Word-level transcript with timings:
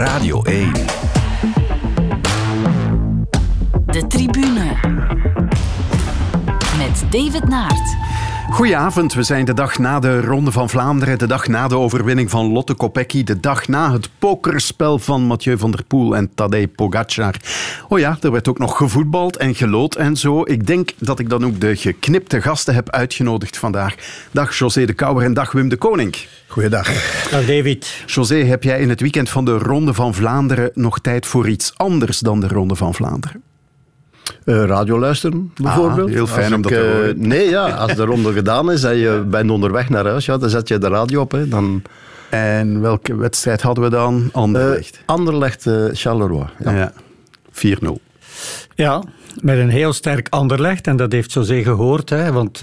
Radio 0.00 0.42
1. 0.42 0.72
De 3.86 4.06
tribune. 4.06 4.76
Met 6.78 7.04
David 7.10 7.48
Naert. 7.48 7.96
Goedenavond, 8.50 9.14
we 9.14 9.22
zijn 9.22 9.44
de 9.44 9.54
dag 9.54 9.78
na 9.78 10.00
de 10.00 10.20
Ronde 10.20 10.52
van 10.52 10.68
Vlaanderen, 10.68 11.18
de 11.18 11.26
dag 11.26 11.46
na 11.46 11.68
de 11.68 11.76
overwinning 11.76 12.30
van 12.30 12.52
Lotte 12.52 12.74
Kopecky, 12.74 13.24
de 13.24 13.40
dag 13.40 13.68
na 13.68 13.92
het 13.92 14.08
pokerspel 14.18 14.98
van 14.98 15.22
Mathieu 15.22 15.58
van 15.58 15.70
der 15.70 15.84
Poel 15.84 16.16
en 16.16 16.34
Tadej 16.34 16.68
Pogacar. 16.68 17.34
Oh 17.88 17.98
ja, 17.98 18.18
er 18.20 18.30
werd 18.30 18.48
ook 18.48 18.58
nog 18.58 18.76
gevoetbald 18.76 19.36
en 19.36 19.54
gelood 19.54 19.94
en 19.94 20.16
zo. 20.16 20.42
Ik 20.44 20.66
denk 20.66 20.90
dat 20.98 21.18
ik 21.18 21.28
dan 21.28 21.44
ook 21.44 21.60
de 21.60 21.76
geknipte 21.76 22.42
gasten 22.42 22.74
heb 22.74 22.90
uitgenodigd 22.90 23.58
vandaag. 23.58 23.94
Dag 24.30 24.54
José 24.58 24.84
de 24.84 24.94
Kouwer 24.94 25.24
en 25.24 25.34
dag 25.34 25.52
Wim 25.52 25.68
de 25.68 25.76
Koning. 25.76 26.16
Goeiedag. 26.46 26.86
Dag 27.30 27.46
David. 27.46 28.04
José, 28.06 28.36
heb 28.36 28.62
jij 28.62 28.80
in 28.80 28.88
het 28.88 29.00
weekend 29.00 29.30
van 29.30 29.44
de 29.44 29.58
Ronde 29.58 29.94
van 29.94 30.14
Vlaanderen 30.14 30.70
nog 30.74 30.98
tijd 30.98 31.26
voor 31.26 31.48
iets 31.48 31.72
anders 31.76 32.18
dan 32.18 32.40
de 32.40 32.48
Ronde 32.48 32.76
van 32.76 32.94
Vlaanderen? 32.94 33.49
Uh, 34.44 34.64
radio 34.64 34.98
luisteren, 34.98 35.52
bijvoorbeeld. 35.56 36.08
Ah, 36.08 36.14
heel 36.14 36.26
fijn 36.26 36.54
om 36.54 36.62
dat 36.62 36.72
te 36.72 36.78
uh, 36.78 36.92
horen. 36.92 37.28
Nee, 37.28 37.48
ja, 37.48 37.68
als 37.68 37.94
de 37.94 38.04
ronde 38.04 38.32
gedaan 38.32 38.72
is 38.72 38.84
en 38.84 38.96
je 38.96 39.24
bent 39.30 39.50
onderweg 39.50 39.88
naar 39.88 40.06
huis, 40.06 40.24
ja, 40.24 40.38
dan 40.38 40.50
zet 40.50 40.68
je 40.68 40.78
de 40.78 40.88
radio 40.88 41.20
op. 41.20 41.32
Hè, 41.32 41.48
dan... 41.48 41.82
En 42.30 42.80
welke 42.80 43.16
wedstrijd 43.16 43.62
hadden 43.62 43.84
we 43.84 43.90
dan? 43.90 44.28
Anderlecht. 44.32 44.94
Uh, 44.94 45.00
Anderlecht, 45.06 45.66
Charleroi. 45.92 46.46
Ja. 46.64 46.76
ja. 46.76 46.92
4-0. 47.52 47.92
Ja, 48.74 49.02
met 49.40 49.58
een 49.58 49.68
heel 49.68 49.92
sterk 49.92 50.26
Anderlecht. 50.28 50.86
En 50.86 50.96
dat 50.96 51.12
heeft 51.12 51.32
José 51.32 51.62
gehoord, 51.62 52.10
hè, 52.10 52.32
want 52.32 52.62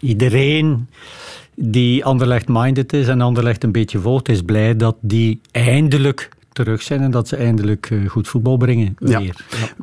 iedereen 0.00 0.88
die 1.54 2.04
Anderlecht-minded 2.04 2.92
is 2.92 3.08
en 3.08 3.20
Anderlecht 3.20 3.64
een 3.64 3.72
beetje 3.72 3.98
volgt, 3.98 4.28
is 4.28 4.42
blij 4.42 4.76
dat 4.76 4.96
die 5.00 5.40
eindelijk 5.50 6.28
terug 6.56 6.82
zijn 6.82 7.00
en 7.00 7.10
dat 7.10 7.28
ze 7.28 7.36
eindelijk 7.36 7.88
eh, 7.90 8.08
goed 8.08 8.28
voetbal 8.28 8.56
brengen. 8.56 8.96
Ja. 8.98 9.18
Ja. 9.18 9.32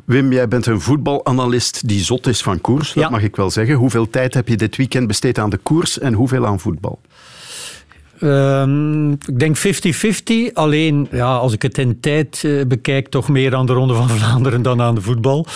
Wim, 0.04 0.32
jij 0.32 0.48
bent 0.48 0.66
een 0.66 0.80
voetbalanalist 0.80 1.88
die 1.88 2.00
zot 2.00 2.26
is 2.26 2.42
van 2.42 2.60
koers, 2.60 2.92
dat 2.92 3.10
mag 3.10 3.22
ik 3.22 3.36
wel 3.36 3.50
zeggen. 3.50 3.74
Hoeveel 3.74 4.10
tijd 4.10 4.34
heb 4.34 4.48
je 4.48 4.56
dit 4.56 4.76
weekend 4.76 5.06
besteed 5.06 5.38
aan 5.38 5.50
de 5.50 5.56
koers 5.56 5.98
en 5.98 6.12
hoeveel 6.12 6.46
aan 6.46 6.60
voetbal? 6.60 7.00
Um, 8.20 9.10
ik 9.12 9.38
denk 9.38 9.56
50-50. 9.58 10.52
Alleen, 10.52 11.08
ja, 11.10 11.36
als 11.36 11.52
ik 11.52 11.62
het 11.62 11.78
in 11.78 12.00
tijd 12.00 12.42
uh, 12.46 12.64
bekijk, 12.66 13.08
toch 13.08 13.28
meer 13.28 13.54
aan 13.54 13.66
de 13.66 13.72
Ronde 13.72 13.94
van 13.94 14.08
Vlaanderen 14.18 14.62
dan 14.62 14.80
aan 14.80 14.94
de 14.94 15.00
voetbal. 15.00 15.46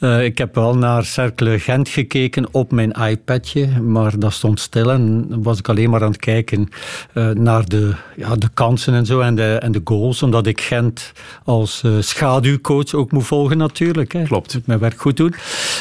Uh, 0.00 0.24
ik 0.24 0.38
heb 0.38 0.54
wel 0.54 0.76
naar 0.76 1.04
Cercle 1.04 1.58
Gent 1.58 1.88
gekeken 1.88 2.48
op 2.50 2.72
mijn 2.72 2.90
iPadje, 2.90 3.80
maar 3.80 4.18
dat 4.18 4.32
stond 4.32 4.60
stil 4.60 4.90
en 4.90 5.26
was 5.42 5.58
ik 5.58 5.68
alleen 5.68 5.90
maar 5.90 6.02
aan 6.02 6.10
het 6.10 6.20
kijken 6.20 6.68
uh, 7.14 7.30
naar 7.30 7.68
de, 7.68 7.94
ja, 8.16 8.36
de 8.36 8.48
kansen 8.54 8.94
en 8.94 9.06
zo 9.06 9.20
en 9.20 9.34
de, 9.34 9.58
en 9.60 9.72
de 9.72 9.80
goals, 9.84 10.22
omdat 10.22 10.46
ik 10.46 10.60
Gent 10.60 11.12
als 11.44 11.82
schaduwcoach 12.00 12.94
ook 12.94 13.12
moet 13.12 13.26
volgen 13.26 13.58
natuurlijk. 13.58 14.12
Hè. 14.12 14.22
Klopt. 14.22 14.54
Moet 14.54 14.66
mijn 14.66 14.78
werk 14.78 15.00
goed 15.00 15.16
doen. 15.16 15.34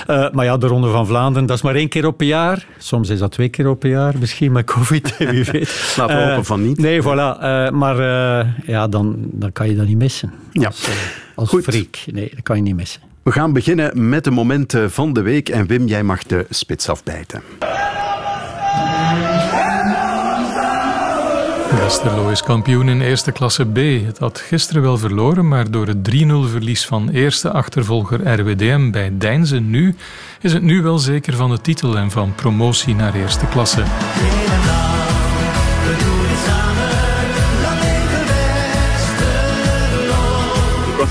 maar 0.07 0.45
ja, 0.45 0.57
de 0.57 0.67
Ronde 0.67 0.89
van 0.89 1.07
Vlaanderen, 1.07 1.47
dat 1.47 1.57
is 1.57 1.63
maar 1.63 1.75
één 1.75 1.89
keer 1.89 2.05
op 2.05 2.21
een 2.21 2.27
jaar. 2.27 2.65
Soms 2.77 3.09
is 3.09 3.19
dat 3.19 3.31
twee 3.31 3.49
keer 3.49 3.69
op 3.69 3.83
een 3.83 3.89
jaar, 3.89 4.13
misschien 4.19 4.51
met 4.51 4.65
COVID, 4.65 5.17
wie 5.31 5.43
weet. 5.43 5.93
Laten 5.97 6.26
we 6.27 6.33
hopen 6.33 6.45
van 6.45 6.67
niet. 6.67 6.77
Nee, 6.77 7.01
voilà. 7.01 7.05
Uh, 7.05 7.69
maar 7.69 7.99
uh, 7.99 8.47
ja, 8.65 8.87
dan, 8.87 9.15
dan 9.31 9.51
kan 9.51 9.69
je 9.69 9.75
dat 9.75 9.87
niet 9.87 9.97
missen. 9.97 10.33
Ja. 10.51 10.65
Als, 10.65 10.87
uh, 10.87 10.95
als 11.35 11.49
Goed. 11.49 11.63
freak. 11.63 11.97
Nee, 12.11 12.29
dat 12.33 12.43
kan 12.43 12.55
je 12.55 12.61
niet 12.61 12.75
missen. 12.75 13.01
We 13.23 13.31
gaan 13.31 13.53
beginnen 13.53 14.09
met 14.09 14.23
de 14.23 14.31
momenten 14.31 14.91
van 14.91 15.13
de 15.13 15.21
week. 15.21 15.49
En 15.49 15.67
Wim, 15.67 15.87
jij 15.87 16.03
mag 16.03 16.23
de 16.23 16.45
spits 16.49 16.89
afbijten. 16.89 17.41
Westerlo 21.75 22.29
is 22.29 22.43
kampioen 22.43 22.89
in 22.89 23.01
eerste 23.01 23.31
klasse 23.31 23.65
B. 23.65 23.77
Het 24.05 24.17
had 24.17 24.39
gisteren 24.39 24.81
wel 24.81 24.97
verloren, 24.97 25.47
maar 25.47 25.71
door 25.71 25.87
het 25.87 25.97
3-0 25.97 26.15
verlies 26.51 26.85
van 26.85 27.09
eerste 27.09 27.51
achtervolger 27.51 28.39
RWDM 28.39 28.91
bij 28.91 29.11
Deinze 29.17 29.59
nu 29.59 29.95
is 30.41 30.53
het 30.53 30.63
nu 30.63 30.81
wel 30.81 30.97
zeker 30.97 31.33
van 31.33 31.49
de 31.49 31.61
titel 31.61 31.97
en 31.97 32.11
van 32.11 32.35
promotie 32.35 32.95
naar 32.95 33.13
eerste 33.13 33.45
klasse. 33.45 33.83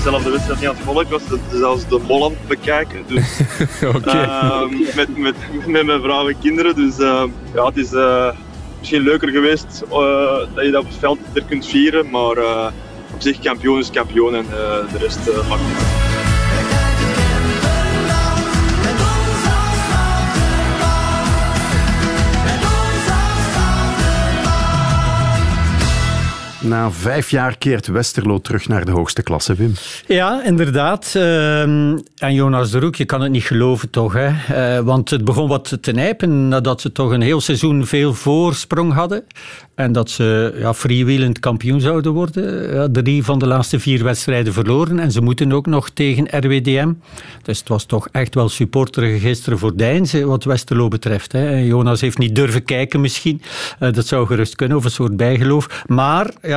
Zelf 0.09 0.23
de 0.23 0.29
wedstrijd 0.29 0.59
niet 0.59 0.69
aan 0.69 0.75
het 0.75 0.83
volgen, 0.83 1.03
ik 1.03 1.09
was 1.09 1.21
zelfs 1.51 1.87
de 1.87 1.99
mol 2.07 2.25
aan 2.25 2.31
het 2.31 2.47
bekijken. 2.47 3.03
Dus, 3.07 3.39
okay. 3.95 4.23
uh, 4.23 4.95
met, 4.95 5.17
met, 5.17 5.35
met 5.67 5.85
mijn 5.85 6.01
vrouw 6.01 6.27
en 6.27 6.39
kinderen. 6.39 6.75
Dus 6.75 6.99
uh, 6.99 7.23
ja, 7.53 7.65
het 7.65 7.77
is 7.77 7.91
uh, 7.91 8.31
misschien 8.79 9.01
leuker 9.01 9.29
geweest 9.29 9.83
dat 10.55 10.65
je 10.65 10.71
dat 10.71 10.81
op 10.81 10.87
het 10.87 10.97
veld 10.99 11.19
er 11.33 11.43
kunt 11.43 11.67
vieren. 11.67 12.09
Maar 12.09 12.37
op 13.13 13.21
zich, 13.21 13.39
kampioen 13.39 13.79
is 13.79 13.91
kampioen 13.91 14.35
en 14.35 14.45
de 14.91 14.97
rest 14.97 15.19
maakt 15.49 15.61
niet 15.61 15.96
Na 26.67 26.91
vijf 26.91 27.29
jaar 27.29 27.57
keert 27.57 27.87
Westerlo 27.87 28.39
terug 28.39 28.67
naar 28.67 28.85
de 28.85 28.91
hoogste 28.91 29.23
klasse, 29.23 29.55
Wim. 29.55 29.73
Ja, 30.07 30.43
inderdaad. 30.43 31.13
Uh, 31.15 31.61
en 31.61 32.33
Jonas 32.33 32.71
de 32.71 32.79
Roek, 32.79 32.95
je 32.95 33.05
kan 33.05 33.21
het 33.21 33.31
niet 33.31 33.43
geloven 33.43 33.89
toch. 33.89 34.13
Hè? 34.13 34.29
Uh, 34.77 34.83
want 34.83 35.09
het 35.09 35.25
begon 35.25 35.47
wat 35.47 35.77
te 35.81 35.91
nijpen 35.91 36.47
nadat 36.47 36.81
ze 36.81 36.91
toch 36.91 37.11
een 37.11 37.21
heel 37.21 37.41
seizoen 37.41 37.85
veel 37.85 38.13
voorsprong 38.13 38.93
hadden. 38.93 39.23
En 39.75 39.91
dat 39.91 40.09
ze 40.09 40.55
ja, 40.59 40.73
freewheelend 40.73 41.39
kampioen 41.39 41.81
zouden 41.81 42.11
worden. 42.11 42.73
Ja, 42.73 42.87
drie 42.91 43.23
van 43.23 43.39
de 43.39 43.47
laatste 43.47 43.79
vier 43.79 44.03
wedstrijden 44.03 44.53
verloren. 44.53 44.99
En 44.99 45.11
ze 45.11 45.21
moeten 45.21 45.51
ook 45.51 45.65
nog 45.65 45.89
tegen 45.89 46.27
RWDM. 46.29 46.93
Dus 47.41 47.59
het 47.59 47.67
was 47.67 47.85
toch 47.85 48.07
echt 48.11 48.35
wel 48.35 48.49
supporterig 48.49 49.21
gisteren 49.21 49.59
voor 49.59 49.77
Deinze 49.77 50.25
wat 50.25 50.43
Westerlo 50.43 50.87
betreft. 50.87 51.31
Hè. 51.31 51.57
Jonas 51.57 52.01
heeft 52.01 52.17
niet 52.17 52.35
durven 52.35 52.63
kijken 52.63 53.01
misschien. 53.01 53.41
Uh, 53.79 53.93
dat 53.93 54.05
zou 54.05 54.27
gerust 54.27 54.55
kunnen, 54.55 54.77
of 54.77 54.83
een 54.83 54.91
soort 54.91 55.17
bijgeloof. 55.17 55.83
Maar 55.85 56.31
ja... 56.41 56.56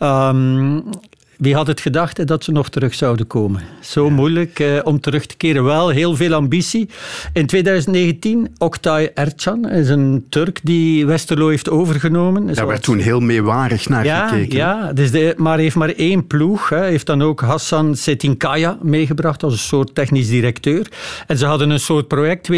Um, 0.00 0.92
wie 1.38 1.54
had 1.54 1.66
het 1.66 1.80
gedacht 1.80 2.16
hè, 2.16 2.24
dat 2.24 2.44
ze 2.44 2.52
nog 2.52 2.68
terug 2.68 2.94
zouden 2.94 3.26
komen? 3.26 3.62
Zo 3.80 4.04
ja. 4.04 4.12
moeilijk 4.12 4.58
eh, 4.58 4.78
om 4.84 5.00
terug 5.00 5.26
te 5.26 5.36
keren. 5.36 5.64
Wel 5.64 5.88
heel 5.88 6.16
veel 6.16 6.32
ambitie. 6.34 6.88
In 7.32 7.46
2019, 7.46 8.54
Oktay 8.58 9.10
Ercan 9.14 9.68
is 9.68 9.88
een 9.88 10.26
Turk 10.28 10.60
die 10.62 11.06
Westerlo 11.06 11.48
heeft 11.48 11.70
overgenomen. 11.70 12.54
Daar 12.54 12.66
werd 12.66 12.82
toen 12.82 12.98
heel 12.98 13.20
meewarig 13.20 13.88
naar 13.88 14.04
ja, 14.04 14.28
gekeken. 14.28 14.56
Ja, 14.56 14.92
dus 14.92 15.10
de, 15.10 15.34
maar 15.36 15.58
heeft 15.58 15.76
maar 15.76 15.88
één 15.88 16.26
ploeg. 16.26 16.68
Hij 16.68 16.88
heeft 16.88 17.06
dan 17.06 17.22
ook 17.22 17.40
Hassan 17.40 17.96
Setinkaya 17.96 18.78
meegebracht 18.82 19.42
als 19.42 19.52
een 19.52 19.58
soort 19.58 19.94
technisch 19.94 20.28
directeur. 20.28 20.86
En 21.26 21.38
ze 21.38 21.46
hadden 21.46 21.70
een 21.70 21.80
soort 21.80 22.08
project 22.08 22.50
2019-2024. 22.52 22.54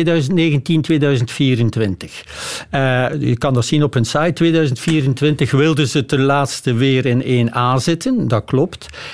Uh, 2.75 3.07
je 3.19 3.37
kan 3.39 3.55
dat 3.55 3.65
zien 3.65 3.83
op 3.83 3.95
hun 3.95 4.05
site. 4.05 4.33
2024 4.33 5.51
wilden 5.51 5.89
ze 5.89 6.07
ten 6.07 6.23
laatste 6.23 6.75
weer 6.75 7.07
in 7.07 7.49
1A 7.51 7.83
zitten. 7.83 8.29
Dat 8.29 8.45
klopt. 8.45 8.66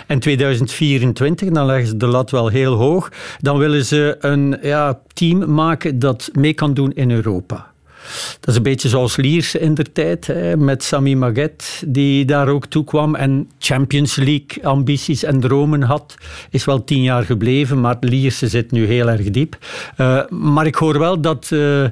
En 0.06 0.18
2024, 0.18 1.48
dan 1.48 1.66
leggen 1.66 1.86
ze 1.86 1.96
de 1.96 2.06
lat 2.06 2.30
wel 2.30 2.48
heel 2.48 2.74
hoog. 2.74 3.12
Dan 3.38 3.58
willen 3.58 3.84
ze 3.84 4.16
een 4.20 4.58
ja, 4.62 5.00
team 5.12 5.54
maken 5.54 5.98
dat 5.98 6.30
mee 6.32 6.54
kan 6.54 6.74
doen 6.74 6.92
in 6.92 7.10
Europa. 7.10 7.71
Dat 8.40 8.48
is 8.48 8.56
een 8.56 8.62
beetje 8.62 8.88
zoals 8.88 9.16
Lierse 9.16 9.58
in 9.58 9.74
der 9.74 9.92
tijd, 9.92 10.26
hè, 10.26 10.56
met 10.56 10.82
Sami 10.82 11.16
Maget, 11.16 11.82
die 11.86 12.24
daar 12.24 12.48
ook 12.48 12.66
toe 12.66 12.84
kwam 12.84 13.14
en 13.14 13.50
Champions 13.58 14.16
League 14.16 14.62
ambities 14.62 15.24
en 15.24 15.40
dromen 15.40 15.82
had. 15.82 16.14
Is 16.50 16.64
wel 16.64 16.84
tien 16.84 17.02
jaar 17.02 17.22
gebleven, 17.22 17.80
maar 17.80 17.96
Lierse 18.00 18.48
zit 18.48 18.70
nu 18.70 18.86
heel 18.86 19.08
erg 19.08 19.30
diep. 19.30 19.58
Uh, 19.98 20.20
maar 20.28 20.66
ik 20.66 20.74
hoor 20.74 20.98
wel 20.98 21.20
dat 21.20 21.50
uh, 21.52 21.84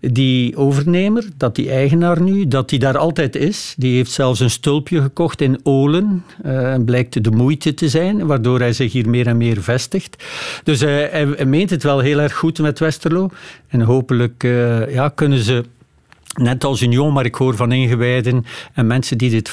die 0.00 0.56
overnemer, 0.56 1.24
dat 1.36 1.54
die 1.54 1.70
eigenaar 1.70 2.22
nu, 2.22 2.48
dat 2.48 2.68
die 2.68 2.78
daar 2.78 2.98
altijd 2.98 3.36
is. 3.36 3.74
Die 3.76 3.96
heeft 3.96 4.10
zelfs 4.10 4.40
een 4.40 4.50
stulpje 4.50 5.00
gekocht 5.00 5.40
in 5.40 5.60
Olen. 5.62 6.24
Uh, 6.44 6.72
en 6.72 6.84
blijkt 6.84 7.24
de 7.24 7.30
moeite 7.30 7.74
te 7.74 7.88
zijn, 7.88 8.26
waardoor 8.26 8.58
hij 8.58 8.72
zich 8.72 8.92
hier 8.92 9.08
meer 9.08 9.26
en 9.26 9.36
meer 9.36 9.62
vestigt. 9.62 10.24
Dus 10.64 10.80
hij, 10.80 11.08
hij 11.36 11.44
meent 11.44 11.70
het 11.70 11.82
wel 11.82 11.98
heel 11.98 12.18
erg 12.18 12.34
goed 12.34 12.58
met 12.58 12.78
Westerlo. 12.78 13.30
En 13.68 13.80
hopelijk 13.80 14.42
ja, 14.88 15.08
kunnen 15.08 15.38
ze 15.38 15.63
Net 16.34 16.64
als 16.64 16.82
Union, 16.82 17.12
maar 17.12 17.24
ik 17.24 17.34
hoor 17.34 17.56
van 17.56 17.72
ingewijden 17.72 18.44
en 18.72 18.86
mensen 18.86 19.18
die 19.18 19.30
dit 19.30 19.50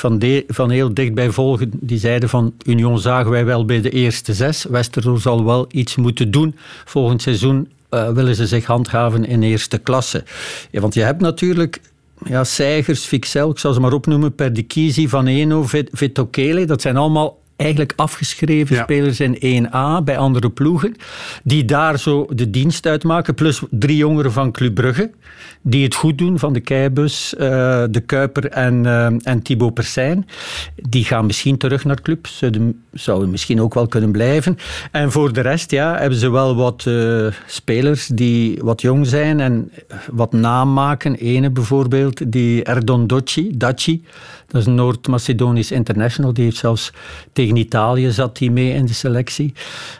van, 0.47 0.69
heel 0.69 0.93
dichtbij 0.93 1.31
volgen, 1.31 1.71
die 1.79 1.99
zeiden 1.99 2.29
van 2.29 2.53
Union 2.65 2.99
zagen 2.99 3.31
wij 3.31 3.45
wel 3.45 3.65
bij 3.65 3.81
de 3.81 3.89
eerste 3.89 4.33
zes. 4.33 4.63
Westerlo 4.63 5.17
zal 5.17 5.45
wel 5.45 5.65
iets 5.71 5.95
moeten 5.95 6.31
doen. 6.31 6.55
Volgend 6.85 7.21
seizoen 7.21 7.69
uh, 7.91 8.09
willen 8.09 8.35
ze 8.35 8.47
zich 8.47 8.65
handhaven 8.65 9.25
in 9.25 9.43
eerste 9.43 9.77
klasse. 9.77 10.23
Ja, 10.71 10.81
want 10.81 10.93
je 10.93 11.01
hebt 11.01 11.21
natuurlijk 11.21 11.81
ja, 12.25 12.43
Seigers, 12.43 13.05
Fixel, 13.05 13.49
ik 13.49 13.59
zal 13.59 13.73
ze 13.73 13.79
maar 13.79 13.93
opnoemen, 13.93 14.35
Perdikisi, 14.35 15.09
Van 15.09 15.27
Eno, 15.27 15.65
Vitokele. 15.91 16.65
Dat 16.65 16.81
zijn 16.81 16.97
allemaal 16.97 17.40
eigenlijk 17.61 17.93
afgeschreven 17.95 18.75
Ja. 18.75 18.81
spelers 18.83 19.19
in 19.19 19.37
1A 19.39 20.01
bij 20.03 20.17
andere 20.17 20.49
ploegen, 20.49 20.95
die 21.43 21.65
daar 21.65 21.99
zo 21.99 22.27
de 22.29 22.49
dienst 22.49 22.85
uitmaken, 22.85 23.33
plus 23.33 23.61
drie 23.69 23.97
jongeren 23.97 24.31
van 24.31 24.51
Club 24.51 24.73
Brugge, 24.73 25.11
die 25.61 25.83
het 25.83 25.95
goed 25.95 26.17
doen, 26.17 26.39
van 26.39 26.53
de 26.53 26.59
Keibus, 26.59 27.35
eh, 27.35 27.83
de 27.89 27.99
Kuiper 28.05 28.45
en, 28.45 28.85
eh, 28.85 29.05
en 29.05 29.41
Thibaut 29.43 29.73
Persijn. 29.73 30.27
Die 30.75 31.03
gaan 31.05 31.25
misschien 31.25 31.57
terug 31.57 31.85
naar 31.85 32.01
club, 32.01 32.27
zouden, 32.27 32.83
zouden 32.93 33.29
misschien 33.29 33.61
ook 33.61 33.73
wel 33.73 33.87
kunnen 33.87 34.11
blijven. 34.11 34.57
En 34.91 35.11
voor 35.11 35.33
de 35.33 35.41
rest 35.41 35.71
ja, 35.71 35.97
hebben 35.97 36.17
ze 36.19 36.29
wel 36.29 36.55
wat 36.55 36.85
eh, 36.87 37.27
spelers 37.47 38.07
die 38.07 38.59
wat 38.61 38.81
jong 38.81 39.07
zijn 39.07 39.39
en 39.39 39.71
wat 40.11 40.31
naam 40.33 40.73
maken. 40.73 41.15
Ene 41.15 41.49
bijvoorbeeld, 41.49 42.31
die 42.31 42.63
Erdon 42.63 43.07
Doci, 43.07 43.57
Daci, 43.57 44.03
dat 44.47 44.61
is 44.61 44.67
een 44.67 44.75
Noord-Macedonisch 44.75 45.71
international. 45.71 46.33
Die 46.33 46.43
heeft 46.43 46.57
zelfs 46.57 46.93
tegen 47.33 47.50
Italië 47.55 48.11
zat 48.11 48.37
die 48.37 48.51
mee 48.51 48.73
in 48.73 48.85
de 48.85 48.93
selectie. 48.93 49.53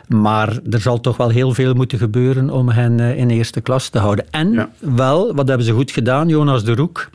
Maar 0.08 0.58
er 0.70 0.80
zal 0.80 1.00
toch 1.00 1.16
wel 1.16 1.28
heel 1.28 1.54
veel 1.54 1.74
moeten 1.74 1.98
gebeuren 1.98 2.50
om 2.50 2.68
hen 2.68 3.00
eh, 3.00 3.16
in 3.18 3.30
eerste 3.30 3.60
klas 3.60 3.88
te 3.88 3.98
houden. 3.98 4.24
En 4.30 4.52
Ja. 4.52 4.70
wel, 4.78 5.34
wat 5.34 5.48
hebben 5.48 5.66
ze 5.66 5.72
goed 5.72 5.90
gedaan, 5.90 6.28
Jonas 6.28 6.64
de 6.64 6.74
Roek. 6.74 7.10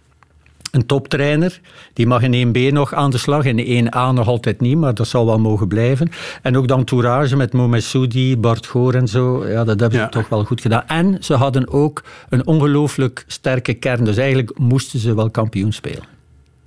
Een 0.71 0.85
toptrainer, 0.85 1.59
die 1.93 2.07
mag 2.07 2.21
in 2.21 2.47
1B 2.47 2.71
nog 2.73 2.93
aan 2.93 3.09
de 3.11 3.17
slag, 3.17 3.45
in 3.45 3.87
1A 3.87 4.11
nog 4.13 4.27
altijd 4.27 4.61
niet, 4.61 4.77
maar 4.77 4.93
dat 4.93 5.07
zal 5.07 5.25
wel 5.25 5.39
mogen 5.39 5.67
blijven. 5.67 6.09
En 6.41 6.57
ook 6.57 6.67
dan 6.67 6.79
entourage 6.79 7.35
met 7.35 7.53
Mohamed 7.53 7.83
Soudi, 7.83 8.37
Bart 8.37 8.65
Goor 8.65 8.93
en 8.95 9.07
zo, 9.07 9.47
ja, 9.47 9.63
dat 9.63 9.79
hebben 9.79 9.99
Ja. 9.99 10.05
ze 10.05 10.11
toch 10.11 10.29
wel 10.29 10.43
goed 10.43 10.61
gedaan. 10.61 10.83
En 10.87 11.17
ze 11.19 11.33
hadden 11.33 11.69
ook 11.71 12.03
een 12.29 12.47
ongelooflijk 12.47 13.23
sterke 13.27 13.73
kern, 13.73 14.03
dus 14.03 14.17
eigenlijk 14.17 14.59
moesten 14.59 14.99
ze 14.99 15.15
wel 15.15 15.29
kampioen 15.29 15.73
spelen. 15.73 16.03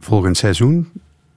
Volgend 0.01 0.37
seizoen 0.37 0.89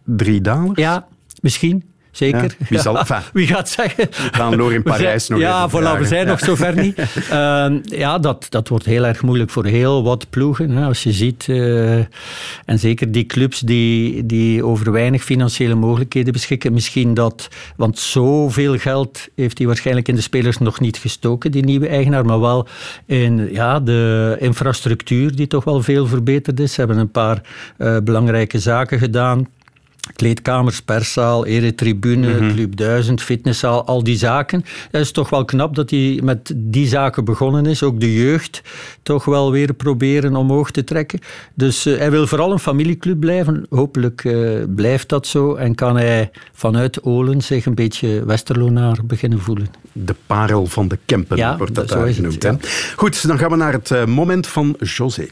drie 0.03 0.41
dalers. 0.41 0.79
Ja, 0.79 1.07
misschien. 1.41 1.83
Zeker. 2.13 2.41
Ja, 2.43 2.65
wie 2.69 2.79
zal- 2.79 2.97
enfin, 2.99 3.17
wie 3.33 3.47
gaat 3.47 3.69
zeggen? 3.69 4.07
gaan 4.11 4.55
Loor 4.55 4.71
in 4.73 4.77
We 4.77 4.83
Parijs 4.89 5.25
zijn- 5.25 5.39
nog 5.39 5.47
Ja, 5.49 5.69
voilà, 5.69 5.99
we 5.99 6.05
zijn 6.07 6.27
nog 6.27 6.39
zover 6.39 6.75
niet. 6.75 6.97
Ehm, 7.29 7.79
ja, 7.83 8.19
dat, 8.19 8.45
dat 8.49 8.67
wordt 8.67 8.85
heel 8.85 9.05
erg 9.05 9.21
moeilijk 9.21 9.49
voor 9.49 9.65
heel 9.65 10.03
wat 10.03 10.29
ploegen. 10.29 10.69
Hè, 10.69 10.85
als 10.85 11.03
je 11.03 11.11
ziet, 11.11 11.45
eh, 11.49 11.95
en 12.65 12.79
zeker 12.79 13.11
die 13.11 13.25
clubs 13.25 13.59
die, 13.59 14.25
die 14.25 14.65
over 14.65 14.91
weinig 14.91 15.23
financiële 15.23 15.75
mogelijkheden 15.75 16.33
beschikken. 16.33 16.73
Misschien 16.73 17.13
dat, 17.13 17.47
want 17.75 17.99
zoveel 17.99 18.77
geld 18.77 19.27
heeft 19.35 19.57
hij 19.57 19.67
waarschijnlijk 19.67 20.07
in 20.07 20.15
de 20.15 20.21
spelers 20.21 20.57
nog 20.57 20.79
niet 20.79 20.97
gestoken, 20.97 21.51
die 21.51 21.63
nieuwe 21.63 21.87
eigenaar. 21.87 22.25
Maar 22.25 22.39
wel 22.39 22.67
in 23.05 23.49
ja, 23.51 23.79
de 23.79 24.35
infrastructuur, 24.39 25.35
die 25.35 25.47
toch 25.47 25.63
wel 25.63 25.81
veel 25.81 26.07
verbeterd 26.07 26.59
is. 26.59 26.73
Ze 26.73 26.79
hebben 26.79 26.97
een 26.97 27.11
paar 27.11 27.41
eh, 27.77 27.97
belangrijke 28.03 28.59
zaken 28.59 28.99
gedaan. 28.99 29.47
Kleedkamers, 30.15 30.81
perszaal, 30.81 31.45
eretribune, 31.45 32.51
Club 32.53 32.75
1000, 32.77 33.21
fitnesszaal, 33.21 33.85
al 33.85 34.03
die 34.03 34.17
zaken. 34.17 34.65
Het 34.91 35.01
is 35.01 35.11
toch 35.11 35.29
wel 35.29 35.45
knap 35.45 35.75
dat 35.75 35.89
hij 35.89 36.19
met 36.23 36.53
die 36.55 36.87
zaken 36.87 37.25
begonnen 37.25 37.65
is. 37.65 37.83
Ook 37.83 37.99
de 37.99 38.13
jeugd 38.13 38.61
toch 39.03 39.25
wel 39.25 39.51
weer 39.51 39.73
proberen 39.73 40.35
omhoog 40.35 40.71
te 40.71 40.83
trekken. 40.83 41.19
Dus 41.53 41.85
eh, 41.85 41.97
hij 41.97 42.11
wil 42.11 42.27
vooral 42.27 42.51
een 42.51 42.59
familieclub 42.59 43.19
blijven. 43.19 43.65
Hopelijk 43.69 44.25
eh, 44.25 44.49
blijft 44.75 45.09
dat 45.09 45.27
zo 45.27 45.55
en 45.55 45.75
kan 45.75 45.95
hij 45.97 46.31
vanuit 46.53 47.03
Olen 47.03 47.41
zich 47.41 47.65
een 47.65 47.75
beetje 47.75 48.25
Westerlonaar 48.25 48.97
beginnen 49.03 49.39
voelen. 49.39 49.67
De 49.91 50.15
parel 50.27 50.65
van 50.65 50.87
de 50.87 50.97
Kempen 51.05 51.37
Ja, 51.37 51.57
wordt 51.57 51.75
dat 51.75 51.87
dat- 51.87 51.97
daar 51.97 52.07
het, 52.07 52.15
genoemd. 52.15 52.67
Goed, 52.95 53.27
dan 53.27 53.37
gaan 53.37 53.49
we 53.49 53.55
naar 53.55 53.73
het 53.73 53.91
eh, 53.91 54.05
moment 54.05 54.47
van 54.47 54.75
José. 54.79 55.27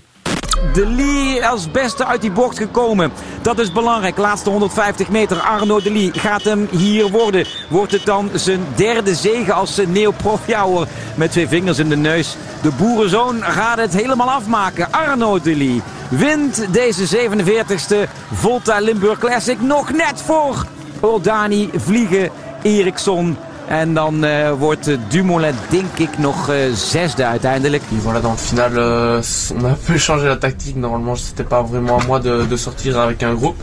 De 0.73 0.87
Lee 0.87 1.45
als 1.45 1.71
beste 1.71 2.05
uit 2.05 2.21
die 2.21 2.31
bocht 2.31 2.57
gekomen. 2.57 3.11
Dat 3.41 3.59
is 3.59 3.71
belangrijk. 3.71 4.17
Laatste 4.17 4.49
150 4.49 5.09
meter. 5.09 5.39
Arno 5.39 5.81
de 5.81 5.91
Lee 5.91 6.11
gaat 6.13 6.43
hem 6.43 6.67
hier 6.71 7.09
worden. 7.09 7.45
Wordt 7.69 7.91
het 7.91 8.05
dan 8.05 8.29
zijn 8.33 8.65
derde 8.75 9.15
zege 9.15 9.53
als 9.53 9.79
neoprof? 9.87 10.47
Ja 10.47 10.61
hoor, 10.61 10.87
met 11.15 11.31
twee 11.31 11.47
vingers 11.47 11.79
in 11.79 11.89
de 11.89 11.95
neus. 11.97 12.37
De 12.61 12.71
boerenzoon 12.71 13.43
gaat 13.43 13.77
het 13.77 13.93
helemaal 13.93 14.29
afmaken. 14.29 14.91
Arno 14.91 15.39
de 15.39 15.55
Lee 15.55 15.81
wint 16.09 16.73
deze 16.73 17.29
47ste 17.29 18.09
Volta 18.33 18.79
Limburg 18.79 19.19
Classic. 19.19 19.61
Nog 19.61 19.91
net 19.91 20.21
voor 20.25 20.65
Oldani, 20.99 21.69
Vliegen, 21.75 22.29
Eriksson. 22.61 23.37
En 23.71 23.93
dan 23.93 24.23
eh, 24.23 24.51
wordt 24.59 24.87
eh, 24.87 24.97
Dumoulin 25.09 25.53
denk 25.69 25.97
ik 25.97 26.17
nog 26.17 26.49
eh, 26.49 26.55
zesde 26.73 27.25
uiteindelijk. 27.25 27.83
Et 27.91 28.01
voilà, 28.03 28.21
dans 28.21 28.31
le 28.33 28.37
final, 28.37 28.71
euh, 28.75 29.21
on 29.55 29.63
a 29.65 29.69
un 29.69 29.77
peu 29.85 29.97
changé 29.97 30.27
la 30.27 30.35
tactique. 30.35 30.75
Normalement, 30.75 31.15
c'était 31.15 31.47
pas 31.47 31.61
vraiment 31.63 31.97
à 31.99 32.05
moi 32.05 32.19
de, 32.19 32.45
de 32.49 32.57
sortir 32.57 32.99
avec 32.99 33.23
un 33.23 33.33
groupe. 33.33 33.61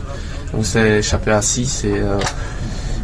On 0.53 0.63
s'est 0.63 0.97
échappé 0.97 1.31
à 1.31 1.41
6 1.41 1.83
et, 1.83 1.93
euh, 1.93 2.17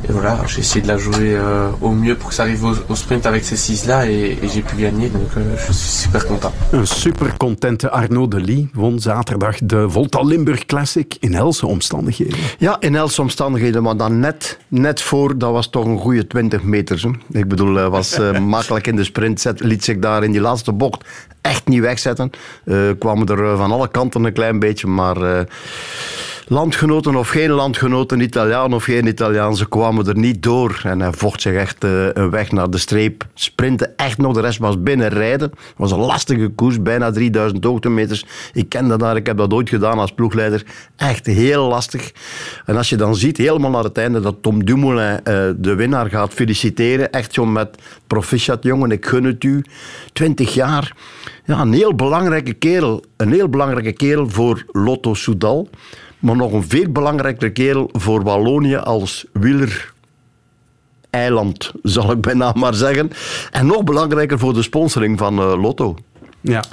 et 0.08 0.12
voilà, 0.12 0.38
j'ai 0.48 0.60
essayé 0.60 0.82
de 0.82 0.88
la 0.88 0.98
jouer 0.98 1.36
euh, 1.36 1.70
au 1.82 1.90
mieux 1.90 2.16
pour 2.16 2.30
que 2.30 2.36
ça 2.36 2.44
arrive 2.44 2.64
au, 2.64 2.74
au 2.90 2.96
sprint 2.96 3.26
avec 3.26 3.44
ces 3.44 3.56
6-là 3.56 4.06
et, 4.08 4.38
et 4.44 4.48
j'ai 4.54 4.62
pu 4.62 4.76
gagner. 4.76 5.10
Donc 5.10 5.30
euh, 5.38 5.56
je 5.68 5.74
suis 5.74 6.04
super 6.04 6.28
content. 6.28 6.54
Een 6.72 6.86
supercontente 6.86 7.92
Arnaud 7.92 8.28
de 8.28 8.40
Lee 8.40 8.70
won 8.74 9.00
zaterdag 9.00 9.56
de 9.64 9.90
Volta 9.90 10.22
Limburg 10.22 10.66
Classic 10.66 11.18
in 11.20 11.34
helse 11.34 11.66
omstandigheden. 11.66 12.38
Ja, 12.58 12.78
in 12.80 12.94
helse 12.94 13.22
omstandigheden, 13.22 13.84
maar 13.84 13.98
dan 13.98 14.20
net, 14.20 14.60
net 14.68 15.02
voor, 15.02 15.38
dat 15.38 15.52
was 15.52 15.70
toch 15.70 15.86
een 15.86 16.00
goede 16.00 16.28
20 16.28 16.64
meters. 16.64 17.04
Hè. 17.04 17.10
Ik 17.32 17.48
bedoel, 17.48 17.76
hij 17.76 17.90
was 17.90 18.20
eh, 18.20 18.40
makkelijk 18.56 18.88
in 18.88 18.96
de 18.96 19.04
sprint, 19.04 19.42
zet, 19.42 19.60
liet 19.60 19.84
zich 19.84 20.00
daar 20.00 20.24
in 20.24 20.32
die 20.32 20.42
laatste 20.42 20.72
bocht 20.72 21.04
echt 21.46 21.68
niet 21.68 21.82
wegzetten. 21.82 22.30
Eh 22.64 22.90
kwamen 23.00 23.28
er 23.28 23.44
eh, 23.44 23.58
van 23.58 23.72
alle 23.72 23.88
kanten 23.88 24.24
een 24.24 24.34
klein 24.34 24.60
beetje, 24.60 24.88
maar 24.88 25.38
eh, 25.38 25.46
landgenoten 26.48 27.16
of 27.16 27.30
geen 27.30 27.50
landgenoten, 27.50 28.20
Italiaan 28.20 28.74
of 28.74 28.84
geen 28.84 29.08
Italiaan, 29.08 29.56
ze 29.56 29.70
kwamen 29.70 30.08
er 30.08 30.18
niet 30.18 30.44
door. 30.44 30.82
En 30.84 31.00
hij 31.02 31.12
vocht 31.14 31.42
zich 31.42 31.54
echt 31.54 31.84
eh, 31.84 32.08
een 32.14 32.30
weg 32.30 32.52
naar 32.52 32.70
de 32.70 32.78
streep. 32.78 33.26
Sprinten 33.34 33.98
echt 33.98 34.18
nog, 34.18 34.34
de 34.34 34.42
rest 34.42 34.60
was 34.60 34.82
binnenrijden. 34.82 35.50
Het 35.50 35.74
was 35.78 35.92
een 35.92 36.00
lastige 36.00 36.48
koers, 36.48 36.82
bijna 36.82 37.12
3000 37.12 37.64
hoogtemeters. 37.64 38.26
Ik 38.54 38.70
ken 38.70 38.88
dat 38.88 39.00
daar, 39.00 39.16
ik 39.16 39.26
heb 39.26 39.38
dat 39.38 39.54
ooit 39.54 39.70
gedaan 39.70 40.00
als 40.00 40.12
ploegleider. 40.12 40.64
Echt 40.96 41.26
heel 41.26 41.68
lastig. 41.68 42.12
En 42.66 42.78
als 42.78 42.90
je 42.90 42.96
dan 42.96 43.16
ziet, 43.16 43.38
helemaal 43.38 43.72
naar 43.72 43.84
het 43.84 43.98
einde, 43.98 44.20
dat 44.20 44.36
Tom 44.42 44.66
Dumoulin 44.66 45.24
eh, 45.24 45.50
de 45.58 45.76
winnaar 45.76 46.10
gaat 46.10 46.34
feliciteren. 46.34 47.12
Echt 47.12 47.34
zo 47.34 47.46
met 47.46 47.78
proficiat 48.08 48.64
jongen, 48.64 48.92
ik 48.92 49.06
gun 49.06 49.24
het 49.24 49.44
u. 49.44 49.64
20 50.14 50.54
jaar. 50.54 50.96
Ja, 51.46 51.62
een 51.62 51.74
heel 51.74 51.96
belangrijke 51.96 52.54
kerel. 52.54 53.04
Een 53.18 53.32
heel 53.32 53.50
belangrijke 53.50 53.92
kerel 53.92 54.30
voor 54.30 54.66
Lotto 54.72 55.14
Soudal. 55.14 55.70
Maar 56.26 56.36
nog 56.36 56.52
een 56.52 56.64
veel 56.68 56.90
belangrijkere 56.92 57.52
kerel 57.52 57.90
voor 57.92 58.24
Wallonië 58.24 58.76
als 58.76 59.26
wieler 59.34 59.94
eiland, 61.10 61.72
zal 61.84 62.12
ik 62.12 62.22
bijna 62.22 62.52
maar 62.56 62.74
zeggen. 62.74 63.10
En 63.52 63.66
nog 63.66 63.84
belangrijker 63.84 64.40
voor 64.40 64.54
de 64.54 64.62
sponsoring 64.62 65.18
van 65.18 65.40
eh, 65.40 65.62
Lotto. 65.62 65.96
Ja. 66.42 66.64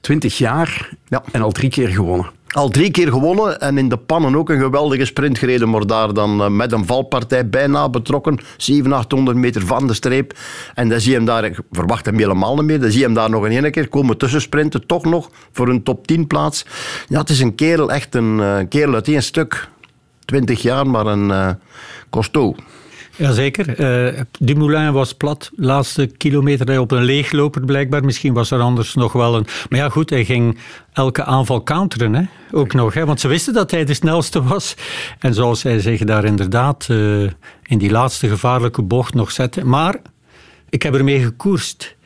20 0.00 0.38
jaar 0.38 0.90
Ja. 1.08 1.22
en 1.32 1.42
al 1.42 1.52
drie 1.52 1.70
keer 1.70 1.88
gewonnen. 1.88 2.30
Al 2.48 2.68
drie 2.68 2.90
keer 2.90 3.08
gewonnen 3.08 3.60
en 3.60 3.78
in 3.78 3.88
de 3.88 3.96
pannen 3.96 4.36
ook 4.36 4.50
een 4.50 4.60
geweldige 4.60 5.04
sprint 5.04 5.38
gereden, 5.38 5.70
maar 5.70 5.86
daar 5.86 6.14
dan 6.14 6.42
eh, 6.42 6.48
met 6.48 6.72
een 6.72 6.86
valpartij 6.86 7.48
bijna 7.48 7.88
betrokken. 7.88 8.38
700, 8.56 9.02
800 9.02 9.36
meter 9.36 9.66
van 9.66 9.86
de 9.86 9.94
streep. 9.94 10.38
En 10.74 10.88
dan 10.88 11.00
zie 11.00 11.10
je 11.10 11.16
hem 11.16 11.26
daar, 11.26 11.44
ik 11.44 11.60
verwacht 11.70 12.06
hem 12.06 12.18
helemaal 12.18 12.54
niet 12.54 12.64
meer, 12.64 12.80
dan 12.80 12.90
zie 12.90 12.98
je 12.98 13.04
hem 13.04 13.14
daar 13.14 13.30
nog 13.30 13.46
in 13.46 13.64
één 13.64 13.72
keer 13.72 13.88
komen 13.88 14.16
tussensprinten, 14.16 14.86
toch 14.86 15.04
nog 15.04 15.30
voor 15.52 15.68
een 15.68 15.82
top 15.82 16.06
10 16.06 16.26
plaats. 16.26 16.64
Ja, 17.08 17.18
het 17.18 17.30
is 17.30 17.40
een 17.40 17.54
kerel, 17.54 17.92
echt 17.92 18.14
een 18.14 18.40
eh, 18.40 18.58
kerel 18.68 18.94
uit 18.94 19.08
één 19.08 19.22
stuk. 19.22 19.68
20 20.24 20.62
jaar, 20.62 20.86
maar 20.86 21.06
een 21.06 21.58
costaud. 22.10 22.58
Jazeker. 23.18 23.80
Uh, 24.14 24.20
Dumoulin 24.38 24.92
was 24.92 25.14
plat. 25.14 25.50
Laatste 25.56 26.06
kilometer 26.06 26.80
op 26.80 26.90
een 26.90 27.04
leegloper 27.04 27.64
blijkbaar. 27.64 28.04
Misschien 28.04 28.32
was 28.32 28.50
er 28.50 28.60
anders 28.60 28.94
nog 28.94 29.12
wel 29.12 29.36
een... 29.36 29.46
Maar 29.68 29.78
ja, 29.78 29.88
goed, 29.88 30.10
hij 30.10 30.24
ging 30.24 30.58
elke 30.92 31.24
aanval 31.24 31.62
counteren. 31.62 32.14
Hè? 32.14 32.22
Ook 32.50 32.72
nog, 32.72 32.94
hè? 32.94 33.04
want 33.04 33.20
ze 33.20 33.28
wisten 33.28 33.54
dat 33.54 33.70
hij 33.70 33.84
de 33.84 33.94
snelste 33.94 34.42
was. 34.42 34.74
En 35.18 35.34
zoals 35.34 35.62
hij 35.62 35.80
zich 35.80 36.04
daar 36.04 36.24
inderdaad 36.24 36.88
uh, 36.90 37.30
in 37.62 37.78
die 37.78 37.90
laatste 37.90 38.28
gevaarlijke 38.28 38.82
bocht 38.82 39.14
nog 39.14 39.30
zette. 39.30 39.64
Maar 39.64 40.00
ik 40.68 40.82
heb 40.82 40.94
ermee 40.94 41.22
gekoerst. 41.22 41.96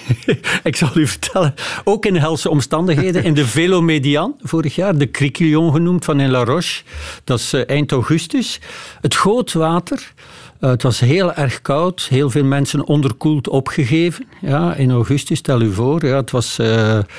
ik 0.62 0.76
zal 0.76 0.90
u 0.94 1.06
vertellen, 1.06 1.54
ook 1.84 2.06
in 2.06 2.16
helse 2.16 2.50
omstandigheden, 2.50 3.24
in 3.24 3.34
de 3.34 3.46
Velomedian 3.46 4.34
vorig 4.42 4.74
jaar, 4.74 4.98
de 4.98 5.10
Criquillon 5.10 5.72
genoemd 5.72 6.04
van 6.04 6.20
in 6.20 6.30
La 6.30 6.44
Roche, 6.44 6.82
dat 7.24 7.38
is 7.38 7.54
uh, 7.54 7.68
eind 7.68 7.92
augustus. 7.92 8.60
Het 9.00 9.14
goot 9.14 9.52
water, 9.52 10.12
uh, 10.60 10.70
het 10.70 10.82
was 10.82 11.00
heel 11.00 11.34
erg 11.34 11.62
koud, 11.62 12.06
heel 12.10 12.30
veel 12.30 12.44
mensen 12.44 12.86
onderkoeld 12.86 13.48
opgegeven. 13.48 14.26
Ja, 14.40 14.74
in 14.74 14.90
augustus, 14.90 15.38
stel 15.38 15.60
u 15.60 15.72
voor, 15.72 16.06
ja, 16.06 16.16
het, 16.16 16.30
was, 16.30 16.58
uh, 16.58 16.66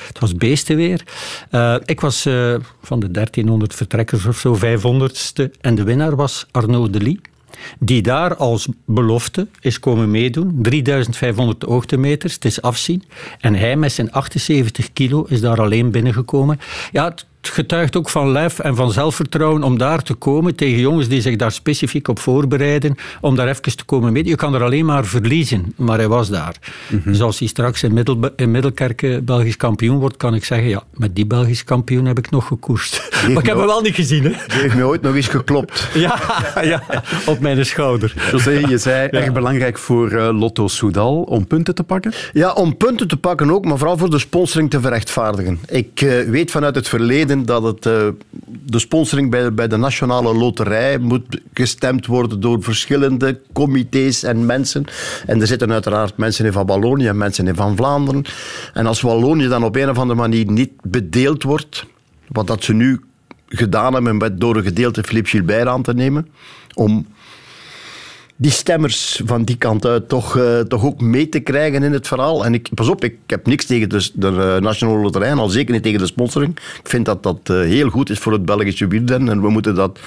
het 0.06 0.18
was 0.18 0.34
beestenweer. 0.34 1.02
ik 1.84 2.00
was 2.00 2.22
van 2.82 3.00
de 3.00 3.10
1300 3.10 3.74
vertrekkers 3.74 4.26
of 4.26 4.38
zo, 4.38 4.56
500ste, 4.56 5.50
en 5.60 5.74
de 5.74 5.82
winnaar 5.82 6.16
was 6.16 6.46
Arnaud 6.50 6.92
Delis 6.92 7.16
die 7.78 8.02
daar 8.02 8.36
als 8.36 8.68
belofte 8.84 9.46
is 9.60 9.80
komen 9.80 10.10
meedoen. 10.10 10.58
3500 10.62 11.62
hoogtemeters, 11.62 12.34
het 12.34 12.44
is 12.44 12.62
afzien. 12.62 13.02
En 13.40 13.54
hij 13.54 13.76
met 13.76 13.92
zijn 13.92 14.12
78 14.12 14.92
kilo 14.92 15.24
is 15.28 15.40
daar 15.40 15.60
alleen 15.60 15.90
binnengekomen. 15.90 16.60
Ja, 16.92 17.14
het 17.48 17.56
getuigt 17.56 17.96
ook 17.96 18.08
van 18.08 18.30
lef 18.32 18.58
en 18.58 18.76
van 18.76 18.92
zelfvertrouwen 18.92 19.62
om 19.62 19.78
daar 19.78 20.02
te 20.02 20.14
komen 20.14 20.54
tegen 20.54 20.80
jongens 20.80 21.08
die 21.08 21.20
zich 21.20 21.36
daar 21.36 21.52
specifiek 21.52 22.08
op 22.08 22.18
voorbereiden, 22.18 22.94
om 23.20 23.36
daar 23.36 23.48
even 23.48 23.76
te 23.76 23.84
komen 23.84 24.12
mee. 24.12 24.24
Je 24.24 24.36
kan 24.36 24.54
er 24.54 24.62
alleen 24.62 24.84
maar 24.84 25.04
verliezen, 25.04 25.72
maar 25.76 25.98
hij 25.98 26.08
was 26.08 26.28
daar. 26.28 26.56
Mhm. 26.88 27.10
Dus 27.10 27.20
als 27.20 27.38
hij 27.38 27.48
straks 27.48 27.82
in, 27.82 27.92
Middel, 27.92 28.30
in 28.36 28.50
Middelkerken 28.50 29.24
Belgisch 29.24 29.56
kampioen 29.56 29.98
wordt, 29.98 30.16
kan 30.16 30.34
ik 30.34 30.44
zeggen, 30.44 30.68
ja, 30.68 30.82
met 30.94 31.16
die 31.16 31.26
Belgisch 31.26 31.64
kampioen 31.64 32.04
heb 32.04 32.18
ik 32.18 32.30
nog 32.30 32.46
gekoerst. 32.46 33.08
maar 33.22 33.42
ik 33.42 33.46
heb 33.46 33.56
hem 33.56 33.66
wel 33.66 33.80
niet 33.80 33.94
gezien. 33.94 34.24
Hè? 34.24 34.30
Die 34.30 34.60
heeft 34.60 34.74
me 34.74 34.84
ooit 34.84 35.02
nog 35.02 35.14
eens 35.14 35.28
geklopt. 35.28 35.88
Ja, 35.98 36.18
ja, 36.62 36.82
op 37.26 37.40
mijn 37.40 37.66
schouder. 37.66 38.14
José, 38.30 38.50
je 38.50 38.78
zei 38.78 39.08
erg 39.08 39.32
belangrijk 39.32 39.78
voor 39.78 40.10
eh, 40.10 40.38
Lotto 40.38 40.68
Soudal 40.68 41.22
om 41.22 41.46
punten 41.46 41.74
te 41.74 41.82
pakken. 41.82 42.12
Ja, 42.32 42.52
om 42.52 42.76
punten 42.76 43.08
te 43.08 43.16
pakken 43.16 43.50
ook, 43.50 43.64
maar 43.64 43.78
vooral 43.78 43.98
voor 43.98 44.10
de 44.10 44.18
sponsoring 44.18 44.70
te 44.70 44.80
verrechtvaardigen. 44.80 45.58
Ik 45.68 46.00
eh, 46.00 46.28
weet 46.28 46.50
vanuit 46.50 46.74
het 46.74 46.88
verleden 46.88 47.37
dat 47.44 47.62
het, 47.62 47.86
eh, 47.86 48.08
de 48.64 48.78
sponsoring 48.78 49.30
bij, 49.30 49.54
bij 49.54 49.68
de 49.68 49.76
Nationale 49.76 50.34
Loterij 50.34 50.98
moet 50.98 51.40
gestemd 51.54 52.06
worden 52.06 52.40
door 52.40 52.62
verschillende 52.62 53.40
comité's 53.52 54.22
en 54.22 54.46
mensen. 54.46 54.84
En 55.26 55.40
er 55.40 55.46
zitten 55.46 55.72
uiteraard 55.72 56.16
mensen 56.16 56.44
in 56.44 56.52
van 56.52 56.66
Wallonië 56.66 57.06
en 57.06 57.16
mensen 57.16 57.46
in 57.46 57.54
van 57.54 57.76
Vlaanderen. 57.76 58.24
En 58.72 58.86
als 58.86 59.00
Wallonië 59.00 59.48
dan 59.48 59.64
op 59.64 59.76
een 59.76 59.90
of 59.90 59.98
andere 59.98 60.20
manier 60.20 60.50
niet 60.50 60.72
bedeeld 60.82 61.42
wordt, 61.42 61.86
wat 62.28 62.46
dat 62.46 62.64
ze 62.64 62.72
nu 62.72 63.00
gedaan 63.48 63.92
hebben 63.92 64.16
met 64.16 64.40
door 64.40 64.56
een 64.56 64.62
gedeelte 64.62 65.02
Philippe 65.02 65.28
Gilbert 65.28 65.66
aan 65.66 65.82
te 65.82 65.94
nemen, 65.94 66.28
om 66.74 67.06
die 68.40 68.50
stemmers 68.50 69.20
van 69.24 69.44
die 69.44 69.56
kant 69.56 69.86
uit 69.86 70.08
toch, 70.08 70.36
eh, 70.36 70.60
toch 70.60 70.84
ook 70.84 71.00
mee 71.00 71.28
te 71.28 71.40
krijgen 71.40 71.82
in 71.82 71.92
het 71.92 72.06
verhaal. 72.08 72.44
En 72.44 72.54
ik, 72.54 72.68
pas 72.74 72.88
op, 72.88 73.04
ik 73.04 73.16
heb 73.26 73.46
niks 73.46 73.64
tegen 73.64 73.88
de, 73.88 74.10
eh, 74.20 74.60
Nationale 74.60 74.98
Loterij 74.98 75.34
al 75.34 75.48
zeker 75.48 75.74
niet 75.74 75.82
tegen 75.82 75.98
de 75.98 76.06
sponsoring. 76.06 76.56
Ik 76.56 76.88
vind 76.88 77.04
dat 77.04 77.22
dat 77.22 77.38
eh, 77.42 77.56
heel 77.56 77.88
goed 77.88 78.10
is 78.10 78.18
voor 78.18 78.32
het 78.32 78.44
Belgische 78.44 78.86
wielrennen 78.86 79.28
en 79.28 79.40
we 79.40 79.48
moeten 79.50 79.74
dat 79.74 79.98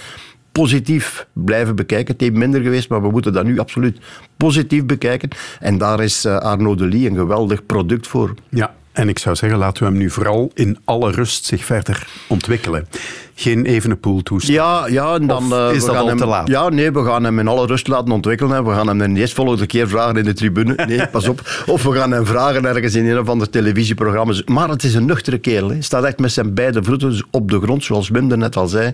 positief 0.52 1.28
blijven 1.34 1.76
bekijken. 1.76 2.14
Het 2.14 2.22
heeft 2.22 2.34
minder 2.34 2.62
geweest, 2.62 2.90
maar 2.90 3.02
we 3.02 3.12
moeten 3.12 3.34
dat 3.34 3.44
nu 3.44 3.60
absoluut 3.60 3.98
positief 4.38 4.86
bekijken. 4.86 5.30
En 5.60 5.78
daar 5.78 6.04
is 6.04 6.26
Arnaud 6.26 6.78
Delis 6.78 7.06
een 7.06 7.16
geweldig 7.16 7.66
product 7.66 8.08
voor. 8.08 8.34
Ja, 8.50 8.76
en 8.92 9.10
ik 9.10 9.20
zou 9.20 9.36
zeggen, 9.36 9.60
laten 9.60 9.84
we 9.84 9.90
hem 9.90 9.98
nu 9.98 10.10
vooral 10.10 10.52
in 10.54 10.78
alle 10.86 11.12
rust 11.12 11.46
zich 11.46 11.66
verder 11.66 12.08
ontwikkelen. 12.28 12.88
Geen 13.36 13.66
Evenepoel 13.66 14.24
toestaan. 14.24 14.54
Ja, 14.54 14.88
ja 14.88 15.14
en 15.16 15.28
dan... 15.28 15.54
Eh, 15.54 15.72
is 15.72 15.80
we 15.80 15.86
dat 15.86 15.96
gaan 15.96 15.98
al 15.98 16.08
hem, 16.08 16.18
te 16.18 16.26
laat? 16.26 16.48
Ja, 16.48 16.70
nee, 16.70 16.92
we 16.92 17.04
gaan 17.04 17.24
hem 17.24 17.40
in 17.40 17.48
alle 17.48 17.66
rust 17.66 17.88
laten 17.88 18.12
ontwikkelen. 18.12 18.52
Hè. 18.56 18.64
We 18.64 18.72
gaan 18.72 18.88
hem 18.88 19.14
de 19.14 19.20
eerstvolgende 19.20 19.66
keer 19.66 19.88
vragen 19.88 20.16
in 20.16 20.24
de 20.24 20.34
tribune. 20.34 20.76
Nee, 20.88 21.08
pas 21.12 21.28
op. 21.28 21.64
Of 21.66 21.84
we 21.84 21.92
gaan 21.92 22.12
hem 22.12 22.26
vragen 22.26 22.66
ergens 22.66 22.96
in 22.96 23.10
een 23.10 23.20
of 23.20 23.30
ander 23.30 23.50
televisieprogramma. 23.50 24.34
Maar 24.46 24.70
het 24.70 24.84
is 24.84 24.94
een 24.94 25.06
nuchtere 25.06 25.38
kerel. 25.38 25.70
Hij 25.70 25.82
staat 25.82 26.04
echt 26.04 26.20
met 26.20 26.32
zijn 26.32 26.54
beide 26.54 26.84
voeten 26.84 27.26
op 27.32 27.52
de 27.52 27.60
grond, 27.60 27.84
zoals 27.84 28.10
Wim 28.10 28.32
er 28.32 28.38
net 28.38 28.56
al 28.56 28.68
zei. 28.68 28.94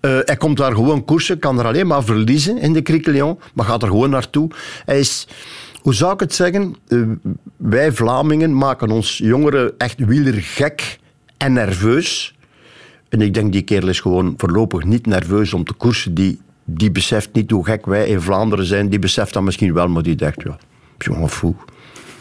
Eh, 0.00 0.10
hij 0.24 0.36
komt 0.36 0.56
daar 0.56 0.74
gewoon 0.74 1.04
koersen, 1.04 1.38
kan 1.38 1.58
er 1.58 1.66
alleen 1.66 1.86
maar 1.86 2.04
verliezen 2.04 2.58
in 2.58 2.72
de 2.72 2.82
Criquelion, 2.82 3.38
maar 3.54 3.66
gaat 3.66 3.82
er 3.82 3.88
gewoon 3.88 4.10
naartoe. 4.10 4.50
Hij 4.84 4.98
is... 4.98 5.26
Hoe 5.82 5.94
zou 5.94 6.12
ik 6.12 6.20
het 6.20 6.34
zeggen? 6.34 6.76
Eh, 6.88 7.00
wij 7.56 7.92
Vlamingen 7.92 8.56
maken 8.56 8.90
ons 8.90 9.18
jongeren 9.18 9.78
echt 9.78 9.98
wielergek 9.98 10.98
en 11.36 11.52
nerveus. 11.52 12.34
En 13.08 13.20
ik 13.20 13.34
denk, 13.34 13.52
die 13.52 13.62
kerel 13.62 13.88
is 13.88 14.00
gewoon 14.00 14.34
voorlopig 14.36 14.84
niet 14.84 15.06
nerveus 15.06 15.52
om 15.52 15.64
te 15.64 15.72
koersen. 15.72 16.14
Die, 16.14 16.40
die 16.64 16.90
beseft 16.90 17.32
niet 17.32 17.50
hoe 17.50 17.64
gek 17.64 17.86
wij 17.86 18.06
in 18.08 18.20
Vlaanderen 18.20 18.64
zijn. 18.64 18.88
Die 18.88 18.98
beseft 18.98 19.32
dat 19.32 19.42
misschien 19.42 19.74
wel, 19.74 19.88
maar 19.88 20.02
die 20.02 20.14
denkt, 20.14 20.42
ja, 20.42 20.58
jongen, 20.98 21.28
foe. 21.28 21.54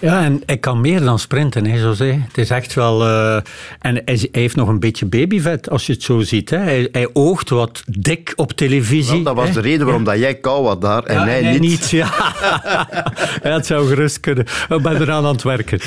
Ja, 0.01 0.23
en 0.23 0.41
hij 0.45 0.57
kan 0.57 0.81
meer 0.81 0.99
dan 1.01 1.19
sprinten, 1.19 1.65
hè, 1.65 1.77
José. 1.79 2.21
Het 2.27 2.37
is 2.37 2.49
echt 2.49 2.73
wel... 2.73 3.01
eh, 3.07 3.35
en 3.79 3.95
hij, 3.95 4.03
hij 4.05 4.27
heeft 4.31 4.55
nog 4.55 4.67
een 4.67 4.79
beetje 4.79 5.05
babyvet, 5.05 5.69
als 5.69 5.85
je 5.85 5.93
het 5.93 6.03
zo 6.03 6.19
ziet. 6.19 6.49
Hè. 6.49 6.57
Hij, 6.57 6.89
hij 6.91 7.09
oogt 7.13 7.49
wat 7.49 7.83
dik 7.85 8.33
op 8.35 8.51
televisie. 8.51 9.13
Wel, 9.13 9.23
dat 9.23 9.35
was 9.35 9.47
hè. 9.47 9.53
de 9.53 9.61
reden 9.61 9.85
waarom 9.85 10.03
dat 10.03 10.17
jij 10.17 10.35
kou 10.35 10.67
had 10.67 10.81
daar 10.81 11.03
en 11.03 11.15
Ja, 11.15 11.25
hij 11.25 11.59
niet. 11.59 11.89
ja. 11.89 12.09
ja, 13.43 13.53
het 13.53 13.65
zou 13.65 13.87
gerust 13.87 14.19
kunnen. 14.19 14.45
Ik 14.69 14.81
ben 14.81 15.01
eraan 15.01 15.25
aan 15.25 15.33
het 15.33 15.43
werken. 15.43 15.79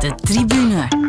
De 0.00 0.14
tribune. 0.22 1.05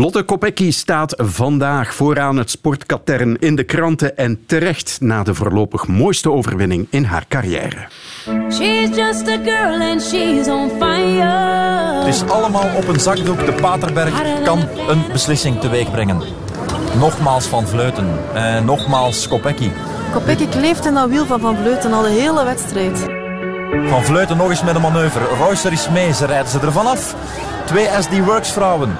Lotte 0.00 0.22
Kopecky 0.22 0.70
staat 0.72 1.14
vandaag 1.16 1.94
vooraan 1.94 2.36
het 2.36 2.50
sportkatern 2.50 3.38
in 3.38 3.56
de 3.56 3.64
kranten 3.64 4.16
en 4.16 4.46
terecht 4.46 4.96
na 5.00 5.22
de 5.22 5.34
voorlopig 5.34 5.86
mooiste 5.86 6.30
overwinning 6.30 6.86
in 6.90 7.04
haar 7.04 7.24
carrière. 7.28 7.86
She's 8.50 8.96
just 8.96 9.28
a 9.28 9.38
girl 9.44 9.80
and 9.80 10.02
she's 10.02 10.48
on 10.48 10.70
fire. 10.78 11.98
Het 11.98 12.14
is 12.14 12.22
allemaal 12.28 12.76
op 12.76 12.88
een 12.88 13.00
zakdoek. 13.00 13.46
De 13.46 13.52
Paterberg 13.52 14.42
kan 14.42 14.58
een 14.88 15.04
beslissing 15.12 15.60
teweeg 15.60 15.90
brengen. 15.90 16.22
Nogmaals 16.98 17.46
Van 17.46 17.66
Vleuten. 17.66 18.34
En 18.34 18.64
nogmaals 18.64 19.28
Kopecky. 19.28 19.70
Kopecky 20.12 20.46
kleeft 20.46 20.86
in 20.86 20.94
dat 20.94 21.08
wiel 21.08 21.26
van 21.26 21.40
Van 21.40 21.56
Vleuten 21.56 21.92
al 21.92 22.02
de 22.02 22.08
hele 22.08 22.44
wedstrijd. 22.44 22.98
Van 23.88 24.04
Vleuten 24.04 24.36
nog 24.36 24.50
eens 24.50 24.62
met 24.64 24.74
een 24.74 24.80
manoeuvre. 24.80 25.24
Royster 25.24 25.72
is 25.72 25.88
mee. 25.88 26.12
Ze 26.12 26.26
rijden 26.26 26.50
ze 26.50 26.58
ervan 26.60 26.86
af. 26.86 27.14
Twee 27.66 27.88
SD 28.00 28.18
Works 28.18 28.52
vrouwen. 28.52 28.96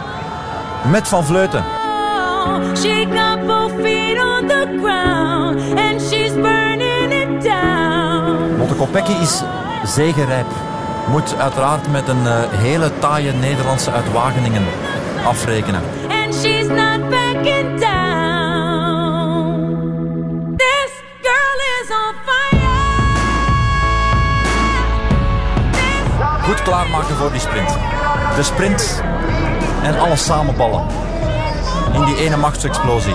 Met 0.84 1.08
Van 1.08 1.24
Vleuten. 1.24 1.64
She 2.76 3.06
got 3.12 3.46
both 3.46 3.72
feet 3.82 4.18
on 4.18 4.46
the 4.46 4.78
ground 4.80 5.60
and 5.78 6.00
she's 6.00 6.32
burning 6.32 7.12
it 7.12 7.42
down. 7.42 8.58
Lotte 8.58 8.74
Kopecky 8.74 9.22
is 9.22 9.42
zegerijp. 9.84 10.46
Moet 11.08 11.34
uiteraard 11.38 11.90
met 11.90 12.08
een 12.08 12.26
eh, 12.26 12.34
hele 12.50 12.90
taaie 12.98 13.32
Nederlandse 13.32 13.90
uit 13.90 14.12
Wageningen 14.12 14.64
afrekenen. 15.24 15.82
And 16.24 16.34
she's 16.34 16.66
not 16.66 17.10
backing 17.10 17.80
down. 17.80 17.96
This 20.56 20.90
girl 21.22 21.60
is 21.80 21.90
on 21.90 22.14
fire. 22.24 22.66
Goed 26.42 26.62
klaarmaken 26.62 27.16
voor 27.16 27.30
die 27.30 27.40
sprint. 27.40 27.78
De 28.36 28.42
sprint 28.42 29.02
en 29.82 29.98
alles 29.98 30.24
samenballen. 30.24 30.82
In 31.92 32.04
die 32.04 32.16
ene 32.16 32.36
machtsexplosie. 32.36 33.14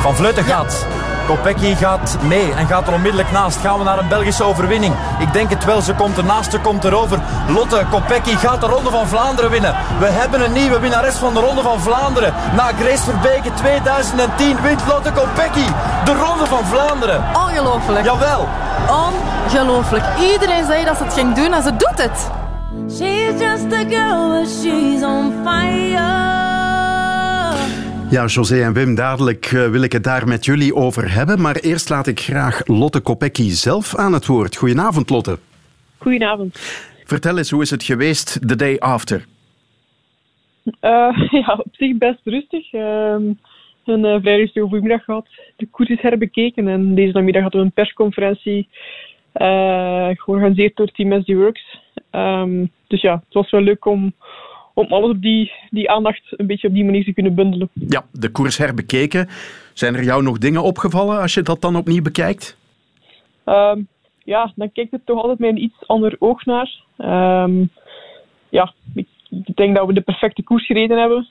Van 0.00 0.14
Vleuten 0.14 0.44
gaat. 0.44 0.86
Kopecky 1.26 1.74
gaat 1.74 2.16
mee 2.22 2.52
en 2.52 2.66
gaat 2.66 2.86
er 2.86 2.92
onmiddellijk 2.92 3.30
naast. 3.30 3.56
Gaan 3.56 3.78
we 3.78 3.84
naar 3.84 3.98
een 3.98 4.08
Belgische 4.08 4.44
overwinning? 4.44 4.94
Ik 5.18 5.32
denk 5.32 5.50
het 5.50 5.64
wel. 5.64 5.80
Ze 5.80 5.94
komt 5.94 6.16
ernaast, 6.16 6.50
ze 6.50 6.58
komt 6.58 6.84
erover. 6.84 7.20
Lotte 7.48 7.84
Kopecky 7.90 8.36
gaat 8.36 8.60
de 8.60 8.66
Ronde 8.66 8.90
van 8.90 9.06
Vlaanderen 9.06 9.50
winnen. 9.50 9.74
We 9.98 10.06
hebben 10.06 10.44
een 10.44 10.52
nieuwe 10.52 10.80
winnares 10.80 11.14
van 11.14 11.34
de 11.34 11.40
Ronde 11.40 11.62
van 11.62 11.80
Vlaanderen. 11.80 12.34
Na 12.56 12.70
Grace 12.80 13.02
Verbeke 13.02 13.54
2010 13.54 14.60
wint 14.62 14.82
Lotte 14.86 15.12
Kopecky 15.12 15.66
de 16.04 16.14
Ronde 16.14 16.46
van 16.46 16.64
Vlaanderen. 16.64 17.24
Ongelooflijk. 17.34 18.04
Jawel. 18.04 18.48
Ongelooflijk. 18.88 20.04
Iedereen 20.32 20.64
zei 20.64 20.84
dat 20.84 20.96
ze 20.96 21.04
het 21.04 21.12
ging 21.12 21.34
doen 21.34 21.52
en 21.52 21.62
ze 21.62 21.76
doet 21.76 22.02
het. 22.02 22.43
She's 22.88 23.40
just 23.40 23.72
a 23.72 23.84
girl, 23.84 24.28
but 24.28 24.48
she's 24.48 25.02
on 25.02 25.32
fire. 25.44 26.32
Ja, 28.10 28.26
José 28.26 28.62
en 28.62 28.72
Wim, 28.72 28.94
dadelijk 28.94 29.44
eh, 29.44 29.70
wil 29.70 29.82
ik 29.82 29.92
het 29.92 30.04
daar 30.04 30.28
met 30.28 30.44
jullie 30.44 30.74
over 30.74 31.12
hebben. 31.12 31.40
Maar 31.40 31.56
eerst 31.56 31.88
laat 31.88 32.06
ik 32.06 32.20
graag 32.20 32.66
Lotte 32.66 33.00
Kopecky 33.00 33.50
zelf 33.50 33.96
aan 33.96 34.12
het 34.12 34.26
woord. 34.26 34.56
Goedenavond, 34.56 35.10
Lotte. 35.10 35.38
Goedenavond. 35.98 36.58
Vertel 37.04 37.38
eens, 37.38 37.50
hoe 37.50 37.62
is 37.62 37.70
het 37.70 37.82
geweest 37.82 38.48
the 38.48 38.56
day 38.56 38.76
after? 38.78 39.26
Eh, 40.80 41.28
ja, 41.46 41.54
op 41.64 41.68
zich 41.72 41.96
best 41.96 42.20
rustig. 42.24 42.72
Ehm, 42.72 43.22
een 43.84 44.04
eh, 44.04 44.20
vrij 44.20 44.36
rustige 44.36 44.68
voormiddag 44.68 45.04
gehad. 45.04 45.26
De 45.56 45.66
koers 45.66 45.88
is 45.88 46.00
herbekeken 46.00 46.68
en 46.68 46.94
deze 46.94 47.12
namiddag 47.12 47.42
hadden 47.42 47.60
we 47.60 47.66
een 47.66 47.72
persconferentie 47.72 48.68
eh, 49.32 50.08
georganiseerd 50.12 50.76
door 50.76 50.86
Team 50.86 51.22
SD 51.22 51.32
Works. 51.32 51.82
Ehm, 52.14 52.66
dus 52.86 53.00
ja, 53.00 53.12
het 53.12 53.34
was 53.34 53.50
wel 53.50 53.60
leuk 53.60 53.84
om, 53.84 54.12
om 54.74 54.92
alles 54.92 55.10
op 55.10 55.22
die, 55.22 55.52
die 55.70 55.90
aandacht 55.90 56.22
een 56.30 56.46
beetje 56.46 56.68
op 56.68 56.74
die 56.74 56.84
manier 56.84 57.04
te 57.04 57.12
kunnen 57.12 57.34
bundelen. 57.34 57.68
Ja, 57.72 58.04
de 58.12 58.28
koers 58.28 58.56
herbekeken. 58.56 59.28
Zijn 59.72 59.94
er 59.94 60.04
jou 60.04 60.22
nog 60.22 60.38
dingen 60.38 60.62
opgevallen 60.62 61.20
als 61.20 61.34
je 61.34 61.42
dat 61.42 61.60
dan 61.60 61.76
opnieuw 61.76 62.02
bekijkt? 62.02 62.58
Ehm, 63.44 63.80
ja, 64.24 64.52
dan 64.56 64.72
kijkt 64.72 64.90
het 64.90 65.06
toch 65.06 65.20
altijd 65.20 65.38
met 65.38 65.50
een 65.50 65.62
iets 65.62 65.86
ander 65.86 66.16
oog 66.18 66.44
naar. 66.44 66.82
Ehm, 66.96 67.64
ja, 68.48 68.72
ik, 68.94 69.08
ik 69.30 69.56
denk 69.56 69.76
dat 69.76 69.86
we 69.86 69.92
de 69.92 70.00
perfecte 70.00 70.42
koers 70.42 70.66
gereden 70.66 70.98
hebben. 70.98 71.28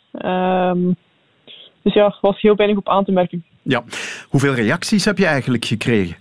Dus 1.82 1.94
ja, 1.94 2.06
er 2.06 2.18
was 2.22 2.42
heel 2.42 2.56
weinig 2.56 2.78
op 2.78 2.90
aan 2.90 3.06
te 3.06 3.12
merken. 3.12 3.44
Ja. 3.62 3.84
Hoeveel 4.30 4.54
reacties 4.54 5.06
heb 5.06 5.18
je 5.18 5.26
eigenlijk 5.26 5.66
gekregen? 5.66 6.16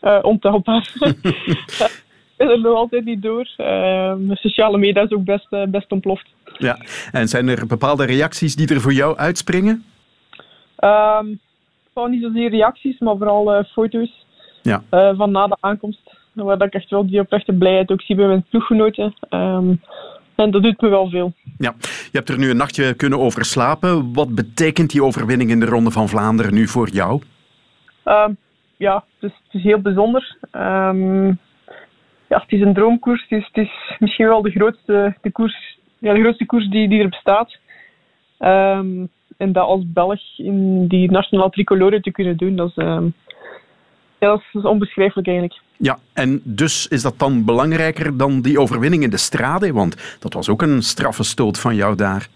Eh 0.00 0.18
ontelbaar. 0.22 0.92
Ik 2.38 2.46
ben 2.46 2.50
er 2.56 2.60
nog 2.60 2.74
altijd 2.76 3.04
niet 3.04 3.22
door. 3.22 3.44
De 3.56 4.30
sociale 4.40 4.78
media 4.78 5.02
is 5.02 5.10
ook 5.10 5.24
best, 5.24 5.46
eh, 5.50 5.62
best 5.66 5.92
ontploft. 5.92 6.26
Ja. 6.58 6.78
En 7.12 7.28
zijn 7.28 7.48
er 7.48 7.66
bepaalde 7.66 8.04
reacties 8.04 8.56
die 8.56 8.74
er 8.74 8.80
voor 8.80 8.92
jou 8.92 9.16
uitspringen? 9.16 9.84
Vooral 11.92 12.10
niet 12.10 12.22
zozeer 12.22 12.50
reacties, 12.50 12.98
maar 12.98 13.16
vooral 13.16 13.52
eh, 13.54 13.64
foto's 13.72 14.26
Ja. 14.62 14.82
eh, 14.90 15.10
van 15.16 15.30
na 15.30 15.46
de 15.46 15.56
aankomst. 15.60 16.16
Waar 16.32 16.62
ik 16.62 16.72
echt 16.74 16.90
wel 16.90 17.06
die 17.06 17.20
oprechte 17.20 17.52
blijheid 17.52 17.90
ook 17.90 18.02
zie 18.02 18.16
bij 18.16 18.26
mijn 18.26 18.44
ploeggenoten. 18.50 19.14
Ehm, 19.28 19.72
En 20.34 20.50
dat 20.50 20.62
doet 20.62 20.80
me 20.80 20.88
wel 20.88 21.08
veel. 21.10 21.32
Ja, 21.58 21.74
je 21.80 22.08
hebt 22.12 22.28
er 22.28 22.38
nu 22.38 22.50
een 22.50 22.56
nachtje 22.56 22.94
kunnen 22.94 23.18
over 23.18 23.44
slapen. 23.44 24.12
Wat 24.14 24.34
betekent 24.34 24.90
die 24.90 25.02
overwinning 25.04 25.50
in 25.50 25.60
de 25.60 25.66
Ronde 25.66 25.90
van 25.90 26.08
Vlaanderen 26.08 26.54
nu 26.54 26.66
voor 26.68 26.88
jou? 26.88 27.22
Ja, 28.76 29.04
het 29.18 29.30
is, 29.30 29.36
het 29.44 29.54
is 29.54 29.62
heel 29.62 29.80
bijzonder. 29.80 30.36
Ja, 32.28 32.38
het 32.38 32.52
is 32.52 32.60
een 32.60 32.74
droomkoers. 32.74 33.22
Het 33.28 33.38
is, 33.38 33.48
het 33.52 33.66
is 33.66 33.96
misschien 33.98 34.28
wel 34.28 34.42
de 34.42 34.50
grootste, 34.50 35.16
de 35.20 35.30
koers, 35.30 35.78
ja, 35.98 36.12
de 36.14 36.20
grootste 36.20 36.46
koers 36.46 36.68
die, 36.68 36.88
die 36.88 37.02
er 37.02 37.08
bestaat. 37.08 37.58
Ehm, 38.38 39.06
en 39.36 39.52
dat 39.52 39.64
als 39.64 39.82
Belg 39.86 40.20
in 40.36 40.86
die 40.86 41.10
nationale 41.10 41.50
tricolore 41.50 42.00
te 42.00 42.10
kunnen 42.10 42.36
doen, 42.36 42.56
dat 42.56 42.68
is, 42.68 42.76
ehm, 42.76 43.04
ja, 44.18 44.28
dat 44.28 44.42
is, 44.52 44.62
onbeschrijfelijk 44.62 45.28
eigenlijk. 45.28 45.60
Ja, 45.76 45.98
en 46.12 46.40
dus 46.44 46.88
is 46.88 47.02
dat 47.02 47.18
dan 47.18 47.44
belangrijker 47.44 48.16
dan 48.16 48.40
die 48.40 48.60
overwinning 48.60 49.02
in 49.02 49.10
de 49.10 49.16
Strade? 49.16 49.72
Want 49.72 50.18
dat 50.20 50.32
was 50.32 50.48
ook 50.48 50.62
een 50.62 50.82
straffe 50.82 51.22
stoot 51.22 51.60
van 51.60 51.74
jou 51.74 51.94
daar. 51.94 52.28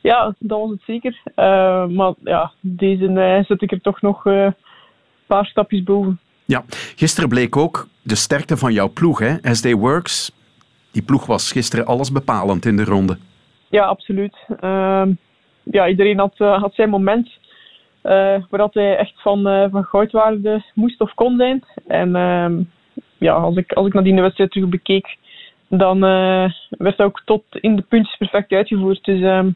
Ja, 0.00 0.34
dat 0.38 0.58
was 0.58 0.70
het 0.70 0.82
zeker. 0.86 1.20
Eh, 1.34 1.86
maar 1.86 2.14
ja, 2.24 2.52
deze 2.60 3.04
uh, 3.04 3.44
zet 3.44 3.62
ik 3.62 3.72
er 3.72 3.80
toch 3.80 4.00
nog 4.00 4.26
eh, 4.26 4.42
een 4.42 4.54
paar 5.26 5.46
stapjes 5.46 5.82
boven. 5.82 6.20
Ja, 6.44 6.64
gisteren 6.96 7.28
bleek 7.28 7.56
ook 7.56 7.88
de 8.02 8.14
sterkte 8.14 8.56
van 8.56 8.72
jouw 8.72 8.88
ploeg, 8.88 9.18
hè? 9.18 9.54
SD 9.54 9.72
Works. 9.72 10.32
Die 10.92 11.02
ploeg 11.02 11.26
was 11.26 11.52
gisteren 11.52 11.86
alles 11.86 12.12
bepalend 12.12 12.66
in 12.66 12.76
de 12.76 12.84
ronde. 12.84 13.18
Ja, 13.68 13.84
absoluut. 13.84 14.36
Ehm, 14.60 15.12
ja, 15.62 15.88
iedereen 15.88 16.18
had, 16.18 16.34
eh, 16.36 16.60
had 16.60 16.74
zijn 16.74 16.90
moment 16.90 17.38
eh, 18.02 18.36
waar 18.50 18.68
hij 18.72 18.96
echt 18.96 19.22
van, 19.22 19.46
eh, 19.46 19.70
van 19.70 19.84
goudwaarde 19.84 20.64
moest 20.74 21.00
of 21.00 21.14
kon 21.14 21.36
zijn. 21.36 21.64
En 21.86 22.16
ehm, 22.16 22.62
ja, 23.18 23.34
als 23.34 23.56
ik, 23.56 23.72
als 23.72 23.86
ik 23.86 23.92
naar 23.92 24.02
die 24.02 24.20
wedstrijd 24.20 24.50
terug 24.50 24.68
bekeek, 24.68 25.16
dan 25.68 26.00
werd 26.68 26.96
dat 26.96 27.00
ook 27.00 27.22
tot 27.24 27.44
in 27.50 27.76
de 27.76 27.82
puntjes 27.82 28.16
perfect 28.16 28.52
uitgevoerd. 28.52 29.04
Dus 29.04 29.22
ehm, 29.22 29.50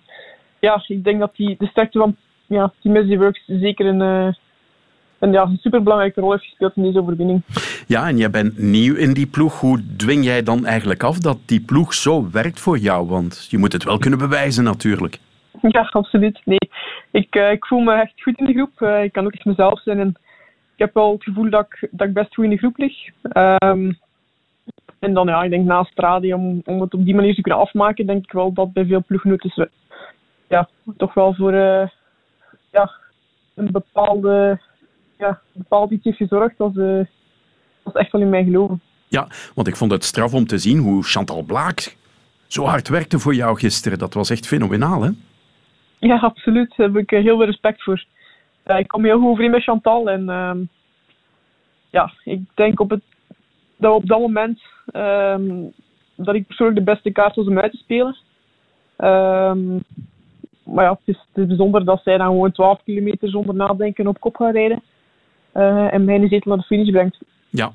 ja, 0.58 0.84
ik 0.86 1.04
denk 1.04 1.20
dat 1.20 1.36
die, 1.36 1.56
de 1.58 1.66
sterkte 1.66 1.98
van 1.98 2.16
ja, 2.46 2.72
Team 2.82 3.06
SD 3.06 3.16
Works 3.16 3.42
zeker 3.46 3.86
een, 3.86 4.34
een, 5.24 5.32
ja, 5.32 5.42
een 5.42 5.58
superbelangrijke 5.60 6.20
rol 6.20 6.30
heeft 6.30 6.44
gespeeld 6.44 6.76
in 6.76 6.82
deze 6.82 6.98
overwinning. 6.98 7.42
Ja, 7.86 8.08
en 8.08 8.16
jij 8.16 8.30
bent 8.30 8.58
nieuw 8.58 8.94
in 8.94 9.12
die 9.12 9.26
ploeg. 9.26 9.60
Hoe 9.60 9.96
dwing 9.96 10.24
jij 10.24 10.42
dan 10.42 10.66
eigenlijk 10.66 11.02
af 11.02 11.18
dat 11.18 11.38
die 11.46 11.60
ploeg 11.60 11.94
zo 11.94 12.30
werkt 12.30 12.60
voor 12.60 12.78
jou? 12.78 13.08
Want 13.08 13.46
je 13.50 13.58
moet 13.58 13.72
het 13.72 13.84
wel 13.84 13.98
kunnen 13.98 14.18
bewijzen 14.18 14.64
natuurlijk. 14.64 15.18
Ja, 15.60 15.88
absoluut. 15.90 16.40
Nee, 16.44 16.68
ik, 17.10 17.34
eh, 17.34 17.50
ik 17.50 17.66
voel 17.66 17.80
me 17.80 17.92
echt 17.94 18.22
goed 18.22 18.38
in 18.38 18.46
de 18.46 18.52
groep. 18.52 18.80
Eh, 18.80 19.02
ik 19.02 19.12
kan 19.12 19.24
ook 19.24 19.32
echt 19.32 19.44
mezelf 19.44 19.82
zijn. 19.82 20.00
En 20.00 20.08
ik 20.74 20.78
heb 20.78 20.94
wel 20.94 21.12
het 21.12 21.22
gevoel 21.22 21.50
dat 21.50 21.66
ik, 21.70 21.88
dat 21.90 22.08
ik 22.08 22.14
best 22.14 22.34
goed 22.34 22.44
in 22.44 22.50
de 22.50 22.56
groep 22.56 22.76
lig. 22.76 22.94
Ehm, 23.22 23.92
en 24.98 25.14
dan, 25.14 25.26
ja, 25.26 25.42
ik 25.42 25.50
denk 25.50 25.64
naast 25.64 25.90
Stradi, 25.90 26.34
om, 26.34 26.62
om 26.64 26.80
het 26.80 26.94
op 26.94 27.04
die 27.04 27.14
manier 27.14 27.34
te 27.34 27.40
kunnen 27.40 27.60
afmaken, 27.60 28.06
denk 28.06 28.24
ik 28.24 28.32
wel 28.32 28.52
dat 28.52 28.72
bij 28.72 28.86
veel 28.86 29.04
ploeggenoten 29.06 29.68
ja, 30.48 30.68
toch 30.96 31.14
wel 31.14 31.34
voor 31.34 31.52
eh, 31.52 31.88
ja, 32.70 32.90
een 33.54 33.72
bepaalde, 33.72 34.60
ja, 35.26 35.40
een 35.54 35.62
bepaald 35.68 35.90
iets 35.90 36.04
heeft 36.04 36.16
gezorgd 36.16 36.58
dat 36.58 36.74
dat 36.74 37.92
ze 37.92 37.98
echt 37.98 38.12
wel 38.12 38.20
in 38.20 38.28
mij 38.28 38.44
geloven. 38.44 38.80
Ja, 39.08 39.28
want 39.54 39.68
ik 39.68 39.76
vond 39.76 39.90
het 39.90 40.04
straf 40.04 40.34
om 40.34 40.46
te 40.46 40.58
zien 40.58 40.78
hoe 40.78 41.02
Chantal 41.02 41.42
Blaak 41.42 41.96
zo 42.46 42.64
hard 42.64 42.88
werkte 42.88 43.18
voor 43.18 43.34
jou 43.34 43.58
gisteren. 43.58 43.98
Dat 43.98 44.14
was 44.14 44.30
echt 44.30 44.46
fenomenaal, 44.46 45.02
hè? 45.02 45.10
Ja, 45.98 46.16
absoluut. 46.16 46.76
Daar 46.76 46.86
heb 46.86 46.96
ik 46.96 47.12
eh, 47.12 47.22
heel 47.22 47.36
veel 47.36 47.46
respect 47.46 47.82
voor. 47.82 48.04
Ja, 48.64 48.76
ik 48.76 48.88
kom 48.88 49.04
heel 49.04 49.18
goed 49.18 49.28
overeen 49.28 49.50
met 49.50 49.62
Chantal. 49.62 50.10
En 50.10 50.28
ehm, 50.28 50.58
ja, 51.90 52.12
ik 52.24 52.40
denk 52.54 52.80
op 52.80 52.90
het, 52.90 53.02
dat 53.76 53.94
op 53.94 54.06
dat 54.06 54.18
moment 54.18 54.62
ehm, 54.86 55.62
dat 56.14 56.34
ik 56.34 56.46
persoonlijk 56.46 56.78
de 56.78 56.92
beste 56.92 57.10
kaart 57.10 57.34
was 57.34 57.46
om 57.46 57.58
uit 57.58 57.72
te 57.72 57.76
spelen. 57.76 58.16
Ehm, 58.96 59.74
maar 60.64 60.84
ja, 60.84 60.90
het 60.90 61.00
is, 61.14 61.18
het 61.32 61.42
is 61.42 61.46
bijzonder 61.46 61.84
dat 61.84 62.02
zij 62.02 62.16
dan 62.16 62.26
gewoon 62.26 62.52
12 62.52 62.82
kilometer 62.84 63.28
zonder 63.28 63.54
nadenken 63.54 64.06
op 64.06 64.20
kop 64.20 64.36
gaan 64.36 64.52
rijden. 64.52 64.82
Eh, 65.54 65.92
en 65.94 66.04
mij 66.04 66.20
zetel 66.20 66.40
naar 66.44 66.56
de 66.56 66.62
finish 66.64 66.90
brengt. 66.90 67.18
Ja. 67.50 67.72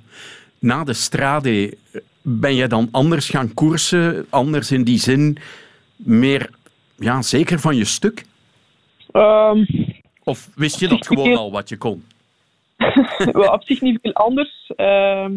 Na 0.59 0.83
de 0.83 0.93
Strade 0.93 1.77
ben 2.21 2.55
jij 2.55 2.67
dan 2.67 2.88
anders 2.91 3.29
gaan 3.29 3.53
koersen? 3.53 4.25
Anders 4.29 4.71
in 4.71 4.83
die 4.83 4.98
zin 4.98 5.38
meer 5.95 6.50
ja, 6.95 7.21
zeker 7.21 7.59
van 7.59 7.75
je 7.75 7.86
stuk? 7.86 8.25
Ehm, 9.12 9.65
Of 10.24 10.50
wist 10.55 10.79
je 10.79 10.88
dat 10.88 11.07
gewoon 11.07 11.38
al 11.38 11.51
wat 11.51 11.69
je 11.69 11.77
kon? 11.77 12.03
wel 13.31 13.53
op 13.53 13.63
zich 13.63 13.81
niet 13.81 14.00
veel 14.01 14.13
anders. 14.13 14.71
Ehm, 14.75 15.33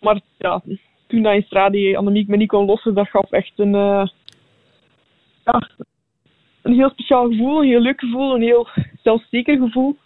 maar 0.00 0.20
ja, 0.38 0.62
toen 1.06 1.22
dat 1.22 1.34
in 1.34 1.42
Strade 1.42 1.96
Annemiek 1.96 2.28
me 2.28 2.36
niet 2.36 2.48
kon 2.48 2.64
lossen, 2.64 2.94
dat 2.94 3.08
gaf 3.08 3.30
echt 3.30 3.52
een, 3.56 3.74
eh, 3.74 4.06
ja, 5.44 5.68
een 6.62 6.74
heel 6.74 6.90
speciaal 6.90 7.28
gevoel, 7.28 7.62
een 7.62 7.68
heel 7.68 7.80
leuk 7.80 8.00
gevoel, 8.00 8.34
een 8.34 8.42
heel 8.42 8.68
zelfzeker 9.02 9.56
gevoel. 9.56 9.96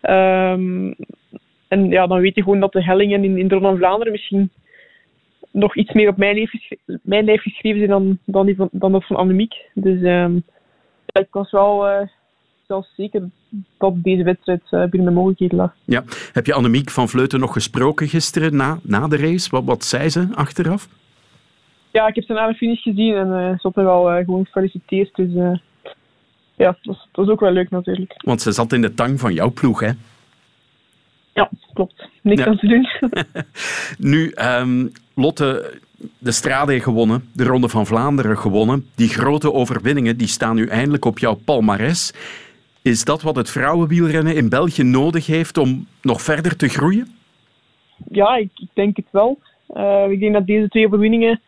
Ehm, 0.00 0.92
en 1.68 1.88
ja, 1.88 2.06
dan 2.06 2.20
weet 2.20 2.34
je 2.34 2.42
gewoon 2.42 2.60
dat 2.60 2.72
de 2.72 2.84
hellingen 2.84 3.24
in, 3.24 3.38
in 3.38 3.48
de 3.48 3.54
Ronde 3.54 3.68
van 3.68 3.78
Vlaanderen 3.78 4.12
misschien 4.12 4.50
nog 5.50 5.76
iets 5.76 5.92
meer 5.92 6.08
op 6.08 6.16
mijn 6.16 6.34
lijf, 6.34 6.52
mijn 7.02 7.24
lijf 7.24 7.42
geschreven 7.42 7.78
zijn 7.78 7.90
dan, 7.90 8.18
dan, 8.24 8.46
die 8.46 8.56
van, 8.56 8.68
dan 8.72 8.92
dat 8.92 9.06
van 9.06 9.16
Annemiek. 9.16 9.54
Dus 9.74 10.02
ehm, 10.02 10.34
ja, 11.06 11.20
ik 11.20 11.28
was 11.30 11.50
wel 11.50 11.88
eh, 11.88 12.08
zelfzeker 12.66 13.22
dat 13.78 14.02
deze 14.02 14.22
wedstrijd 14.22 14.62
eh, 14.64 14.80
binnen 14.80 15.02
mijn 15.02 15.14
mogelijkheden 15.14 15.56
lag. 15.56 15.74
Ja. 15.84 16.02
Heb 16.32 16.46
je 16.46 16.54
Annemiek 16.54 16.90
van 16.90 17.08
Vleuten 17.08 17.40
nog 17.40 17.52
gesproken 17.52 18.08
gisteren 18.08 18.56
na, 18.56 18.78
na 18.82 19.08
de 19.08 19.16
race? 19.16 19.50
Wat, 19.50 19.64
wat 19.64 19.84
zei 19.84 20.08
ze 20.08 20.28
achteraf? 20.34 20.88
Ja, 21.90 22.06
ik 22.06 22.14
heb 22.14 22.24
ze 22.24 22.32
na 22.32 22.46
de 22.46 22.54
finish 22.54 22.82
gezien 22.82 23.14
en 23.14 23.32
eh, 23.32 23.48
ze 23.48 23.58
had 23.62 23.74
me 23.74 23.82
wel 23.82 24.24
gewoon 24.24 24.44
gefeliciteerd. 24.44 25.14
Dus 25.14 25.60
ja, 26.58 26.76
dat 26.82 27.06
was 27.12 27.28
ook 27.28 27.40
wel 27.40 27.52
leuk 27.52 27.70
natuurlijk. 27.70 28.14
Want 28.24 28.42
ze 28.42 28.52
zat 28.52 28.72
in 28.72 28.80
de 28.80 28.94
tang 28.94 29.20
van 29.20 29.34
jouw 29.34 29.50
ploeg, 29.52 29.80
hè? 29.80 29.90
Ja, 31.34 31.50
klopt. 31.74 32.08
Niks 32.22 32.40
Ja. 32.40 32.46
aan 32.46 32.56
te 32.58 32.66
doen. 32.66 32.88
Nu, 34.10 34.30
ehm, 34.30 34.86
Lotte, 35.14 35.78
de 36.18 36.30
Strade 36.32 36.80
gewonnen, 36.80 37.28
de 37.32 37.44
Ronde 37.44 37.68
van 37.68 37.86
Vlaanderen 37.86 38.38
gewonnen. 38.38 38.86
Die 38.94 39.08
grote 39.08 39.52
overwinningen 39.52 40.16
die 40.16 40.26
staan 40.26 40.54
nu 40.56 40.66
eindelijk 40.66 41.04
op 41.04 41.18
jouw 41.18 41.34
palmares. 41.34 42.12
Is 42.82 43.04
dat 43.04 43.22
wat 43.22 43.36
het 43.36 43.50
vrouwenwielrennen 43.50 44.34
in 44.36 44.48
België 44.48 44.82
nodig 44.82 45.26
heeft 45.26 45.58
om 45.58 45.86
nog 46.02 46.22
verder 46.22 46.56
te 46.56 46.68
groeien? 46.68 47.16
ja, 48.10 48.36
ik, 48.36 48.50
ik 48.54 48.68
denk 48.74 48.96
het 48.96 49.08
wel. 49.10 49.38
Eh, 49.68 50.10
ik 50.10 50.20
denk 50.20 50.32
dat 50.32 50.46
deze 50.46 50.68
twee 50.68 50.86
overwinningen 50.86 51.40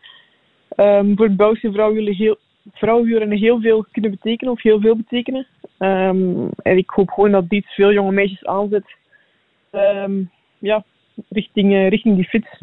ehm, 0.75 1.15
voor 1.15 1.25
het 1.25 1.37
Belgische 1.37 1.71
vrouwenwielrennen 1.71 2.25
heel, 2.25 2.37
vrouwenwielrennen 2.71 3.37
heel 3.37 3.61
veel 3.61 3.85
kunnen 3.91 4.11
betekenen, 4.11 4.53
of 4.53 4.61
heel 4.61 4.79
veel 4.79 4.95
betekenen. 4.95 5.47
Ehm, 5.77 6.47
en 6.61 6.77
ik 6.77 6.89
hoop 6.89 7.09
gewoon 7.09 7.31
dat 7.31 7.49
dit 7.49 7.65
veel 7.65 7.93
jonge 7.93 8.11
meisjes 8.11 8.45
aanzet 8.45 8.95
ehm, 9.71 10.23
ja, 10.59 10.83
richting, 11.29 11.73
eh, 11.73 11.89
richting 11.89 12.15
die 12.15 12.27
fit. 12.27 12.59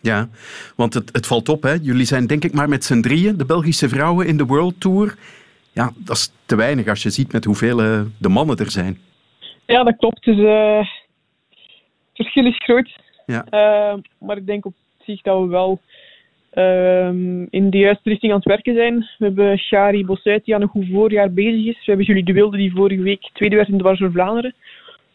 Ja, 0.00 0.28
want 0.76 0.94
het, 0.94 1.12
het 1.12 1.26
valt 1.26 1.48
op, 1.48 1.62
hè? 1.62 1.72
Jullie 1.82 2.06
zijn 2.06 2.26
denk 2.26 2.44
ik 2.44 2.52
maar 2.52 2.68
met 2.68 2.84
z'n 2.84 3.00
drieën, 3.00 3.36
de 3.36 3.46
Belgische 3.46 3.88
vrouwen 3.88 4.26
in 4.26 4.36
de 4.36 4.46
World 4.46 4.80
Tour. 4.80 5.16
Ja, 5.72 5.92
dat 5.96 6.16
is 6.16 6.32
te 6.46 6.56
weinig 6.56 6.88
als 6.88 7.02
je 7.02 7.10
ziet 7.10 7.32
met 7.32 7.44
hoeveel 7.44 7.82
eh, 7.82 8.00
de 8.18 8.28
mannen 8.28 8.56
er 8.56 8.70
zijn. 8.70 8.98
Ja, 9.66 9.82
dat 9.82 9.96
klopt. 9.96 10.24
Dus 10.24 10.38
eh, 10.38 10.78
het 10.78 12.14
verschil 12.14 12.46
is 12.46 12.56
groot. 12.56 13.00
Ja. 13.26 13.44
Eh, 13.44 13.98
maar 14.18 14.36
ik 14.36 14.46
denk 14.46 14.66
op 14.66 14.74
zich 15.04 15.22
dat 15.22 15.40
we 15.40 15.46
wel 15.46 15.80
ehm, 16.56 17.42
in 17.50 17.70
de 17.70 17.78
juiste 17.78 18.08
richting 18.08 18.32
aan 18.32 18.38
het 18.38 18.48
werken 18.48 18.74
zijn. 18.74 18.98
We 19.18 19.24
hebben 19.24 19.58
Shari 19.58 20.04
Bossuit 20.04 20.44
die 20.44 20.54
aan 20.54 20.62
een 20.62 20.68
goed 20.68 20.86
voorjaar 20.92 21.32
bezig 21.32 21.66
is. 21.66 21.74
We 21.74 21.82
hebben 21.84 22.06
Julie 22.06 22.24
de 22.24 22.32
Wilde 22.32 22.56
die 22.56 22.72
vorige 22.74 23.02
week 23.02 23.30
tweede 23.32 23.56
werd 23.56 23.68
in 23.68 23.76
de 23.76 23.82
Dwars 23.82 23.98
door 23.98 24.10
Vlaanderen. 24.10 24.54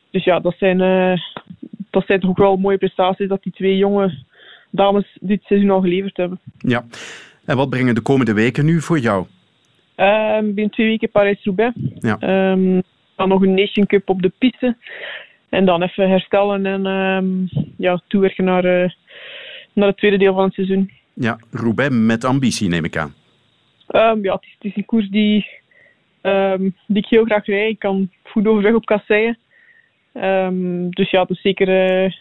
Dus 0.09 0.23
ja, 0.23 0.39
dat 0.39 0.55
zijn, 0.57 0.81
eh, 0.81 1.17
dat 1.89 2.05
zijn 2.05 2.19
toch 2.19 2.37
wel 2.37 2.57
mooie 2.57 2.77
prestaties 2.77 3.27
dat 3.27 3.43
die 3.43 3.51
twee 3.51 3.77
jonge 3.77 4.23
dames 4.69 5.17
dit 5.21 5.43
seizoen 5.43 5.69
al 5.69 5.81
geleverd 5.81 6.17
hebben. 6.17 6.39
Ja. 6.57 6.83
En 7.45 7.57
wat 7.57 7.69
brengen 7.69 7.95
de 7.95 8.01
komende 8.01 8.33
weken 8.33 8.65
nu 8.65 8.81
voor 8.81 8.99
jou? 8.99 9.25
Ehm 9.95 10.45
binnen 10.45 10.69
twee 10.69 10.87
weken 10.87 11.09
Parijs-Roubaix. 11.09 11.75
Ja. 11.99 12.17
Ehm, 12.19 12.81
dan 13.15 13.29
nog 13.29 13.41
een 13.41 13.53
Nation 13.53 13.85
Cup 13.85 14.09
op 14.09 14.21
de 14.21 14.31
piste. 14.37 14.75
En 15.49 15.65
dan 15.65 15.81
even 15.81 16.09
herstellen 16.09 16.65
en 16.65 16.85
ehm, 16.85 17.61
ja, 17.77 18.01
toewerken 18.07 18.43
naar, 18.43 18.65
eh, 18.65 18.89
naar 19.73 19.87
het 19.87 19.97
tweede 19.97 20.17
deel 20.17 20.33
van 20.33 20.43
het 20.43 20.53
seizoen. 20.53 20.91
Ja, 21.13 21.39
Roubaix 21.51 21.95
met 21.95 22.23
ambitie, 22.23 22.69
neem 22.69 22.85
ik 22.85 22.97
aan. 22.97 23.13
Ehm, 23.87 24.23
ja, 24.23 24.33
het 24.33 24.43
is, 24.43 24.55
het 24.59 24.63
is 24.63 24.75
een 24.75 24.85
koers 24.85 25.09
die, 25.09 25.47
ehm, 26.21 26.69
die 26.87 27.03
ik 27.03 27.09
heel 27.09 27.25
graag 27.25 27.45
rijd. 27.45 27.71
Ik 27.71 27.79
kan 27.79 28.09
goed 28.23 28.47
overweg 28.47 28.73
op 28.73 28.85
kasseien. 28.85 29.37
Ehm 30.13 30.89
dus 30.89 31.09
ja, 31.09 31.21
het 31.21 31.29
is 31.29 31.41
zeker, 31.41 31.69
eh, 31.69 32.11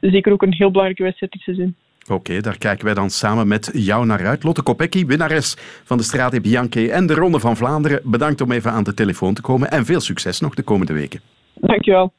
zeker 0.00 0.32
ook 0.32 0.42
een 0.42 0.52
heel 0.52 0.70
belangrijke 0.70 1.02
wedstrijd 1.02 1.32
dit 1.32 1.42
seizoen. 1.42 1.76
Oké, 2.10 2.40
daar 2.40 2.58
kijken 2.58 2.84
wij 2.84 2.94
dan 2.94 3.10
samen 3.10 3.48
met 3.48 3.70
jou 3.72 4.06
naar 4.06 4.26
uit. 4.26 4.42
Lotte 4.42 4.62
Kopecky, 4.62 5.06
winnares 5.06 5.54
van 5.84 5.96
de 5.96 6.02
Strade 6.02 6.40
Bianche 6.40 6.92
en 6.92 7.06
de 7.06 7.14
Ronde 7.14 7.40
van 7.40 7.56
Vlaanderen. 7.56 8.00
Bedankt 8.04 8.40
om 8.40 8.52
even 8.52 8.70
aan 8.70 8.84
de 8.84 8.94
telefoon 8.94 9.34
te 9.34 9.42
komen 9.42 9.70
en 9.70 9.84
veel 9.84 10.00
succes 10.00 10.40
nog 10.40 10.54
de 10.54 10.62
komende 10.62 10.92
weken. 10.92 11.20
Dankjewel. 11.54 12.12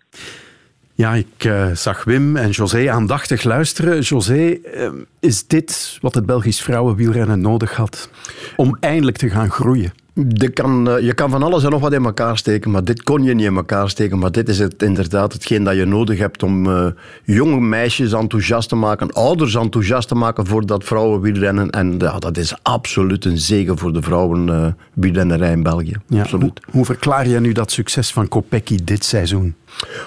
Ja, 0.98 1.14
ik 1.14 1.44
eh, 1.44 1.72
zag 1.72 2.04
Wim 2.04 2.36
en 2.36 2.50
José 2.50 2.92
aandachtig 2.92 3.44
luisteren. 3.44 4.02
José, 4.02 4.60
eh, 4.74 4.90
is 5.20 5.48
dit 5.48 5.98
wat 6.02 6.14
het 6.14 6.26
Belgisch 6.26 6.62
vrouwenwielrennen 6.62 7.42
nodig 7.42 7.76
had 7.76 8.10
om 8.56 8.78
eindelijk 8.80 9.18
te 9.18 9.30
gaan 9.30 9.50
groeien? 9.50 9.94
Je 10.16 10.50
kan, 10.50 10.90
eh, 10.90 11.00
je 11.00 11.14
kan 11.14 11.30
van 11.30 11.44
alles 11.44 11.64
en 11.64 11.70
nog 11.70 11.82
wat 11.82 11.94
in 11.94 12.06
elkaar 12.06 12.38
steken, 12.38 12.72
maar 12.72 12.84
dit 12.84 13.04
kon 13.04 13.24
je 13.24 13.34
niet 13.34 13.46
in 13.46 13.56
elkaar 13.56 13.90
steken. 13.90 14.20
Maar 14.20 14.32
dit 14.32 14.50
is 14.50 14.60
het, 14.60 14.84
inderdaad 14.84 15.34
hetgeen 15.34 15.64
dat 15.64 15.76
je 15.76 15.86
nodig 15.86 16.18
hebt 16.18 16.44
om 16.44 16.70
eh, 16.70 16.88
jonge 17.24 17.60
meisjes 17.60 18.14
enthousiast 18.14 18.70
te 18.70 18.76
maken, 18.76 19.12
ouders 19.12 19.56
enthousiast 19.56 20.08
te 20.08 20.16
maken 20.16 20.46
voor 20.48 20.66
dat 20.66 20.84
vrouwenwielrennen. 20.84 21.70
En 21.70 21.96
ja, 21.98 22.20
dat 22.20 22.38
is 22.38 22.56
absoluut 22.62 23.26
een 23.26 23.38
zegen 23.38 23.78
voor 23.78 23.94
de 23.94 24.02
vrouwenwielrennerij 24.02 25.52
in 25.52 25.64
België. 25.64 25.96
Ja, 26.08 26.22
Absoluut. 26.22 26.60
Hoe, 26.64 26.74
hoe 26.74 26.86
verklaar 26.86 27.28
je 27.28 27.40
nu 27.40 27.52
dat 27.52 27.72
succes 27.72 28.12
van 28.12 28.28
Kopecky 28.28 28.80
dit 28.84 29.04
seizoen? 29.04 29.56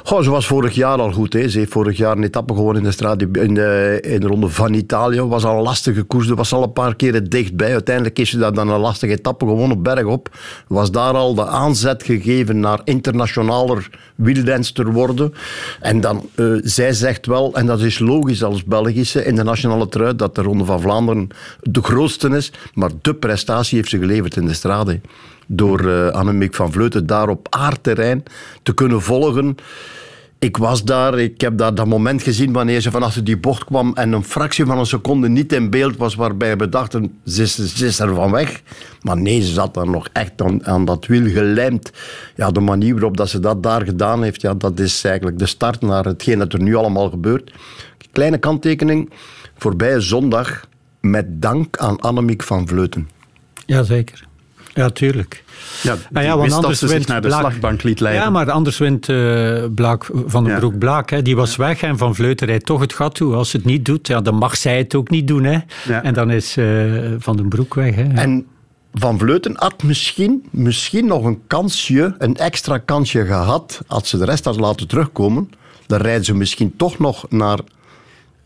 Goh, 0.05 0.23
ze 0.23 0.31
was 0.31 0.47
vorig 0.47 0.75
jaar 0.75 0.99
al 0.99 1.13
goed. 1.13 1.33
Hè. 1.33 1.49
Ze 1.49 1.59
heeft 1.59 1.73
vorig 1.73 1.97
jaar 1.97 2.17
een 2.17 2.23
etappe 2.23 2.55
gewonnen 2.55 2.83
in 2.83 2.89
de, 2.89 2.95
straat, 2.95 3.23
in 3.23 3.55
de, 3.55 3.99
in 4.01 4.21
de 4.21 4.27
ronde 4.27 4.49
van 4.49 4.75
Italië. 4.75 5.21
was 5.21 5.45
al 5.45 5.57
een 5.57 5.63
lastige 5.63 6.03
koers. 6.03 6.29
Er 6.29 6.35
was 6.35 6.53
al 6.53 6.63
een 6.63 6.73
paar 6.73 6.97
keren 6.97 7.31
dichtbij. 7.31 7.73
Uiteindelijk 7.73 8.17
heeft 8.17 8.31
ze 8.31 8.39
dat 8.39 8.55
dan 8.55 8.69
een 8.69 8.81
lastige 8.81 9.13
etappe 9.13 9.47
gewonnen, 9.47 9.83
bergop. 9.83 10.37
Was 10.69 10.91
daar 10.91 11.15
al 11.15 11.35
de 11.35 11.47
aanzet 11.47 12.03
gegeven 12.03 12.61
naar 12.61 12.81
internationaler 12.85 13.91
wielrenster 14.15 14.93
worden. 14.93 15.35
En 15.81 16.01
dan, 16.01 16.29
eh, 16.35 16.47
zij 16.63 16.93
zegt 16.93 17.27
wel, 17.27 17.55
en 17.55 17.67
dat 17.67 17.81
is 17.81 17.99
logisch 17.99 18.43
als 18.43 18.65
Belgische, 18.65 19.25
in 19.25 19.35
de 19.35 19.43
nationale 19.43 19.89
trui, 19.89 20.17
dat 20.17 20.35
de 20.35 20.43
Ronde 20.43 20.65
van 20.65 20.81
Vlaanderen 20.81 21.29
de 21.61 21.83
grootste 21.83 22.29
is. 22.29 22.53
Maar 22.75 22.91
de 23.03 23.15
prestatie 23.15 23.77
heeft 23.77 23.91
ze 23.91 23.99
geleverd 23.99 24.37
in 24.37 24.47
de 24.47 24.55
strade 24.55 25.01
door 25.49 25.89
eh, 25.89 26.09
Annemiek 26.09 26.55
van 26.55 26.73
Vleuten 26.73 27.07
daar 27.07 27.29
op 27.29 27.47
aardterrein 27.51 28.23
te 28.63 28.75
kunnen 28.75 29.03
volgen. 29.03 29.57
Ik 30.41 30.57
was 30.57 30.85
daar, 30.85 31.19
ik 31.19 31.41
heb 31.41 31.59
daar 31.59 31.75
dat 31.75 31.87
moment 31.87 32.23
gezien 32.23 32.53
wanneer 32.53 32.81
ze 32.81 32.91
van 32.91 33.03
achter 33.03 33.25
die 33.25 33.39
bocht 33.39 33.65
kwam 33.65 33.93
en 33.95 34.13
een 34.13 34.25
fractie 34.25 34.65
van 34.65 34.79
een 34.79 34.87
seconde 34.87 35.29
niet 35.29 35.53
in 35.53 35.71
beeld 35.71 35.97
was, 35.97 36.15
waarbij 36.15 36.57
we 36.57 36.69
dachten, 36.69 37.19
ze 37.27 37.43
is, 37.43 37.99
er 38.01 38.15
van 38.15 38.31
weg. 38.31 38.63
Maar 39.03 39.17
nee, 39.17 39.41
ze 39.41 39.53
zat 39.53 39.75
daar 39.75 39.91
nog 39.91 40.09
echt 40.13 40.43
aan, 40.43 40.67
aan 40.67 40.85
dat 40.85 41.07
wiel 41.07 41.31
gelijmd. 41.31 41.93
Ja, 42.35 42.51
de 42.51 42.61
manier 42.61 42.93
waarop 42.93 43.17
dat 43.17 43.29
ze 43.29 43.41
dat 43.41 43.63
daar 43.63 43.85
gedaan 43.85 44.23
heeft, 44.23 44.41
ja, 44.41 44.55
dat 44.55 44.79
is 44.79 45.05
eigenlijk 45.05 45.39
de 45.39 45.47
start 45.47 45.81
naar 45.81 46.05
hetgeen 46.05 46.39
dat 46.39 46.53
er 46.53 46.63
nu 46.63 46.75
allemaal 46.75 47.11
gebeurt. 47.11 47.53
Kleine 48.13 48.39
kanttekening, 48.39 49.13
voorbije 49.57 50.01
zondag, 50.01 50.67
met 51.01 51.43
dank 51.43 51.77
aan 51.77 52.01
Annemiek 52.01 52.43
van 52.43 52.69
Vleuten. 52.69 53.09
Jazeker. 53.67 54.28
Ja, 54.79 54.91
tuurlijk. 54.91 55.45
Ja, 55.83 55.97
Ah 56.13 56.41
wist 56.41 56.63
dat 56.63 56.77
ze 56.77 56.89
zich 56.89 57.07
naar 57.07 57.23
de 57.23 57.31
slagbank 57.31 57.83
liet 57.83 58.01
leiden. 58.01 58.25
Ja, 58.25 58.31
maar 58.31 58.51
anders 58.51 58.79
wint 58.79 59.09
eh, 59.09 59.65
Blaak, 59.75 60.11
Van 60.27 60.45
den 60.45 60.53
Ja. 60.53 60.59
Broek 60.59 60.79
Blaak. 60.79 61.11
Hè. 61.11 61.23
Die 61.23 61.37
was 61.37 61.57
weg 61.57 61.83
en 61.83 61.99
Van 61.99 62.15
Vleuten 62.15 62.47
rijdt 62.47 62.67
toch 62.67 62.81
het 62.81 62.93
gat 62.93 63.15
toe. 63.15 63.35
Als 63.35 63.51
ze 63.51 63.57
het 63.57 63.67
niet 63.67 63.85
doet, 63.85 64.07
ja, 64.07 64.21
dan 64.21 64.35
mag 64.35 64.57
zij 64.57 64.79
het 64.79 64.95
ook 64.95 65.11
niet 65.11 65.29
doen. 65.29 65.45
Hè. 65.45 65.59
Ja. 65.89 66.03
En 66.03 66.15
dan 66.15 66.31
is 66.31 66.57
eh, 66.57 66.65
Van 67.19 67.37
den 67.37 67.49
Broek 67.49 67.75
weg. 67.75 67.95
Hè. 67.95 68.03
En 68.03 68.47
Van 68.93 69.19
Vleuten 69.19 69.53
had 69.57 69.83
misschien, 69.83 70.49
misschien 70.51 71.07
nog 71.07 71.25
een 71.25 71.41
kansje, 71.47 72.15
een 72.19 72.37
extra 72.37 72.79
kansje 72.79 73.27
gehad, 73.27 73.81
als 73.87 74.09
ze 74.09 74.19
de 74.19 74.25
rest 74.25 74.45
had 74.45 74.61
laten 74.61 74.89
terugkomen. 74.89 75.51
Dan 75.87 76.01
rijden 76.01 76.25
ze 76.25 76.35
misschien 76.35 76.77
toch 76.77 76.99
nog 76.99 77.27
naar 77.29 77.59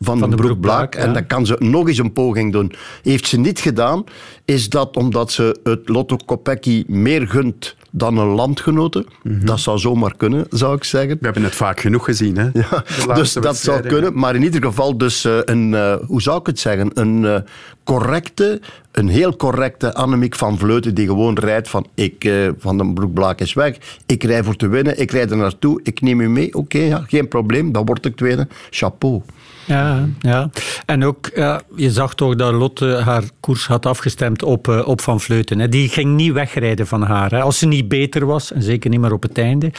Van, 0.05 0.19
den 0.19 0.29
Broek 0.29 0.41
Broek 0.41 0.61
Blaak. 0.61 0.95
En 0.95 1.07
ja. 1.07 1.13
dan 1.13 1.27
kan 1.27 1.47
ze 1.47 1.57
nog 1.59 1.89
eens 1.89 1.99
een 1.99 2.13
poging 2.13 2.53
doen. 2.53 2.73
Heeft 3.03 3.27
ze 3.27 3.39
niet 3.39 3.61
gedaan, 3.61 4.05
is 4.45 4.69
dat 4.69 4.97
omdat 4.97 5.33
ze 5.33 5.61
het 5.65 5.89
Lotto 5.89 6.17
Kopecky 6.25 6.85
meer 6.87 7.29
gunt 7.29 7.77
dan 7.93 8.19
een 8.19 8.27
landgenote. 8.27 9.07
Dat 9.23 9.61
zou 9.61 9.79
zomaar 9.79 10.17
kunnen, 10.17 10.47
zou 10.51 10.77
ik 10.77 10.85
zeggen. 10.85 11.17
We 11.21 11.25
hebben 11.25 11.43
het 11.43 11.55
vaak 11.55 11.81
genoeg 11.81 12.05
gezien. 12.05 12.37
Hè? 12.37 12.45
Ja, 12.53 12.85
De 13.07 13.13
dus 13.15 13.33
dat 13.33 13.57
zou 13.57 13.81
kunnen. 13.81 14.19
Maar 14.19 14.35
in 14.35 14.43
ieder 14.43 14.63
geval 14.63 14.97
dus 14.97 15.25
eh, 15.25 15.39
een, 15.45 15.75
eh, 15.75 15.95
hoe 16.07 16.23
zou 16.23 16.41
ik 16.41 16.47
het 16.47 16.59
zeggen, 16.59 16.91
een 16.95 17.25
eh, 17.25 17.37
correcte, 17.85 18.61
een 18.93 19.09
heel 19.09 19.37
correcte 19.37 19.95
Annemiek 19.95 20.35
van 20.35 20.59
Vleuten 20.59 20.95
die 20.95 21.07
gewoon 21.07 21.39
rijdt 21.39 21.69
van 21.69 21.87
ik, 21.95 22.31
Van 22.59 22.77
den 22.77 22.95
Broek 22.95 23.13
Blaak 23.13 23.41
is 23.41 23.53
weg, 23.53 23.77
ik 24.07 24.23
rij 24.23 24.45
voor 24.45 24.57
te 24.57 24.69
winnen, 24.69 25.01
ik 25.01 25.11
rijd 25.11 25.31
er 25.31 25.37
naartoe, 25.37 25.81
ik 25.83 26.01
neem 26.01 26.21
u 26.21 26.29
mee, 26.29 26.55
oké, 26.55 26.79
ja, 26.79 27.05
geen 27.07 27.29
probleem, 27.29 27.73
dan 27.73 27.85
word 27.85 28.07
ik 28.07 28.17
tweede. 28.17 28.49
Chapeau. 28.71 29.23
Ja, 29.65 30.09
ja. 30.21 30.51
En 30.87 31.05
ook, 31.05 31.31
ja, 31.35 31.63
je 31.77 31.91
zag 31.91 32.15
toch 32.15 32.35
dat 32.35 32.53
Lotte 32.53 32.87
haar 32.87 33.23
koers 33.41 33.67
had 33.67 33.87
afgestemd 33.87 34.43
op, 34.43 34.69
eh, 34.69 34.89
op 34.89 35.01
Van 35.01 35.21
Vleuten. 35.21 35.59
Hè. 35.59 35.69
Die 35.69 35.89
ging 35.89 36.15
niet 36.15 36.33
wegrijden 36.33 36.87
van 36.87 37.03
haar. 37.03 37.31
Hè. 37.31 37.41
Als 37.41 37.59
ze 37.59 37.67
niet 37.67 37.89
beter 37.89 38.27
was, 38.27 38.53
en 38.53 38.63
zeker 38.63 38.91
niet 38.91 39.01
meer 39.01 39.13
op 39.13 39.23
het 39.23 39.39
einde. 39.39 39.71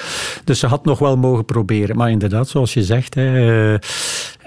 Dus 0.44 0.60
ze 0.60 0.68
had 0.68 0.86
nog 0.86 1.00
wel 1.00 1.18
mogen 1.18 1.46
proberen. 1.46 1.96
Maar 1.96 2.10
inderdaad, 2.10 2.48
zoals 2.48 2.74
je 2.74 2.84
zegt, 2.84 3.16
hè, 3.16 3.74
eh, 3.74 3.80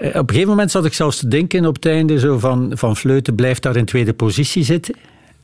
op 0.07 0.13
een 0.15 0.29
gegeven 0.29 0.49
moment 0.49 0.71
zat 0.71 0.85
ik 0.85 0.93
zelfs 0.93 1.17
te 1.17 1.27
denken 1.27 1.65
op 1.65 1.75
het 1.75 1.85
einde 1.85 2.19
zo 2.19 2.39
van, 2.39 2.71
van 2.75 2.95
Vleuten 2.95 3.35
blijft 3.35 3.63
daar 3.63 3.75
in 3.75 3.85
tweede 3.85 4.13
positie 4.13 4.63
zitten. 4.63 4.95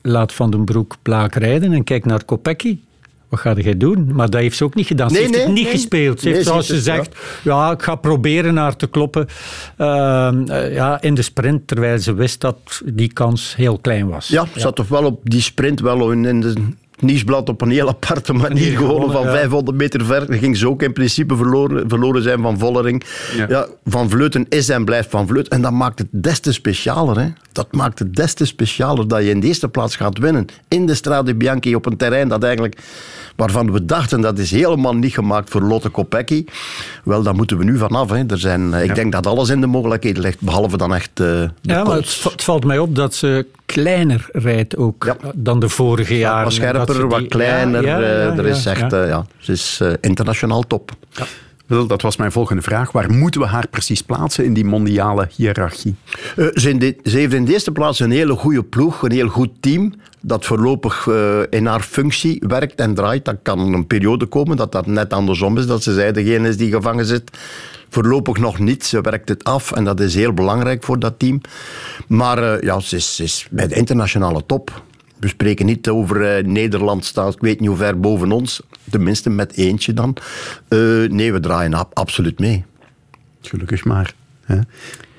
Laat 0.02 0.34
Van 0.34 0.52
den 0.52 0.66
Broek 0.66 0.96
Blaak 1.02 1.36
rijden 1.36 1.74
en 1.74 1.84
kijk 1.84 2.06
naar 2.06 2.24
Kopecky. 2.24 2.78
Wat 3.34 3.42
ga 3.42 3.54
jij 3.54 3.78
doen? 3.78 4.10
Maar 4.14 4.30
dat 4.30 4.42
heeft 4.42 4.58
ze 4.58 4.64
ook 4.64 4.76
niet 4.76 4.88
gedaan. 4.88 5.10
Ze 5.10 5.14
Nee, 5.14 5.22
heeft 5.24 5.36
nee, 5.36 5.46
het 5.46 5.54
niet 5.54 5.64
nee. 5.64 5.74
gespeeld. 5.74 6.20
Ze 6.20 6.28
heeft, 6.28 6.40
ze 6.40 6.46
zoals 6.46 6.68
ze 6.68 6.82
zegt, 6.82 7.16
ja, 7.44 7.72
ik 7.72 7.82
ga 7.82 7.96
proberen 7.96 8.54
naar 8.54 8.76
te 8.76 8.88
kloppen 8.88 9.28
ehm, 9.78 10.48
eh, 10.48 10.74
ja, 10.74 11.02
in 11.02 11.14
de 11.14 11.22
sprint, 11.22 11.68
terwijl 11.68 12.00
ze 12.00 12.14
wist 12.14 12.42
dat 12.42 12.82
die 12.86 13.14
kans 13.14 13.56
heel 13.56 13.78
klein 13.78 14.08
was. 14.08 14.28
Ja, 14.28 14.46
zat 14.56 14.76
toch 14.76 14.88
wel 14.88 15.06
op 15.06 15.20
die 15.24 15.42
sprint 15.42 15.80
wel 15.80 16.12
in 16.12 16.42
de 16.42 16.54
nieuwsblad 17.00 17.50
op 17.50 17.62
een 17.62 17.70
heel 17.70 17.88
aparte 17.88 18.34
manier 18.34 18.78
gewonnen 18.78 19.12
van 19.12 19.12
gewonnen, 19.12 19.34
ja. 19.34 19.40
500 19.40 19.78
meter 19.78 20.06
ver. 20.06 20.28
Dan 20.28 20.38
ging 20.38 20.58
ze 20.58 20.70
ook 20.70 20.82
in 20.82 20.94
principe 20.94 21.36
verloren, 21.36 21.90
verloren 21.90 22.24
zijn 22.24 22.42
van 22.42 22.60
Vollering. 22.60 23.04
Ja. 23.36 23.46
Ja. 23.50 23.68
van 23.86 24.10
Vleuten 24.10 24.46
is 24.50 24.70
en 24.70 24.86
blijft 24.86 25.10
van 25.10 25.28
Vleuten. 25.28 25.52
En 25.52 25.62
dat 25.62 25.72
maakt 25.72 26.00
het 26.00 26.08
des 26.12 26.40
te 26.40 26.54
specialer. 26.54 27.20
Hè? 27.20 27.28
Dat 27.52 27.72
maakt 27.72 28.00
het 28.00 28.16
des 28.16 28.34
te 28.34 28.46
specialer 28.46 29.08
dat 29.08 29.22
je 29.24 29.30
in 29.30 29.40
de 29.40 29.48
eerste 29.48 29.70
plaats 29.70 29.96
gaat 29.96 30.18
winnen. 30.18 30.46
In 30.68 30.86
de 30.86 30.94
Strade 30.94 31.36
Bianchi 31.36 31.76
op 31.76 31.86
een 31.86 31.98
terrein 31.98 32.28
dat 32.28 32.44
eigenlijk, 32.44 32.78
waarvan 33.36 33.72
we 33.72 33.86
dachten 33.86 34.22
dat 34.22 34.40
is 34.40 34.52
helemaal 34.52 34.96
niet 34.96 35.14
gemaakt 35.14 35.50
voor 35.50 35.62
Lotte 35.62 35.90
Kopecky. 35.90 36.46
Wel, 37.04 37.24
daar 37.24 37.36
moeten 37.36 37.58
we 37.58 37.64
nu 37.64 37.78
vanaf. 37.78 38.10
Hè. 38.10 38.24
Er 38.28 38.38
zijn, 38.40 38.74
eh, 38.74 38.84
ik 38.84 38.96
denk 38.96 39.12
dat 39.12 39.28
alles 39.28 39.50
in 39.50 39.62
de 39.62 39.68
mogelijkheden 39.68 40.22
ligt, 40.22 40.42
behalve 40.42 40.78
dan 40.78 40.96
echt 40.96 41.10
eh, 41.10 41.16
de 41.16 41.50
Ja, 41.62 41.84
maar 41.84 41.96
het, 41.96 42.10
valt 42.38 42.66
mij 42.66 42.80
op 42.80 42.96
dat 42.96 43.14
ze 43.14 43.46
kleiner 43.66 44.28
rijdt 44.32 44.78
ook 44.78 45.16
dan 45.36 45.60
de 45.60 45.70
vorige 45.70 46.18
jaren. 46.18 46.52
Wat 46.88 47.28
kleiner. 47.28 47.86
Ja, 47.86 48.00
ja, 48.00 48.04
eh, 48.04 48.38
er 48.38 48.46
is 48.46 48.66
echt, 48.66 48.92
ja. 48.92 49.02
eh, 49.02 49.08
ja, 49.08 49.26
ze 49.38 49.52
is 49.52 49.80
eh, 49.82 49.92
internationaal 50.02 50.62
top. 50.62 50.92
Wel, 51.66 51.88
dat 51.88 52.02
was 52.02 52.18
mijn 52.18 52.32
volgende 52.32 52.62
vraag. 52.62 52.92
Waar 52.92 53.12
moeten 53.12 53.42
we 53.42 53.48
haar 53.48 53.68
precies 53.68 54.02
plaatsen 54.02 54.46
in 54.46 54.54
die 54.54 54.66
mondiale 54.66 55.28
hiërarchie? 55.36 55.96
Ze, 56.36 56.94
heeft 57.04 57.34
in 57.34 57.46
de 57.46 57.52
eerste 57.52 57.72
plaats 57.72 58.00
een 58.00 58.12
hele 58.12 58.36
goede 58.36 58.64
ploeg, 58.64 59.02
een 59.02 59.12
heel 59.12 59.28
goed 59.28 59.50
team. 59.60 59.94
Dat 60.22 60.46
voorlopig 60.46 61.08
in 61.50 61.66
haar 61.66 61.82
functie 61.82 62.44
werkt 62.48 62.80
en 62.80 62.94
draait. 62.94 63.26
Dat 63.26 63.38
kan 63.42 63.60
een 63.74 63.88
periode 63.88 64.26
komen 64.26 64.58
dat 64.58 64.72
dat 64.72 64.86
net 64.86 65.14
andersom 65.14 65.58
is. 65.58 65.68
Dat 65.68 65.84
ze 65.84 65.94
zij 65.94 66.12
degene 66.12 66.48
is 66.48 66.58
die 66.58 66.72
gevangen 66.72 67.06
zit. 67.06 67.38
Voorlopig 67.90 68.38
nog 68.38 68.60
niet. 68.60 68.86
Ze 68.86 69.02
werkt 69.02 69.30
het 69.30 69.44
af 69.44 69.72
en 69.72 69.84
dat 69.84 70.00
is 70.00 70.16
heel 70.16 70.34
belangrijk 70.34 70.84
voor 70.84 71.00
dat 71.00 71.20
team. 71.20 71.42
Maar 72.08 72.66
ja, 72.66 72.80
ze 72.80 72.96
is, 72.96 73.16
ze 73.16 73.24
is 73.24 73.48
bij 73.50 73.68
de 73.68 73.76
internationale 73.76 74.46
top. 74.46 74.82
We 75.24 75.30
spreken 75.30 75.66
niet 75.66 75.90
over 75.90 76.36
eh, 76.38 76.46
Nederland 76.46 77.06
staat, 77.06 77.34
ik 77.34 77.42
weet 77.42 77.60
niet 77.60 77.70
hoe 77.70 77.78
ver 77.78 78.00
boven 78.00 78.32
ons. 78.32 78.62
Tenminste 78.92 79.30
met 79.30 79.54
eentje 79.54 79.94
dan. 79.94 80.16
Eh, 80.68 80.80
nee, 81.10 81.34
we 81.34 81.40
draaien 81.40 81.74
ab- 81.74 81.92
absoluut 81.98 82.40
mee. 82.40 82.64
Gelukkig 83.42 83.86
maar. 83.86 84.14
Hè? 84.46 84.60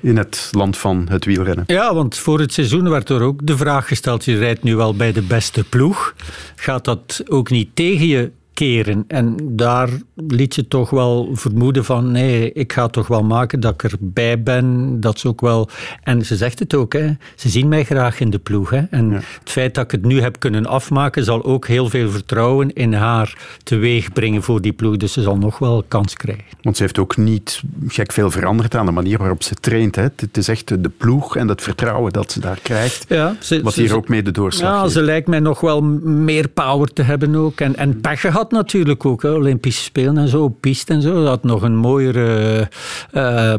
In 0.01 0.17
het 0.17 0.49
land 0.53 0.77
van 0.77 1.07
het 1.11 1.25
wielrennen. 1.25 1.65
Ja, 1.67 1.95
want 1.95 2.17
voor 2.17 2.41
het 2.41 2.53
seizoen 2.53 2.89
werd 2.89 3.09
er 3.09 3.21
ook 3.23 3.47
de 3.47 3.57
vraag 3.57 3.89
gesteld: 3.89 4.25
je 4.25 4.39
rijdt 4.39 4.63
nu 4.63 4.77
wel 4.77 4.95
bij 4.97 5.13
de 5.13 5.23
beste 5.23 5.65
ploeg. 5.65 6.15
Gaat 6.57 6.85
dat 6.85 7.23
ook 7.29 7.51
niet 7.51 7.69
tegen 7.75 8.07
je 8.07 8.31
keren? 8.55 9.05
En 9.09 9.37
daar 9.43 9.89
liet 10.29 10.55
ze 10.55 10.69
toch 10.69 10.91
wel 10.91 11.29
vermoeden 11.33 11.85
van: 11.85 12.13
nee, 12.13 12.53
ik 12.53 12.73
ga 12.73 12.89
toch 12.89 13.07
wel 13.07 13.23
maken 13.25 13.61
dat 13.61 13.73
ik 13.73 13.83
erbij 13.93 14.43
ben. 14.43 14.97
Dat 15.01 15.19
ze 15.19 15.29
ook 15.29 15.41
wel. 15.41 15.69
En 16.03 16.25
ze 16.25 16.37
zegt 16.37 16.59
het 16.59 16.75
ook, 16.75 16.93
hè, 16.93 17.11
ze 17.37 17.49
zien 17.49 17.69
mij 17.69 17.85
graag 17.85 18.21
in 18.21 18.31
de 18.31 18.39
ploeg. 18.39 18.71
Hè. 18.71 18.83
En 18.91 19.11
het 19.13 19.25
feit 19.45 19.75
dat 19.75 19.85
ik 19.85 19.91
het 19.91 20.05
nu 20.05 20.21
heb 20.21 20.39
kunnen 20.39 20.67
afmaken, 20.67 21.25
zal 21.25 21.45
ook 21.45 21.67
heel 21.67 21.89
veel 21.89 22.11
vertrouwen 22.11 22.73
in 22.73 22.93
haar 22.93 23.37
teweeg 23.63 24.13
brengen 24.13 24.43
voor 24.43 24.61
die 24.61 24.73
ploeg. 24.73 24.97
Dus 24.97 25.13
ze 25.13 25.23
zal 25.23 25.37
nog 25.37 25.59
wel 25.59 25.85
kans 25.89 26.15
krijgen. 26.15 26.45
Want 26.63 26.77
ze 26.77 26.83
heeft 26.83 26.99
ook 26.99 27.17
niet 27.17 27.63
gek 27.89 28.13
veel 28.13 28.31
veranderd 28.31 28.75
aan 28.75 28.87
de 28.87 28.93
manier 28.93 29.19
waarop 29.19 29.43
ze 29.43 29.55
traint. 29.55 29.97
Hè? 29.97 30.03
Het 30.03 30.37
is 30.37 30.49
echt 30.49 30.83
de 30.83 30.91
ploeg 30.97 31.37
en 31.37 31.49
het 31.49 31.63
vertrouwen 31.63 32.13
dat 32.13 32.33
ze 32.33 32.41
daar 32.41 32.59
krijgt. 32.63 33.05
Ja, 33.09 33.37
ze- 33.41 33.63
wat 33.63 33.73
ze- 33.75 33.81
hier 33.81 33.97
ook 33.97 34.09
mee 34.09 34.23
de 34.23 34.31
doorslag 34.31 34.83
Ja, 34.83 34.89
ze 34.89 35.03
lijkt 35.03 35.29
mij 35.29 35.41
nog 35.41 35.61
wel 35.61 35.83
meer 36.03 36.49
power 36.49 36.93
te 36.93 37.03
hebben 37.03 37.35
ook. 37.35 37.61
En, 37.61 37.77
en 37.77 38.01
pech 38.01 38.21
gehad 38.21 38.44
natuurlijk 38.51 39.07
ook. 39.07 39.23
Hè. 39.23 39.31
Olympische 39.31 39.83
Spelen 39.83 40.19
en 40.19 40.29
zo, 40.29 40.49
piste 40.49 40.93
en 40.93 41.03
zo. 41.03 41.15
Dat 41.15 41.27
had 41.27 41.45
nog 41.45 41.63
een 41.63 41.77
mooiere 41.77 42.69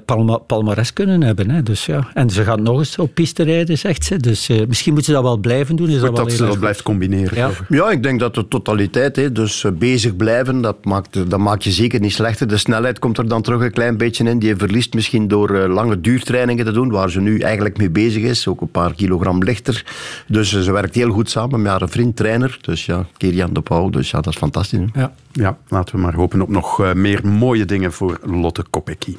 palma, 0.05 0.37
palmares 0.37 0.93
kunnen 0.93 1.23
hebben. 1.23 1.49
Hè. 1.49 1.63
Dus, 1.63 1.85
ja. 1.85 2.07
En 2.13 2.29
ze 2.29 2.43
gaat 2.43 2.59
nog 2.59 2.79
eens 2.79 2.97
op 2.97 3.13
piste 3.13 3.43
rijden, 3.43 3.77
zegt 3.77 4.03
ze. 4.03 4.17
Dus 4.17 4.49
eh, 4.49 4.67
misschien 4.67 4.93
moet 4.93 5.05
ze 5.05 5.11
dat 5.11 5.23
wel 5.23 5.37
blijven 5.37 5.75
doen. 5.75 5.89
Is 5.89 5.99
dat, 5.99 6.15
dat 6.15 6.31
ze 6.31 6.45
dat 6.45 6.59
blijft 6.59 6.81
combineren. 6.81 7.37
Ja. 7.37 7.49
Ja, 7.69 7.91
ik 7.91 8.03
denk 8.03 8.19
dat 8.19 8.35
de 8.35 8.47
totaliteit, 8.47 9.15
hè, 9.15 9.31
dus 9.31 9.63
eh, 9.63 9.71
bezig 9.71 10.15
blijven, 10.15 10.61
dat 10.61 10.85
maakt, 10.85 11.29
dat 11.29 11.39
maakt 11.39 11.63
je 11.63 11.71
zeker 11.71 11.99
niet 11.99 12.13
slechter. 12.13 12.47
De 12.47 12.57
snelheid 12.57 12.99
komt 12.99 13.17
er 13.17 13.27
dan 13.27 13.41
terug 13.41 13.61
een 13.61 13.71
klein 13.71 13.97
beetje 13.97 14.23
in. 14.23 14.39
Die 14.39 14.55
verliest 14.55 14.93
misschien 14.93 15.27
door 15.27 15.67
lange 15.67 16.01
duurtrainingen 16.01 16.65
te 16.65 16.71
doen, 16.71 16.89
waar 16.89 17.09
ze 17.09 17.21
nu 17.21 17.39
eigenlijk 17.39 17.77
mee 17.77 17.89
bezig 17.89 18.23
is. 18.23 18.47
Ook 18.47 18.61
een 18.61 18.71
paar 18.71 18.93
kilogram 18.93 19.43
lichter. 19.43 19.85
Dus 20.27 20.63
ze 20.63 20.71
werkt 20.71 20.95
heel 20.95 21.11
goed 21.11 21.29
samen 21.29 21.61
met 21.61 21.71
haar 21.71 21.89
vriend, 21.89 22.15
trainer. 22.15 22.57
Dus 22.61 22.85
ja, 22.85 23.05
Kerian 23.17 23.53
de 23.53 23.61
Pauw. 23.61 23.89
Dus 23.89 24.11
ja, 24.11 24.21
dat 24.21 24.33
is 24.33 24.39
fantastisch. 24.39 24.74
Ja. 24.93 25.11
Ja, 25.31 25.57
laten 25.67 25.95
we 25.95 26.01
maar 26.01 26.13
hopen 26.13 26.41
op 26.41 26.49
nog 26.49 26.81
eh, 26.81 26.93
meer 26.93 27.27
mooie 27.27 27.65
dingen 27.65 27.91
voor 27.91 28.19
Lotte 28.23 28.65
Kopecky. 28.69 29.15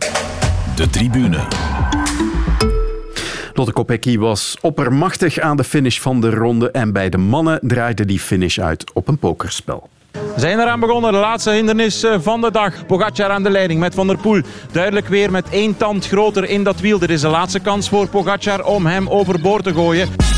De 0.74 0.90
tribune. 0.90 1.38
Lotte 3.54 3.72
Kopecky 3.72 4.18
was 4.18 4.56
oppermachtig 4.60 5.38
aan 5.38 5.56
de 5.56 5.64
finish 5.64 5.98
van 5.98 6.20
de 6.20 6.30
ronde 6.30 6.70
en 6.70 6.92
bij 6.92 7.08
de 7.08 7.18
mannen 7.18 7.58
draaide 7.62 8.04
die 8.04 8.20
finish 8.20 8.58
uit 8.58 8.92
op 8.92 9.08
een 9.08 9.18
pokerspel. 9.18 9.88
We 10.12 10.40
zijn 10.42 10.60
eraan 10.60 10.80
begonnen, 10.80 11.12
de 11.12 11.18
laatste 11.18 11.50
hindernis 11.50 12.02
eh, 12.02 12.16
van 12.20 12.40
de 12.40 12.50
dag. 12.50 12.86
Pogacar 12.86 13.30
aan 13.30 13.42
de 13.42 13.50
leiding 13.50 13.80
met 13.80 13.94
Van 13.94 14.06
der 14.06 14.18
Poel. 14.18 14.40
Duidelijk 14.72 15.08
weer 15.08 15.30
met 15.30 15.48
één 15.48 15.76
tand 15.76 16.06
groter 16.06 16.48
in 16.48 16.64
dat 16.64 16.80
wiel. 16.80 16.98
Dit 16.98 17.10
is 17.10 17.20
de 17.20 17.28
laatste 17.28 17.60
kans 17.60 17.88
voor 17.88 18.08
Pogacar 18.08 18.64
om 18.64 18.86
hem 18.86 19.08
overboord 19.08 19.64
te 19.64 19.72
gooien. 19.74 20.35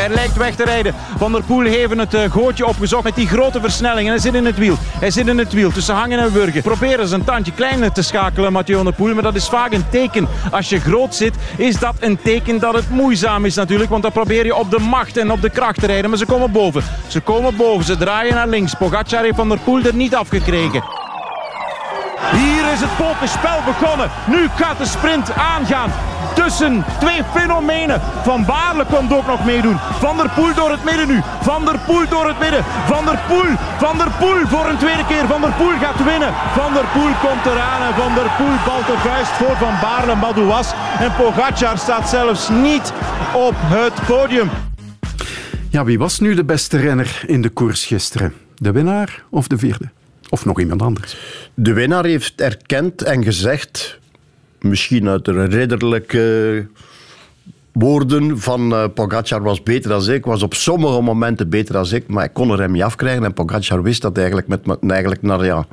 Hij 0.00 0.08
lijkt 0.08 0.36
weg 0.36 0.54
te 0.54 0.64
rijden. 0.64 0.94
Van 1.18 1.32
der 1.32 1.42
Poel 1.42 1.64
heeft 1.64 1.96
het 1.96 2.14
eh, 2.14 2.30
gootje 2.30 2.66
opgezocht 2.66 3.04
met 3.04 3.14
die 3.14 3.28
grote 3.28 3.60
versnelling. 3.60 4.06
En 4.06 4.12
hij 4.12 4.22
zit 4.22 4.34
in 4.34 4.44
het 4.44 4.58
wiel. 4.58 4.76
Hij 4.80 5.10
zit 5.10 5.26
in 5.26 5.38
het 5.38 5.52
wiel 5.52 5.70
tussen 5.70 5.94
Hangen 5.94 6.18
en 6.18 6.32
Wurgen. 6.32 6.62
Proberen 6.62 7.08
zijn 7.08 7.24
tandje 7.24 7.52
kleiner 7.52 7.92
te 7.92 8.02
schakelen, 8.02 8.52
Mathieu 8.52 8.76
van 8.76 8.84
der 8.84 8.94
Poel. 8.94 9.14
Maar 9.14 9.22
dat 9.22 9.34
is 9.34 9.48
vaak 9.48 9.72
een 9.72 9.88
teken. 9.90 10.28
Als 10.50 10.68
je 10.68 10.80
groot 10.80 11.14
zit, 11.14 11.34
is 11.56 11.78
dat 11.78 11.94
een 11.98 12.18
teken 12.22 12.58
dat 12.58 12.74
het 12.74 12.90
moeizaam 12.90 13.44
is 13.44 13.54
natuurlijk. 13.54 13.90
Want 13.90 14.02
dan 14.02 14.12
probeer 14.12 14.44
je 14.44 14.54
op 14.54 14.70
de 14.70 14.78
macht 14.78 15.16
en 15.16 15.30
op 15.30 15.42
de 15.42 15.50
kracht 15.50 15.80
te 15.80 15.86
rijden. 15.86 16.10
Maar 16.10 16.18
ze 16.18 16.26
komen 16.26 16.52
boven. 16.52 16.82
Ze 17.06 17.20
komen 17.20 17.56
boven. 17.56 17.84
Ze 17.84 17.96
draaien 17.96 18.34
naar 18.34 18.48
links. 18.48 18.74
Pogacar 18.74 19.22
heeft 19.22 19.36
Van 19.36 19.48
der 19.48 19.58
Poel 19.58 19.82
er 19.82 19.94
niet 19.94 20.14
afgekregen. 20.14 20.82
Hier 22.32 22.72
is 22.72 22.80
het 22.80 22.96
pokerspel 22.96 23.58
begonnen. 23.66 24.10
Nu 24.26 24.48
gaat 24.56 24.78
de 24.78 24.86
sprint 24.86 25.32
aangaan 25.32 25.92
tussen 26.44 26.84
twee 27.00 27.22
fenomenen. 27.34 28.00
Van 28.22 28.44
Baarle 28.44 28.84
komt 28.84 29.12
ook 29.12 29.26
nog 29.26 29.44
meedoen. 29.44 29.76
Van 29.78 30.16
der 30.16 30.30
Poel 30.36 30.54
door 30.54 30.70
het 30.70 30.84
midden 30.84 31.08
nu. 31.08 31.20
Van 31.40 31.64
der 31.64 31.78
Poel 31.86 32.08
door 32.08 32.26
het 32.28 32.38
midden. 32.38 32.64
Van 32.92 33.04
der 33.04 33.18
Poel. 33.28 33.50
Van 33.78 33.96
der 33.98 34.10
Poel 34.18 34.46
voor 34.46 34.66
een 34.68 34.78
tweede 34.78 35.06
keer. 35.06 35.26
Van 35.26 35.40
der 35.40 35.52
Poel 35.52 35.76
gaat 35.84 36.04
winnen. 36.04 36.32
Van 36.58 36.72
der 36.72 36.86
Poel 36.94 37.12
komt 37.24 37.44
eraan 37.52 37.82
en 37.88 37.94
Van 37.94 38.14
der 38.14 38.30
Poel 38.38 38.56
balt 38.66 38.86
de 38.86 38.98
vuist 39.06 39.30
voor 39.30 39.56
Van 39.56 39.74
Baarle 39.80 40.14
Madouas. 40.14 40.72
En 40.98 41.12
Pogacar 41.16 41.78
staat 41.78 42.08
zelfs 42.08 42.48
niet 42.48 42.92
op 43.34 43.54
het 43.56 44.06
podium. 44.06 44.50
Ja, 45.68 45.84
wie 45.84 45.98
was 45.98 46.20
nu 46.20 46.34
de 46.34 46.44
beste 46.44 46.76
renner 46.76 47.22
in 47.26 47.42
de 47.42 47.48
koers 47.48 47.86
gisteren? 47.86 48.34
De 48.54 48.72
winnaar 48.72 49.22
of 49.30 49.46
de 49.46 49.58
vierde? 49.58 49.90
Of 50.28 50.44
nog 50.44 50.60
iemand 50.60 50.82
anders? 50.82 51.16
De 51.54 51.72
winnaar 51.72 52.04
heeft 52.04 52.40
erkend 52.40 53.02
en 53.02 53.24
gezegd, 53.24 53.99
misschien 54.60 55.08
uit 55.08 55.24
de 55.24 55.44
ridderlijke 55.44 56.66
woorden 57.72 58.38
van 58.38 58.74
eh, 58.74 58.84
Pogacar 58.94 59.42
was 59.42 59.62
beter 59.62 59.90
dan 59.90 60.10
ik, 60.10 60.24
was 60.24 60.42
op 60.42 60.54
sommige 60.54 61.00
momenten 61.00 61.48
beter 61.48 61.72
dan 61.72 61.86
ik, 61.90 62.08
maar 62.08 62.24
ik 62.24 62.32
kon 62.32 62.50
er 62.50 62.60
hem 62.60 62.72
niet 62.72 62.82
afkrijgen 62.82 63.24
en 63.24 63.32
Pogacar 63.32 63.82
wist 63.82 64.02
dat 64.02 64.18
eigenlijk, 64.18 64.48
met, 64.48 64.78
eigenlijk 64.86 65.22
naar, 65.22 65.44
ja, 65.44 65.66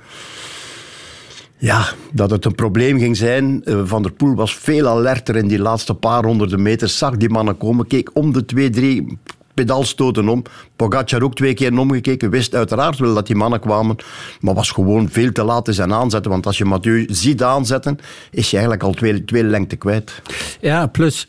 ja, 1.58 1.86
dat 2.12 2.30
het 2.30 2.46
een 2.46 2.56
probleem 2.56 3.00
ging 3.00 3.18
zijn. 3.18 3.64
Eh, 3.64 3.82
Van 3.84 4.02
der 4.02 4.12
Poel 4.12 4.36
was 4.36 4.56
veel 4.56 4.88
alerter 4.88 5.36
in 5.36 5.48
die 5.48 5.60
laatste 5.60 5.94
paar 5.94 6.26
honderden 6.26 6.62
meter, 6.62 6.90
zag 6.90 7.18
die 7.18 7.30
mannen 7.30 7.58
komen, 7.58 7.88
keek 7.88 8.10
om 8.14 8.34
de 8.34 8.46
twee, 8.46 8.70
drie 8.70 9.18
pedalstoten 9.58 10.30
om. 10.30 10.44
Pogacar 10.76 11.22
ook 11.22 11.36
twee 11.36 11.54
keer 11.54 11.80
omgekeken, 11.80 12.30
wist 12.30 12.56
uiteraard 12.56 13.00
wel 13.00 13.14
dat 13.14 13.28
die 13.28 13.36
mannen 13.36 13.60
kwamen, 13.60 13.96
maar 14.40 14.54
was 14.54 14.72
gewoon 14.72 15.10
veel 15.10 15.32
te 15.32 15.44
laat 15.44 15.68
in 15.68 15.74
zijn 15.74 15.94
aanzetten. 15.94 16.32
Want 16.32 16.46
als 16.46 16.58
je 16.58 16.66
Mathieu 16.66 17.06
ziet 17.10 17.44
aanzetten, 17.44 18.00
is 18.32 18.50
je 18.50 18.58
eigenlijk 18.58 18.86
al 18.86 18.94
twee, 18.94 19.26
twee 19.26 19.44
lengte 19.44 19.76
kwijt. 19.76 20.22
Ja, 20.62 20.88
plus, 20.88 21.28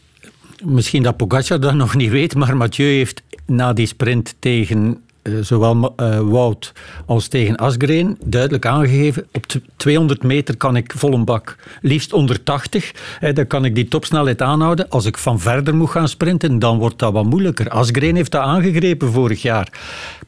misschien 0.64 1.02
dat 1.02 1.16
Pogacar 1.16 1.60
dat 1.60 1.74
nog 1.74 1.94
niet 1.94 2.10
weet, 2.10 2.34
maar 2.34 2.56
Mathieu 2.56 2.86
heeft 2.86 3.22
na 3.46 3.72
die 3.72 3.86
sprint 3.86 4.34
tegen 4.38 5.02
zowel 5.40 5.92
eh, 5.96 6.18
Wout 6.20 6.72
als 7.06 7.28
tegen 7.28 7.56
Asgreen 7.56 8.18
duidelijk 8.24 8.66
aangegeven, 8.66 9.26
op 9.32 9.46
t- 9.46 9.60
200 9.76 10.22
meter 10.22 10.56
kan 10.56 10.76
ik 10.76 10.92
vol 10.96 11.12
een 11.12 11.24
bak, 11.24 11.56
liefst 11.82 12.12
onder 12.12 12.42
80, 12.42 12.92
hè, 13.18 13.32
dan 13.32 13.46
kan 13.46 13.64
ik 13.64 13.74
die 13.74 13.88
topsnelheid 13.88 14.42
aanhouden. 14.42 14.88
Als 14.88 15.04
ik 15.04 15.18
van 15.18 15.40
verder 15.40 15.74
moet 15.74 15.90
gaan 15.90 16.08
sprinten, 16.08 16.58
dan 16.58 16.78
wordt 16.78 16.98
dat 16.98 17.12
wat 17.12 17.24
moeilijker. 17.24 17.68
Asgreen 17.68 18.16
heeft 18.16 18.30
dat 18.30 18.42
aangegrepen 18.42 19.12
vorig 19.12 19.42
jaar. 19.42 19.72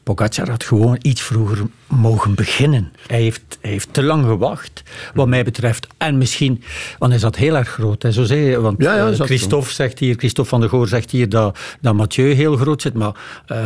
Pogacar 0.03 0.49
had 0.49 0.63
gewoon 0.63 0.97
iets 1.01 1.21
vroeger 1.21 1.57
mogen 1.87 2.35
beginnen. 2.35 2.91
Hij 3.07 3.21
heeft, 3.21 3.57
hij 3.61 3.71
heeft 3.71 3.93
te 3.93 4.03
lang 4.03 4.25
gewacht, 4.25 4.83
wat 5.13 5.27
mij 5.27 5.43
betreft. 5.43 5.87
En 5.97 6.17
misschien, 6.17 6.63
want 6.99 7.11
hij 7.11 7.19
zat 7.21 7.35
heel 7.35 7.55
erg 7.57 7.69
groot. 7.69 8.03
Hè, 8.03 8.11
zo 8.11 8.23
zei 8.23 8.39
je, 8.39 8.61
want 8.61 8.81
Ja, 8.81 8.95
ja, 8.95 9.09
eh, 9.11 9.19
Christophe 9.19 9.71
zegt 9.71 9.99
hier, 9.99 10.15
Christophe 10.15 10.49
van 10.49 10.59
der 10.59 10.69
Goor 10.69 10.87
zegt 10.87 11.11
hier 11.11 11.29
dat, 11.29 11.59
dat 11.81 11.93
Mathieu 11.93 12.33
heel 12.33 12.55
groot 12.55 12.81
zit, 12.81 12.93
maar 12.93 13.11
eh 13.45 13.59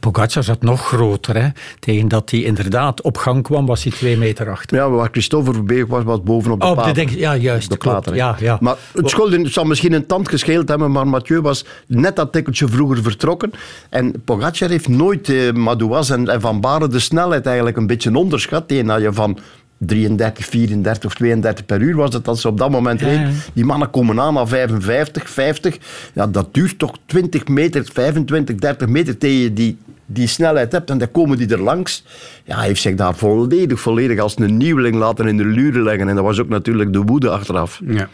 Pogacar 0.00 0.42
zat 0.44 0.62
nog 0.66 0.86
groter. 0.86 1.36
Hè. 1.36 1.48
Tegen 1.78 2.08
dat 2.08 2.30
hij 2.30 2.42
inderdaad 2.42 3.00
op 3.00 3.16
gang 3.16 3.42
kwam, 3.42 3.66
was 3.66 3.82
hij 3.82 3.92
twee 3.92 4.16
meter 4.16 4.50
achter. 4.50 4.76
Ja, 4.76 4.90
waar 4.90 5.08
Christophe 5.12 5.52
voorbij 5.52 5.86
was, 5.86 6.04
was 6.04 6.22
bovenop 6.22 6.60
de 6.60 6.66
Oh, 6.66 6.70
op 6.70 6.76
de 6.76 6.82
paal. 6.82 6.92
denk, 6.92 7.10
ja, 7.10 7.36
juist, 7.36 7.70
de 7.70 7.76
klopt. 7.76 8.10
Ja, 8.14 8.36
ja. 8.38 8.58
Maar 8.60 8.76
het, 8.92 9.10
schuld, 9.10 9.32
het 9.32 9.52
zal 9.52 9.64
misschien 9.64 9.92
een 9.92 10.06
tand 10.06 10.28
gescheeld 10.28 10.68
hebben, 10.68 10.90
maar 10.90 11.08
Mathieu 11.08 11.40
was 11.40 11.64
net 11.86 12.16
dat 12.16 12.32
tikkeltje 12.32 12.68
vroeger 12.68 13.02
vertrokken. 13.02 13.50
En 13.90 14.22
Pogacar 14.24 14.68
heeft 14.68 14.88
nooit 14.88 15.28
eh, 15.28 15.52
Madouas 15.52 16.10
en, 16.10 16.28
en 16.28 16.40
Van 16.40 16.60
Baren 16.60 16.90
de 16.90 16.98
snelheid 16.98 17.46
eigenlijk 17.46 17.76
een 17.76 17.86
beetje 17.86 18.16
onderschat. 18.16 18.68
Die 18.68 18.84
had 18.84 19.00
je 19.00 19.12
van 19.12 19.38
33, 19.78 20.46
34 20.46 21.04
of 21.04 21.14
32 21.14 21.66
per 21.66 21.80
uur 21.80 21.96
was 21.96 22.14
het 22.14 22.28
als 22.28 22.40
ze 22.40 22.48
op 22.48 22.58
dat 22.58 22.70
moment 22.70 23.00
Ja. 23.00 23.30
Die 23.52 23.64
mannen 23.64 23.90
komen 23.90 24.20
aan 24.20 24.38
aan 24.38 24.48
55, 24.48 25.30
50. 25.30 25.78
Ja, 26.12 26.26
dat 26.26 26.54
duurt 26.54 26.78
toch 26.78 26.92
20 27.06 27.46
meter, 27.46 27.88
25, 27.92 28.56
30 28.56 28.88
meter 28.88 29.18
tegen 29.18 29.38
je 29.38 29.52
die, 29.52 29.78
die 30.06 30.26
snelheid 30.26 30.72
hebt. 30.72 30.90
En 30.90 30.98
dan 30.98 31.10
komen 31.10 31.38
die 31.38 31.48
er 31.48 31.62
langs. 31.62 32.04
Ja, 32.44 32.56
hij 32.56 32.66
heeft 32.66 32.80
zich 32.80 32.94
daar 32.94 33.14
volledig, 33.14 33.80
volledig 33.80 34.18
als 34.18 34.38
een 34.38 34.56
nieuweling 34.56 34.94
laten 34.94 35.26
in 35.26 35.36
de 35.36 35.44
luren 35.44 35.82
leggen. 35.82 36.08
En 36.08 36.14
dat 36.14 36.24
was 36.24 36.40
ook 36.40 36.48
natuurlijk 36.48 36.92
de 36.92 37.02
woede 37.02 37.30
achteraf. 37.30 37.80
Ja. 37.86 38.08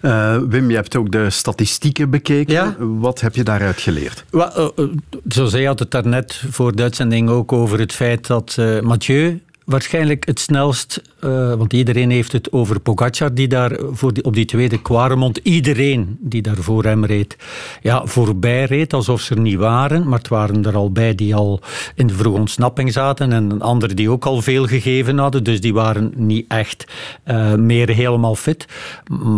Eh, 0.00 0.42
Wim, 0.48 0.70
je 0.70 0.76
hebt 0.76 0.96
ook 0.96 1.12
de 1.12 1.30
statistieken 1.30 2.10
bekeken. 2.10 2.54
Ja. 2.54 2.76
Wat 2.78 3.20
heb 3.20 3.34
je 3.34 3.42
daaruit 3.42 3.80
geleerd? 3.80 4.24
Wel, 4.30 4.54
eh, 4.54 4.84
eh, 4.84 4.90
zo 5.28 5.44
zei 5.44 5.66
had 5.66 5.78
het 5.78 5.90
daarnet 5.90 6.42
voor 6.50 6.76
de 6.76 6.82
uitzending 6.82 7.28
ook 7.28 7.52
over 7.52 7.78
het 7.78 7.92
feit 7.92 8.26
dat 8.26 8.56
eh, 8.58 8.80
Mathieu 8.80 9.40
waarschijnlijk 9.64 10.26
het 10.26 10.40
snelst, 10.40 11.02
eh, 11.20 11.54
want 11.54 11.72
iedereen 11.72 12.10
heeft 12.10 12.32
het 12.32 12.52
over 12.52 12.80
Pogacar 12.80 13.34
die 13.34 13.48
daar 13.48 13.78
voor 13.92 14.12
op 14.22 14.34
die 14.34 14.44
tweede 14.44 14.82
Quaremont, 14.82 15.40
iedereen 15.42 16.16
die 16.20 16.42
daar 16.42 16.56
voor 16.56 16.84
hem 16.84 17.04
reed, 17.04 17.36
ja, 17.82 18.06
voorbij 18.06 18.64
reed 18.64 18.92
alsof 18.92 19.20
ze 19.20 19.34
er 19.34 19.40
niet 19.40 19.58
waren, 19.58 20.08
maar 20.08 20.18
het 20.18 20.28
waren 20.28 20.64
er 20.64 20.76
al 20.76 20.92
bij 20.92 21.14
die 21.14 21.34
al 21.34 21.60
in 21.94 22.06
de 22.06 22.14
vroege 22.14 22.38
ontsnapping 22.38 22.92
zaten 22.92 23.32
en 23.32 23.60
anderen 23.60 23.96
die 23.96 24.10
ook 24.10 24.26
al 24.26 24.42
veel 24.42 24.66
gegeven 24.66 25.18
hadden, 25.18 25.44
dus 25.44 25.60
die 25.60 25.74
waren 25.74 26.12
niet 26.16 26.44
echt 26.48 26.84
eh, 27.24 27.54
meer 27.54 27.88
helemaal 27.88 28.34
fit. 28.34 28.66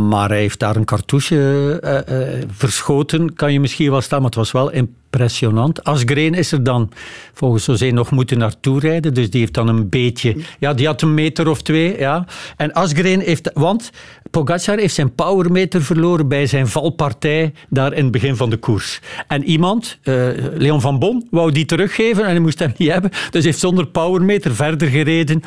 Maar 0.08 0.28
hij 0.28 0.38
heeft 0.38 0.58
daar 0.58 0.76
een 0.76 0.84
cartouche 0.84 1.78
eh, 1.80 2.46
verschoten, 2.50 3.34
kan 3.34 3.52
je 3.52 3.60
misschien 3.60 3.90
wel 3.90 4.00
staan, 4.00 4.18
maar 4.18 4.28
het 4.28 4.38
was 4.38 4.52
wel 4.52 4.72
impressionant. 5.14 5.84
Asgreen 5.84 6.34
is 6.34 6.52
er 6.52 6.62
dan 6.62 6.90
volgens 7.32 7.66
José 7.66 7.90
nog 7.90 8.10
moeten 8.10 8.38
naartoe 8.38 8.80
rijden, 8.80 9.14
dus 9.14 9.30
die 9.30 9.40
heeft 9.40 9.54
dan 9.54 9.68
een 9.68 9.88
beetje... 9.88 10.36
Ja, 10.58 10.74
die 10.74 10.86
had 10.86 11.02
een 11.02 11.14
meter 11.14 11.48
of 11.48 11.62
twee, 11.62 11.98
ja. 11.98 12.26
En 12.56 12.72
Asgreen 12.72 13.20
heeft... 13.20 13.50
Want 13.54 13.90
Pogacar 14.30 14.78
heeft 14.78 14.94
zijn 14.94 15.14
powermeter 15.14 15.82
verloren 15.82 16.28
bij 16.28 16.46
zijn 16.46 16.66
valpartij 16.68 17.52
daar 17.68 17.92
in 17.92 18.02
het 18.02 18.12
begin 18.12 18.36
van 18.36 18.50
de 18.50 18.56
koers. 18.56 19.00
En 19.28 19.44
iemand, 19.44 19.98
eh, 20.02 20.14
Leon 20.54 20.80
van 20.80 20.98
Bon, 20.98 21.26
wou 21.30 21.52
die 21.52 21.64
teruggeven 21.64 22.24
en 22.24 22.30
hij 22.30 22.38
moest 22.38 22.58
hem 22.58 22.72
niet 22.76 22.90
hebben, 22.90 23.10
dus 23.30 23.44
heeft 23.44 23.58
zonder 23.58 23.86
powermeter 23.86 24.54
verder 24.54 24.88
gereden. 24.88 25.42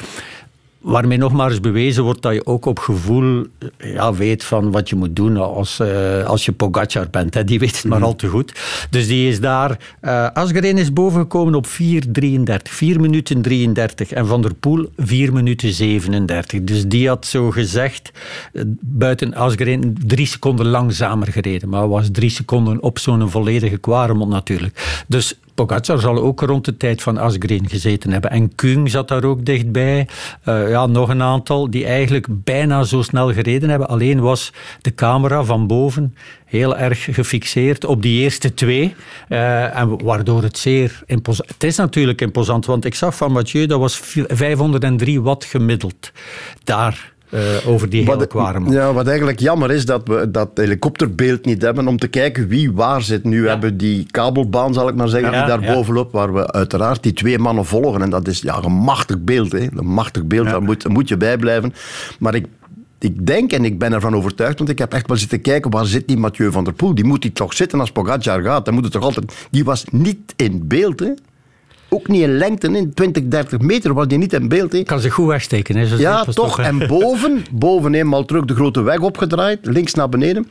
Waarmee 0.88 1.18
nog 1.18 1.34
maar 1.34 1.50
eens 1.50 1.60
bewezen 1.60 2.04
wordt 2.04 2.22
dat 2.22 2.34
je 2.34 2.46
ook 2.46 2.66
op 2.66 2.80
gevoel 2.80 3.46
eh, 3.78 3.94
ja, 3.94 4.14
weet 4.14 4.44
van 4.44 4.72
wat 4.72 4.90
je 4.90 4.96
moet 4.96 5.16
doen 5.16 5.38
als, 5.38 5.80
eh, 5.80 6.26
als 6.26 6.46
je 6.46 6.52
Pogacar 6.52 7.08
bent. 7.10 7.34
Hè. 7.34 7.44
Die 7.44 7.60
weet 7.60 7.76
het 7.76 7.86
maar 7.86 8.04
al 8.04 8.16
te 8.16 8.28
goed. 8.28 8.60
Dus 8.90 9.08
die 9.08 9.30
is 9.30 9.40
daar... 9.40 9.96
Asgreen 10.34 10.78
is 10.78 10.94
bovengekomen 10.94 11.56
op 11.56 11.68
4.33. 11.68 11.72
4 12.64 13.02
minuten 13.02 13.42
33. 13.42 14.12
En 14.12 14.28
Van 14.28 14.42
der 14.42 14.54
Poel 14.54 14.90
4 14.98 15.34
minuten 15.34 15.74
37. 15.74 16.64
Dus 16.64 16.88
die 16.88 17.08
had 17.08 17.26
zo 17.26 17.52
gezegd, 17.52 18.12
buiten 18.80 19.34
Asgreen, 19.34 19.98
drie 20.06 20.26
seconden 20.26 20.68
langzamer 20.68 21.28
gereden. 21.28 21.70
Maar 21.70 21.90
was 21.90 22.10
drie 22.12 22.30
seconden 22.30 22.82
op 22.82 23.00
zo'n 23.00 23.30
volledige 23.30 23.78
Quaremont 23.78 24.32
natuurlijk. 24.32 25.04
Dus 25.08 25.38
Pogacar 25.58 26.00
zal 26.00 26.18
ook 26.18 26.42
rond 26.42 26.66
de 26.66 26.78
tijd 26.78 27.02
van 27.02 27.18
Asgreen 27.18 27.70
gezeten 27.70 28.12
hebben. 28.12 28.32
En 28.32 28.56
Kung 28.56 28.90
zat 28.90 29.08
daar 29.08 29.24
ook 29.24 29.46
dichtbij. 29.46 30.08
Eh, 30.44 30.70
ja, 30.70 30.86
nog 30.86 31.10
een 31.10 31.22
aantal 31.22 31.70
die 31.70 31.86
eigenlijk 31.86 32.26
bijna 32.30 32.84
zo 32.84 33.02
snel 33.02 33.34
gereden 33.34 33.70
hebben. 33.70 33.88
Alleen 33.88 34.20
was 34.20 34.54
de 34.82 34.96
camera 34.96 35.44
van 35.44 35.68
boven 35.68 36.16
heel 36.46 36.78
erg 36.78 37.04
gefixeerd 37.04 37.86
op 37.86 38.02
die 38.02 38.22
eerste 38.22 38.54
twee. 38.54 38.96
Eh, 39.28 39.80
en 39.80 40.04
waardoor 40.04 40.44
het 40.44 40.58
zeer 40.58 41.02
imposant... 41.06 41.50
Het 41.50 41.64
is 41.64 41.76
natuurlijk 41.76 42.22
imposant, 42.22 42.66
want 42.66 42.86
ik 42.86 42.96
zag 42.96 43.16
van 43.16 43.32
Mathieu, 43.32 43.66
dat 43.66 43.80
was 43.80 44.02
503 44.28 45.22
watt 45.22 45.46
gemiddeld. 45.46 46.12
Daar... 46.64 47.16
eh, 47.30 47.68
over 47.68 47.90
die 47.90 48.06
hele 48.06 48.28
ja, 48.70 48.94
wat 48.94 49.08
eigenlijk 49.08 49.40
jammer 49.40 49.72
is 49.72 49.86
dat 49.86 50.08
we 50.08 50.32
dat 50.32 50.50
helikopterbeeld 50.54 51.46
niet 51.46 51.62
hebben 51.62 51.88
om 51.88 51.98
te 51.98 52.08
kijken 52.08 52.48
wie 52.48 52.72
waar 52.72 53.02
zit. 53.02 53.24
Nu 53.24 53.48
hebben 53.48 53.70
we 53.70 53.76
die 53.76 54.08
kabelbaan, 54.12 54.74
zal 54.74 54.88
ik 54.88 54.96
maar 54.96 55.08
zeggen, 55.08 55.32
Ja, 55.32 55.38
die 55.38 55.48
daar 55.48 55.62
ja. 55.62 55.74
bovenop, 55.74 56.12
waar 56.12 56.34
we 56.34 56.52
uiteraard 56.52 57.04
die 57.04 57.14
twee 57.14 57.40
mannen 57.40 57.66
volgen. 57.66 58.02
En 58.02 58.10
dat 58.10 58.28
is 58.28 58.42
ja, 58.42 58.64
een 58.64 58.72
machtig 58.72 59.20
beeld. 59.20 59.52
Hè. 59.52 59.68
Een 59.76 59.88
machtig 59.88 60.26
beeld, 60.26 60.50
daar 60.50 60.62
moet, 60.62 60.88
moet 60.88 61.08
je 61.08 61.18
bij 61.18 61.38
blijven. 61.38 61.74
Maar 62.20 62.36
ik, 62.36 62.46
ik 63.00 63.26
denk, 63.26 63.52
en 63.52 63.66
ik 63.66 63.80
ben 63.80 63.94
ervan 63.94 64.16
overtuigd, 64.16 64.58
want 64.58 64.70
ik 64.70 64.80
heb 64.80 64.94
echt 64.94 65.08
wel 65.08 65.18
zitten 65.18 65.42
kijken, 65.42 65.72
waar 65.72 65.86
zit 65.86 66.08
die 66.08 66.18
Mathieu 66.18 66.52
van 66.52 66.64
der 66.64 66.74
Poel? 66.74 66.96
Die 66.96 67.06
moet 67.06 67.22
die 67.22 67.34
toch 67.34 67.54
zitten 67.54 67.80
als 67.80 67.92
Pogacar 67.92 68.42
gaat. 68.42 68.66
Dan 68.66 68.74
moet 68.74 68.84
het 68.84 68.94
toch 68.94 69.04
altijd... 69.04 69.48
Die 69.52 69.64
was 69.64 69.86
niet 69.92 70.34
in 70.36 70.68
beeld, 70.68 71.00
hè. 71.00 71.12
Ook 71.90 72.08
niet 72.08 72.22
in 72.22 72.38
lengte, 72.38 72.68
in 72.68 72.94
20, 72.94 73.24
30 73.28 73.60
meter 73.60 73.94
was 73.94 74.08
die 74.08 74.18
niet 74.18 74.34
in 74.34 74.48
beeld. 74.48 74.72
Hè. 74.72 74.84
Kan 74.84 75.00
zich 75.00 75.14
goed 75.14 75.28
wegsteken. 75.28 75.76
Hè, 75.76 75.96
Ja, 75.98 76.24
toch. 76.24 76.60
En 76.60 76.88
boven, 76.88 77.44
boven 77.52 77.94
eenmaal 77.94 78.26
terug 78.26 78.46
de 78.46 78.56
grote 78.56 78.82
weg 78.82 79.00
opgedraaid, 79.00 79.66
links 79.66 79.94
naar 79.94 80.10
beneden, 80.10 80.48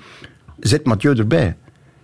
zit 0.60 0.84
Mathieu 0.84 1.14
erbij. 1.14 1.56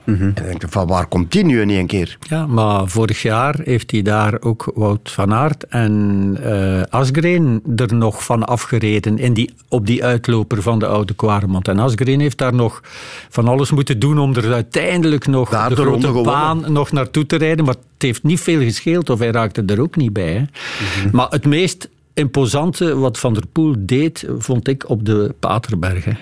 Mhm. 0.04 0.22
En 0.22 0.32
dan 0.34 0.44
denk 0.44 0.62
ik, 0.62 0.70
van 0.70 0.86
waar 0.86 1.06
komt 1.06 1.32
die 1.32 1.44
nu 1.44 1.60
in 1.60 1.70
één 1.70 1.86
keer? 1.86 2.18
Ja, 2.28 2.46
maar 2.46 2.88
vorig 2.88 3.22
jaar 3.22 3.60
heeft 3.64 3.90
hij 3.90 4.02
daar 4.02 4.40
ook 4.40 4.72
Wout 4.74 5.10
van 5.10 5.32
Aert 5.32 5.66
en 5.66 6.36
eh 6.42 6.82
Asgreen 6.88 7.62
er 7.76 7.94
nog 7.94 8.24
van 8.24 8.44
afgereden 8.44 9.18
in 9.18 9.34
die, 9.34 9.54
op 9.68 9.86
die 9.86 10.04
uitloper 10.04 10.62
van 10.62 10.78
de 10.78 10.86
oude 10.86 11.14
Kwaremond. 11.14 11.68
En 11.68 11.78
Asgreen 11.78 12.20
heeft 12.20 12.38
daar 12.38 12.54
nog 12.54 12.80
van 13.28 13.48
alles 13.48 13.70
moeten 13.70 13.98
doen 13.98 14.18
om 14.18 14.34
er 14.34 14.52
uiteindelijk 14.52 15.26
nog 15.26 15.50
Daar 15.50 15.68
de 15.68 15.74
grote 15.76 16.22
baan 16.22 16.72
nog 16.72 16.92
naartoe 16.92 17.26
te 17.26 17.36
rijden. 17.36 17.64
Maar 17.64 17.74
het 17.74 18.02
heeft 18.02 18.22
niet 18.22 18.40
veel 18.40 18.60
gescheeld 18.60 19.10
of 19.10 19.18
hij 19.18 19.30
raakte 19.30 19.62
er 19.66 19.80
ook 19.80 19.96
niet 19.96 20.12
bij. 20.12 20.32
Hè. 20.32 20.40
Mhm. 20.40 21.16
Maar 21.16 21.26
het 21.30 21.46
meest 21.46 21.88
imposante 22.14 22.96
wat 22.96 23.18
Van 23.18 23.34
der 23.34 23.46
Poel 23.52 23.74
deed, 23.78 24.26
vond 24.38 24.68
ik 24.68 24.88
op 24.88 25.06
de 25.06 25.34
Paterbergen. 25.38 26.18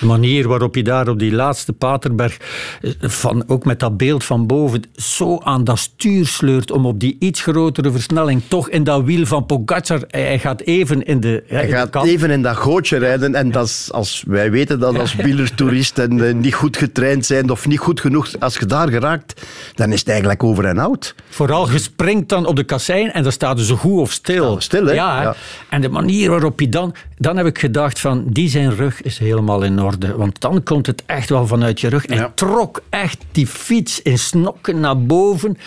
De 0.00 0.06
manier 0.06 0.48
waarop 0.48 0.74
je 0.74 0.82
daar 0.82 1.08
op 1.08 1.18
die 1.18 1.32
laatste 1.32 1.72
Paterberg, 1.72 2.36
eh, 2.80 2.90
van, 3.00 3.44
ook 3.46 3.64
met 3.64 3.80
dat 3.80 3.96
beeld 3.96 4.24
van 4.24 4.46
boven, 4.46 4.82
zo 4.96 5.38
aan 5.38 5.64
dat 5.64 5.78
stuur 5.78 6.26
sleurt 6.26 6.70
om 6.70 6.86
op 6.86 7.00
die 7.00 7.16
iets 7.18 7.42
grotere 7.42 7.90
versnelling 7.90 8.42
toch 8.48 8.68
in 8.68 8.84
dat 8.84 9.04
wiel 9.04 9.26
van 9.26 9.46
Pogacar, 9.46 10.02
hij 10.08 10.38
gaat 10.38 10.60
even 10.60 11.02
in 11.02 11.20
de, 11.20 11.44
Hij 11.46 11.64
in 11.64 11.70
gaat 11.70 12.04
even 12.04 12.30
in 12.30 12.42
dat 12.42 12.56
gootje 12.56 12.98
rijden 12.98 13.34
en 13.34 13.50
dat 13.50 13.66
is, 13.66 13.88
als, 13.92 14.24
wij 14.26 14.50
weten 14.50 14.80
dat 14.80 14.98
als 14.98 15.14
wielertoerist 15.14 15.98
en 15.98 16.26
eh, 16.26 16.34
niet 16.34 16.54
goed 16.54 16.76
getraind 16.76 17.26
zijn 17.26 17.50
of 17.50 17.66
niet 17.66 17.78
goed 17.78 18.00
genoeg, 18.00 18.28
als 18.38 18.58
je 18.58 18.66
daar 18.66 18.88
geraakt, 18.88 19.46
dan 19.74 19.92
is 19.92 19.98
het 19.98 20.08
eigenlijk 20.08 20.42
over 20.42 20.64
en 20.64 20.78
out. 20.78 21.14
Vooral 21.28 21.66
gespringt 21.66 22.28
dan 22.28 22.46
op 22.46 22.56
de 22.56 22.64
kassein 22.64 23.12
en 23.12 23.22
dan 23.22 23.32
staat 23.32 23.60
ze 23.60 23.76
goed 23.76 24.00
of 24.00 24.12
stil. 24.12 24.60
stil, 24.60 24.86
hè? 24.86 24.92
Ja, 24.92 25.16
hè. 25.16 25.22
Ja. 25.22 25.34
En 25.68 25.80
de 25.80 25.88
manier 25.88 26.30
waarop 26.30 26.60
je 26.60 26.68
dan... 26.68 26.94
Dan 27.18 27.36
heb 27.36 27.46
ik 27.46 27.58
gedacht 27.58 28.00
van, 28.00 28.24
die 28.26 28.48
zijn 28.48 28.74
rug 28.74 29.02
is 29.02 29.18
helemaal 29.18 29.62
in 29.62 29.80
orde. 29.80 30.16
Want 30.16 30.40
dan 30.40 30.62
komt 30.62 30.86
het 30.86 31.02
echt 31.06 31.28
wel 31.28 31.46
vanuit 31.46 31.80
je 31.80 31.88
rug. 31.88 32.06
En 32.06 32.32
trok 32.34 32.82
echt 32.88 33.24
die 33.32 33.46
fiets 33.46 34.02
in 34.02 34.18
snokken 34.18 34.80
naar 34.80 35.02
boven. 35.02 35.58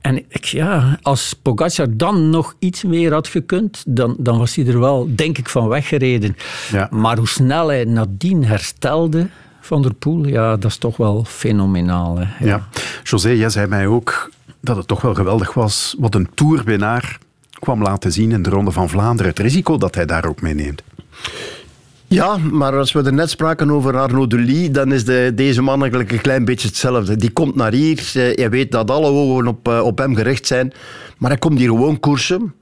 En 0.00 0.16
ik, 0.28 0.44
ja, 0.44 0.98
als 1.02 1.34
Pogacar 1.42 1.86
dan 1.96 2.30
nog 2.30 2.54
iets 2.58 2.84
meer 2.84 3.12
had 3.12 3.28
gekund, 3.28 3.84
dan, 3.86 4.16
dan 4.18 4.38
was 4.38 4.54
hij 4.54 4.66
er 4.66 4.80
wel, 4.80 5.08
denk 5.14 5.38
ik, 5.38 5.48
van 5.48 5.68
weggereden. 5.68 6.36
Ja. 6.72 6.88
Maar 6.90 7.16
hoe 7.16 7.28
snel 7.28 7.68
hij 7.68 7.84
nadien 7.84 8.44
herstelde... 8.44 9.28
Van 9.60 9.82
der 9.82 9.94
Poel, 9.94 10.26
ja, 10.26 10.56
dat 10.56 10.70
is 10.70 10.76
toch 10.76 10.96
wel 10.96 11.24
fenomenaal. 11.24 12.18
Hè. 12.18 12.46
Ja. 12.46 12.68
José, 13.02 13.28
jij 13.28 13.48
zei 13.48 13.66
mij 13.66 13.86
ook 13.86 14.30
dat 14.60 14.76
het 14.76 14.86
toch 14.86 15.00
wel 15.00 15.14
geweldig 15.14 15.54
was 15.54 15.94
wat 15.98 16.14
een 16.14 16.28
toerwinnaar 16.34 17.18
kwam 17.58 17.82
laten 17.82 18.12
zien 18.12 18.30
in 18.30 18.42
de 18.42 18.50
Ronde 18.50 18.70
van 18.70 18.88
Vlaanderen. 18.88 19.30
Het 19.30 19.40
risico 19.40 19.76
dat 19.76 19.94
hij 19.94 20.06
daar 20.06 20.26
ook 20.26 20.40
mee 20.40 20.54
neemt. 20.54 20.82
Ja, 22.06 22.36
maar 22.36 22.76
als 22.76 22.92
we 22.92 23.02
er 23.02 23.12
net 23.12 23.30
spraken 23.30 23.70
over 23.70 23.98
Arnaud 23.98 24.30
Delis, 24.30 24.70
dan 24.70 24.92
is 24.92 25.04
de, 25.04 25.32
deze 25.34 25.62
man 25.62 25.80
eigenlijk 25.80 26.12
een 26.12 26.20
klein 26.20 26.44
beetje 26.44 26.68
hetzelfde. 26.68 27.16
Die 27.16 27.30
komt 27.30 27.54
naar 27.54 27.72
hier, 27.72 28.12
eh, 28.14 28.34
je 28.34 28.48
weet 28.48 28.72
dat 28.72 28.90
alle 28.90 29.06
ogen 29.06 29.46
op, 29.46 29.68
eh, 29.68 29.80
op 29.80 29.98
hem 29.98 30.14
gericht 30.14 30.46
zijn, 30.46 30.72
maar 31.18 31.30
hij 31.30 31.38
komt 31.38 31.58
hier 31.58 31.68
gewoon 31.68 32.00
koersen. 32.00 32.54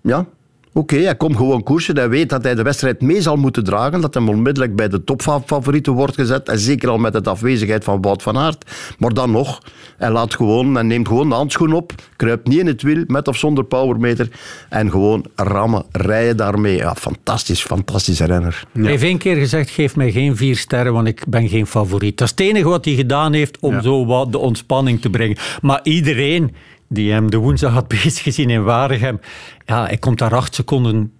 Ja, 0.00 0.26
oké, 0.74 0.96
hij 0.96 1.16
komt 1.16 1.36
gewoon 1.36 1.62
koersen. 1.62 1.96
Hij 1.96 2.08
weet 2.08 2.28
dat 2.28 2.42
hij 2.44 2.54
de 2.54 2.62
wedstrijd 2.62 3.00
mee 3.00 3.22
zal 3.22 3.36
moeten 3.36 3.64
dragen, 3.64 4.00
dat 4.00 4.14
hij 4.14 4.22
onmiddellijk 4.22 4.76
bij 4.76 4.88
de 4.88 5.04
topfavorieten 5.04 5.92
wordt 5.92 6.14
gezet, 6.14 6.48
en 6.48 6.58
zeker 6.58 6.88
al 6.88 6.98
met 6.98 7.12
de 7.24 7.30
afwezigheid 7.30 7.84
van 7.84 8.00
Wout 8.02 8.22
van 8.22 8.38
Aert. 8.38 8.70
Maar 8.98 9.12
dan 9.14 9.30
nog, 9.30 9.60
hij 9.96 10.10
laat 10.10 10.34
gewoon, 10.34 10.74
hij 10.74 10.82
neemt 10.82 11.08
gewoon 11.08 11.28
de 11.28 11.34
handschoen 11.34 11.72
op, 11.72 11.92
kruipt 12.16 12.48
niet 12.48 12.58
in 12.58 12.66
het 12.66 12.82
wiel, 12.82 13.04
met 13.06 13.28
of 13.28 13.36
zonder 13.36 13.64
powermeter, 13.64 14.28
en 14.68 14.90
gewoon 14.90 15.24
rammen, 15.34 15.84
rijden 15.90 16.36
daarmee. 16.36 16.76
Ja, 16.76 16.94
fantastisch, 16.94 17.62
fantastische 17.62 18.24
renner. 18.24 18.64
Hij 18.72 18.90
heeft 18.90 19.02
één 19.02 19.18
keer 19.18 19.36
gezegd, 19.36 19.70
geef 19.70 19.96
mij 19.96 20.12
geen 20.12 20.36
vier 20.36 20.56
sterren, 20.56 20.92
want 20.92 21.06
ik 21.06 21.24
ben 21.28 21.48
geen 21.48 21.66
favoriet. 21.66 22.18
Dat 22.18 22.26
is 22.26 22.30
het 22.38 22.40
enige 22.54 22.68
wat 22.68 22.84
hij 22.84 22.94
gedaan 22.94 23.32
heeft 23.32 23.58
om 23.60 23.72
Ja. 23.72 23.82
zo 23.82 24.06
wat 24.06 24.32
de 24.32 24.38
ontspanning 24.38 25.00
te 25.00 25.10
brengen. 25.10 25.36
Maar 25.62 25.80
iedereen 25.82 26.54
die 26.88 27.12
hem 27.12 27.30
de 27.30 27.36
woensdag 27.36 27.72
had 27.72 27.88
bezig 28.02 28.22
gezien 28.22 28.50
in 28.50 28.64
Waregem, 28.64 29.20
ja, 29.66 29.84
hij 29.84 29.98
komt 29.98 30.18
daar 30.18 30.34
acht 30.34 30.54
seconden 30.54 31.12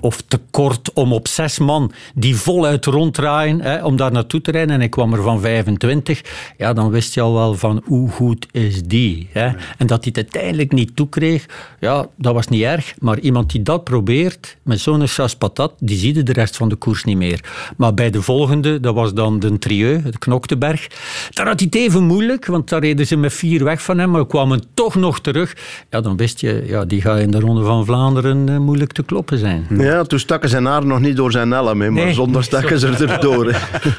of 0.00 0.20
te 0.20 0.40
kort 0.50 0.92
om 0.92 1.12
op 1.12 1.28
zes 1.28 1.58
man 1.58 1.92
die 2.14 2.36
voluit 2.36 2.84
ronddraaien 2.84 3.60
hè, 3.60 3.84
om 3.84 3.96
daar 3.96 4.12
naartoe 4.12 4.40
te 4.40 4.50
rijden. 4.50 4.74
En 4.74 4.80
ik 4.80 4.90
kwam 4.90 5.12
er 5.12 5.22
van 5.22 5.40
25. 5.40 6.22
Ja, 6.56 6.72
dan 6.72 6.90
wist 6.90 7.14
je 7.14 7.20
al 7.20 7.34
wel 7.34 7.54
van 7.54 7.82
hoe 7.84 8.08
goed 8.08 8.46
is 8.50 8.82
die. 8.82 9.28
Hè. 9.32 9.46
En 9.78 9.86
dat 9.86 10.04
hij 10.04 10.12
het 10.14 10.16
uiteindelijk 10.16 10.72
niet 10.72 10.96
toekreeg, 10.96 11.46
ja, 11.80 12.06
dat 12.16 12.34
was 12.34 12.48
niet 12.48 12.62
erg. 12.62 12.94
Maar 12.98 13.18
iemand 13.18 13.50
die 13.50 13.62
dat 13.62 13.84
probeert, 13.84 14.56
met 14.62 14.80
zo'n 14.80 15.06
sas 15.06 15.36
patat, 15.36 15.72
die 15.78 15.96
zie 15.96 16.14
je 16.14 16.22
de 16.22 16.32
rest 16.32 16.56
van 16.56 16.68
de 16.68 16.76
koers 16.76 17.04
niet 17.04 17.16
meer. 17.16 17.44
Maar 17.76 17.94
bij 17.94 18.10
de 18.10 18.22
volgende, 18.22 18.80
dat 18.80 18.94
was 18.94 19.14
dan 19.14 19.38
de 19.38 19.58
Trieu, 19.58 20.00
het 20.04 20.18
Knokteberg. 20.18 20.88
Daar 21.30 21.46
had 21.46 21.60
hij 21.60 21.68
het 21.70 21.80
even 21.80 22.04
moeilijk, 22.04 22.46
want 22.46 22.68
daar 22.68 22.80
reden 22.80 23.06
ze 23.06 23.16
met 23.16 23.32
vier 23.32 23.64
weg 23.64 23.82
van 23.82 23.98
hem, 23.98 24.10
maar 24.10 24.26
kwamen 24.26 24.62
toch 24.74 24.94
nog 24.94 25.20
terug. 25.20 25.56
Ja, 25.90 26.00
dan 26.00 26.16
wist 26.16 26.40
je, 26.40 26.64
ja, 26.66 26.84
die 26.84 27.00
gaat 27.00 27.18
in 27.18 27.30
de 27.30 27.40
Ronde 27.40 27.64
van 27.64 27.84
Vlaanderen 27.84 28.48
eh, 28.48 28.58
moeilijk 28.58 28.92
te 28.92 29.02
kloppen 29.02 29.38
zijn. 29.38 29.66
Ja, 29.78 30.02
toen 30.02 30.18
stakken 30.18 30.48
zijn 30.48 30.64
haar 30.64 30.86
nog 30.86 31.00
niet 31.00 31.16
door 31.16 31.32
zijn 31.32 31.50
helm, 31.50 31.78
maar 31.78 31.90
Nee. 31.92 32.12
zonder 32.12 32.44
stakken 32.44 32.78
ze 32.78 32.88
er 33.06 33.20
door. 33.20 33.54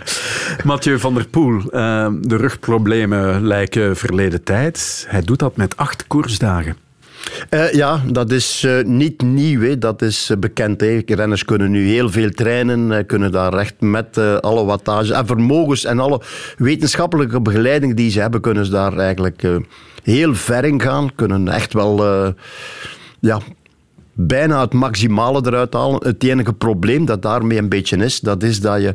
Mathieu 0.63 0.99
van 0.99 1.13
der 1.13 1.27
Poel, 1.27 1.59
eh, 1.71 2.07
de 2.21 2.35
rugproblemen 2.35 3.47
lijken 3.47 3.95
verleden 3.95 4.43
tijd. 4.43 5.05
Hij 5.09 5.21
doet 5.21 5.39
dat 5.39 5.57
met 5.57 5.77
acht 5.77 6.07
koersdagen. 6.07 6.75
Eh, 7.49 7.71
ja, 7.73 8.01
dat 8.11 8.31
is 8.31 8.63
eh, 8.63 8.83
niet 8.83 9.21
nieuw. 9.21 9.61
Hè. 9.61 9.77
Dat 9.77 10.01
is 10.01 10.29
eh, 10.29 10.37
bekend. 10.37 10.81
Hè. 10.81 11.01
Renners 11.05 11.45
kunnen 11.45 11.71
nu 11.71 11.87
heel 11.87 12.09
veel 12.09 12.29
trainen, 12.29 13.05
kunnen 13.05 13.31
daar 13.31 13.53
recht 13.53 13.73
met 13.79 14.17
eh, 14.17 14.35
alle 14.35 14.65
wattage 14.65 15.13
en 15.13 15.25
vermogens 15.27 15.85
en 15.85 15.99
alle 15.99 16.21
wetenschappelijke 16.57 17.41
begeleiding 17.41 17.95
die 17.95 18.11
ze 18.11 18.19
hebben, 18.19 18.41
kunnen 18.41 18.65
ze 18.65 18.71
daar 18.71 18.97
eigenlijk 18.97 19.43
eh, 19.43 19.55
heel 20.03 20.35
ver 20.35 20.63
in 20.65 20.81
gaan. 20.81 21.15
Kunnen 21.15 21.47
echt 21.47 21.73
wel 21.73 22.05
eh, 22.05 22.27
ja, 23.19 23.39
bijna 24.13 24.61
het 24.61 24.73
maximale 24.73 25.41
eruit 25.45 25.73
halen. 25.73 26.07
Het 26.07 26.23
enige 26.23 26.53
probleem 26.53 27.05
dat 27.05 27.21
daarmee 27.21 27.57
een 27.57 27.69
beetje 27.69 27.97
is, 27.97 28.19
dat 28.19 28.43
is 28.43 28.61
dat 28.61 28.81
je 28.81 28.93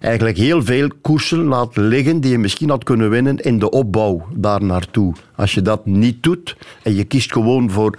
eigenlijk 0.00 0.36
heel 0.36 0.62
veel 0.62 0.88
koersen 1.00 1.44
laat 1.44 1.76
liggen 1.76 2.20
die 2.20 2.30
je 2.30 2.38
misschien 2.38 2.70
had 2.70 2.84
kunnen 2.84 3.10
winnen 3.10 3.36
in 3.36 3.58
de 3.58 3.70
opbouw 3.70 4.26
daar 4.34 4.64
naartoe. 4.64 5.14
Als 5.34 5.54
je 5.54 5.62
dat 5.62 5.86
niet 5.86 6.22
doet 6.22 6.56
en 6.82 6.94
je 6.94 7.04
kiest 7.04 7.32
gewoon 7.32 7.70
voor 7.70 7.98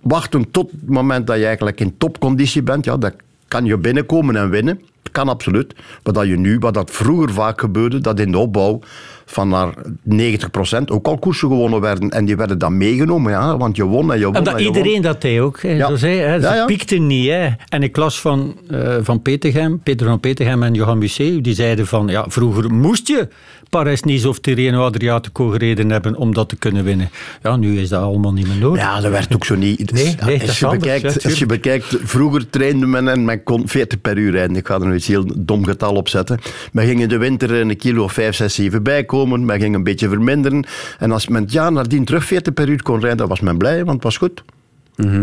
wachten 0.00 0.50
tot 0.50 0.70
het 0.70 0.88
moment 0.88 1.26
dat 1.26 1.38
je 1.38 1.46
eigenlijk 1.46 1.80
in 1.80 1.96
topconditie 1.98 2.62
bent, 2.62 2.84
ja, 2.84 2.96
dan 2.96 3.12
kan 3.48 3.64
je 3.64 3.78
binnenkomen 3.78 4.36
en 4.36 4.50
winnen. 4.50 4.80
Dat 5.02 5.12
kan 5.12 5.28
absoluut. 5.28 5.74
Maar 6.04 6.12
dat 6.12 6.26
je 6.26 6.36
nu, 6.36 6.58
wat 6.58 6.74
dat 6.74 6.90
vroeger 6.90 7.32
vaak 7.32 7.60
gebeurde, 7.60 7.98
dat 7.98 8.20
in 8.20 8.30
de 8.32 8.38
opbouw 8.38 8.80
van 9.26 9.48
naar 9.48 9.74
90% 10.14 10.84
ook 10.86 11.06
al 11.06 11.18
koersen 11.18 11.48
gewonnen 11.48 11.80
werden. 11.80 12.10
En 12.10 12.24
die 12.24 12.36
werden 12.36 12.58
dan 12.58 12.76
meegenomen, 12.76 13.32
ja, 13.32 13.56
want 13.56 13.76
je 13.76 13.84
won 13.84 14.12
en 14.12 14.18
je 14.18 14.24
won 14.24 14.34
En 14.34 14.44
dat 14.44 14.52
won. 14.52 14.62
iedereen 14.62 15.02
dat 15.02 15.20
deed 15.20 15.40
ook. 15.40 15.62
Hè. 15.62 15.68
Ja. 15.70 15.88
Zo 15.88 15.96
zei, 15.96 16.18
hè. 16.18 16.40
Ze 16.40 16.46
Ja, 16.46 16.54
ja. 16.54 16.64
piekten 16.64 17.06
niet. 17.06 17.28
Hè. 17.28 17.48
En 17.68 17.82
ik 17.82 17.96
las 17.96 18.20
van, 18.20 18.56
eh, 18.68 18.96
van 19.00 19.22
Peter 19.22 19.78
van 19.96 20.20
Petergem 20.20 20.62
en 20.62 20.74
Johan 20.74 20.98
Museeuw, 20.98 21.40
die 21.40 21.54
zeiden 21.54 21.86
van, 21.86 22.06
ja, 22.08 22.24
vroeger 22.28 22.72
moest 22.72 23.08
je 23.08 23.28
Parijs-Nice 23.70 24.28
of 24.28 24.38
Tirreno 24.38 24.84
Adriatico 24.84 25.48
gereden 25.48 25.90
hebben 25.90 26.16
om 26.16 26.34
dat 26.34 26.48
te 26.48 26.56
kunnen 26.56 26.84
winnen. 26.84 27.10
Ja, 27.42 27.56
nu 27.56 27.78
is 27.78 27.88
dat 27.88 28.02
allemaal 28.02 28.32
niet 28.32 28.46
meer 28.46 28.56
nodig. 28.56 28.82
Ja, 28.82 29.00
dat 29.00 29.10
werd 29.10 29.34
ook 29.34 29.44
zo 29.44 29.54
niet. 29.54 29.92
Nee, 29.92 30.16
als, 30.20 30.30
is 30.30 30.58
je 30.58 30.66
anders, 30.66 30.82
bekijkt, 30.84 31.02
ja, 31.02 31.08
als 31.08 31.22
je 31.22 31.28
tuurlijk. 31.28 31.48
bekijkt, 31.62 31.96
vroeger 32.02 32.50
trainde 32.50 32.86
men 32.86 33.08
en 33.08 33.24
men 33.24 33.42
kon 33.42 33.68
40 33.68 34.00
per 34.00 34.16
uur 34.18 34.30
rijden. 34.32 34.56
Ik 34.56 34.66
ga 34.66 34.74
er 34.80 34.86
nu 34.86 34.94
iets 34.94 35.06
heel 35.06 35.24
dom 35.36 35.64
getal 35.64 35.94
op 35.94 36.08
zetten. 36.08 36.38
Men 36.72 36.86
ging 36.86 37.00
in 37.00 37.08
de 37.08 37.16
winter 37.18 37.50
een 37.50 37.76
kilo 37.76 38.02
of 38.04 38.12
5, 38.12 38.34
6, 38.36 38.54
7 38.54 38.82
bij 38.82 39.04
komen, 39.04 39.44
men 39.44 39.60
ging 39.60 39.74
een 39.74 39.84
beetje 39.84 40.08
verminderen. 40.08 40.64
En 40.98 41.12
als 41.12 41.28
men 41.28 41.42
het 41.42 41.52
jaar 41.52 41.72
nadien 41.72 42.04
terug 42.04 42.24
40 42.24 42.54
per 42.54 42.68
uur 42.68 42.82
kon 42.82 43.00
rijden, 43.00 43.18
dan 43.18 43.28
was 43.28 43.40
men 43.40 43.58
blij, 43.58 43.78
want 43.84 43.92
het 43.94 44.02
was 44.02 44.16
goed. 44.16 44.42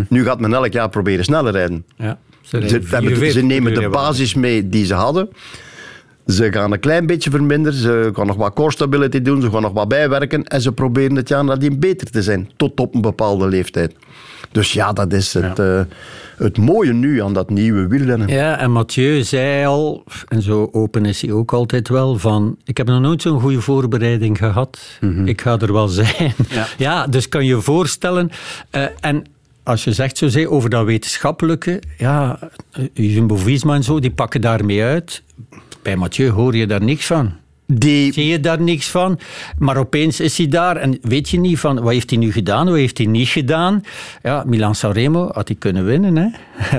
Nu 0.09 0.24
gaat 0.24 0.39
men 0.39 0.53
elk 0.53 0.71
jaar 0.74 0.89
proberen 0.89 1.24
sneller 1.24 1.51
rijden. 1.51 1.86
Ja, 1.97 2.17
ze 2.41 2.47
Ze, 2.49 2.57
rijden 2.57 2.71
hebben- 2.82 2.89
44 2.99 3.41
ze 3.41 3.45
nemen 3.47 3.74
de 3.74 3.89
basis 3.89 4.34
mee 4.34 4.69
die 4.69 4.86
ze 4.86 4.93
hadden. 4.93 5.30
Ze 6.28 6.51
gaan 6.51 6.71
een 6.71 6.80
klein 6.80 7.05
beetje 7.05 7.30
verminderen. 7.30 7.80
Ze 7.80 8.09
gaan 8.13 8.28
nog 8.28 8.36
wat 8.36 8.53
core 8.53 8.71
stability 8.71 9.21
doen. 9.21 9.41
Ze 9.41 9.51
gaan 9.51 9.61
nog 9.61 9.71
wat 9.73 9.88
bijwerken. 9.88 10.43
En 10.43 10.61
ze 10.61 10.71
proberen 10.71 11.15
het 11.15 11.30
jaar 11.30 11.43
nadien 11.43 11.80
beter 11.80 12.09
te 12.11 12.21
zijn. 12.21 12.49
Tot 12.55 12.80
op 12.80 12.95
een 12.95 13.01
bepaalde 13.01 13.47
leeftijd. 13.47 13.93
Dus 14.51 14.73
ja, 14.73 14.93
dat 14.93 15.13
is 15.13 15.34
het, 15.34 15.59
eh, 15.59 15.82
het 16.38 16.57
mooie 16.57 16.93
nu 16.93 17.21
aan 17.21 17.34
dat 17.34 17.49
nieuwe 17.49 17.88
wielrennen. 17.88 18.28
Ja, 18.28 18.57
en 18.59 18.71
Mathieu 18.71 19.23
zei 19.23 19.65
al, 19.65 20.03
en 20.28 20.41
zo 20.41 20.69
open 20.71 21.05
is 21.05 21.21
hij 21.21 21.32
ook 21.32 21.53
altijd 21.53 21.89
wel, 21.89 22.17
van 22.17 22.57
ik 22.65 22.78
heb 22.78 22.88
nog 22.88 23.01
nooit 23.01 23.21
zo'n 23.21 23.39
goede 23.41 23.61
voorbereiding 23.61 24.38
gehad. 24.38 24.80
Ik 25.25 25.41
ga 25.41 25.59
er 25.59 25.73
wel 25.73 25.88
zijn. 25.88 26.34
Ja, 26.78 27.07
dus 27.07 27.30
kan 27.30 27.45
je 27.45 27.55
je 27.55 27.61
voorstellen. 27.61 28.30
eh, 28.69 28.84
en 28.99 29.23
als 29.63 29.84
je 29.84 29.91
zegt 29.93 30.17
zo 30.17 30.28
zei, 30.28 30.47
over 30.47 30.69
dat 30.69 30.86
wetenschappelijke, 30.86 31.82
ja, 31.97 32.39
eh, 32.71 32.84
Jumbo-Visma 32.93 33.75
en 33.75 33.84
zo, 33.84 33.99
die 33.99 34.11
pakken 34.11 34.41
daarmee 34.41 34.84
uit. 34.84 35.23
Bij 35.88 35.95
Mathieu 35.95 36.29
hoor 36.29 36.55
je 36.55 36.67
daar 36.67 36.83
niks 36.83 37.05
van. 37.05 37.33
Die... 37.74 38.13
Zie 38.13 38.28
je 38.28 38.39
daar 38.39 38.61
niks 38.61 38.88
van? 38.89 39.20
Maar 39.57 39.78
opeens 39.78 40.20
is 40.20 40.38
hij 40.38 40.47
daar 40.47 40.76
en 40.76 40.97
weet 41.01 41.30
je 41.30 41.39
niet 41.39 41.59
van 41.59 41.80
wat 41.82 41.93
heeft 41.93 42.09
hij 42.09 42.20
nu 42.20 42.32
gedaan, 42.32 42.65
wat 42.65 42.76
heeft 42.76 42.97
hij 42.97 43.07
niet 43.07 43.28
gedaan. 43.28 43.82
Ja, 44.24 44.43
Milan 44.47 44.76
Sanremo 44.76 45.30
had 45.34 45.47
hij 45.47 45.57
kunnen 45.57 45.86
winnen. 45.86 46.18
Hè? 46.18 46.28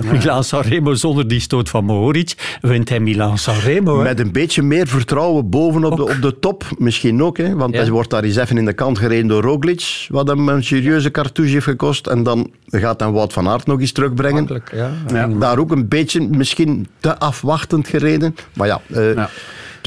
Milan 0.13 0.45
Sanremo 0.45 0.95
zonder 0.95 1.29
die 1.29 1.41
stoot 1.41 1.69
van 1.69 1.85
Mohoric 1.85 2.59
wint 2.61 2.89
hij 2.89 3.01
Milan 3.01 3.39
Sanremo. 3.39 3.97
Hè? 3.99 4.03
Met 4.03 4.21
een 4.21 4.33
beetje 4.33 4.63
meer 4.63 4.87
vertrouwen 4.87 5.51
bovenop 5.51 5.97
de, 5.97 6.03
op 6.03 6.17
de 6.21 6.39
top. 6.39 6.65
Misschien 6.79 7.23
ook, 7.23 7.37
hè, 7.37 7.55
want 7.55 7.75
Ja. 7.75 7.81
hij 7.81 7.91
wordt 7.91 8.11
daar 8.11 8.23
eens 8.25 8.37
even 8.37 8.59
in 8.59 8.65
de 8.65 8.73
kant 8.73 8.99
gereden 8.99 9.27
door 9.29 9.43
Roglic. 9.43 10.07
Wat 10.09 10.29
hem 10.29 10.49
een 10.49 10.65
serieuze 10.65 11.11
cartouche 11.11 11.53
heeft 11.53 11.65
gekost. 11.65 12.07
En 12.07 12.23
dan 12.23 12.51
gaat 12.67 13.01
hij 13.01 13.11
Wout 13.11 13.33
van 13.33 13.49
Aert 13.49 13.67
nog 13.67 13.81
eens 13.81 13.93
terugbrengen. 13.93 14.45
Makkelijk, 14.45 14.73
ja. 15.09 15.27
Daar 15.29 15.59
ook 15.59 15.71
een 15.71 15.89
beetje 15.89 16.29
misschien 16.29 16.87
te 17.01 17.19
afwachtend 17.19 17.89
gereden. 17.89 18.35
Maar 18.53 18.67
ja, 18.67 18.81
eh, 18.93 19.25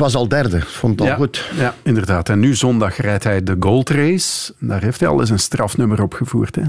was 0.01 0.15
al 0.15 0.27
derde. 0.27 0.61
Vond 0.61 0.91
het 0.91 1.01
al 1.01 1.07
Ja, 1.07 1.15
goed. 1.15 1.49
ja, 1.57 1.75
inderdaad. 1.83 2.29
En 2.29 2.39
nu 2.39 2.55
zondag 2.55 2.97
rijdt 2.97 3.23
hij 3.23 3.43
de 3.43 3.55
Gold 3.59 3.89
Race. 3.89 4.53
Daar 4.59 4.81
heeft 4.81 4.99
hij 4.99 5.09
al 5.09 5.19
eens 5.19 5.29
een 5.29 5.39
strafnummer 5.39 6.01
op 6.01 6.13
gevoerd. 6.13 6.55
Hè? 6.55 6.61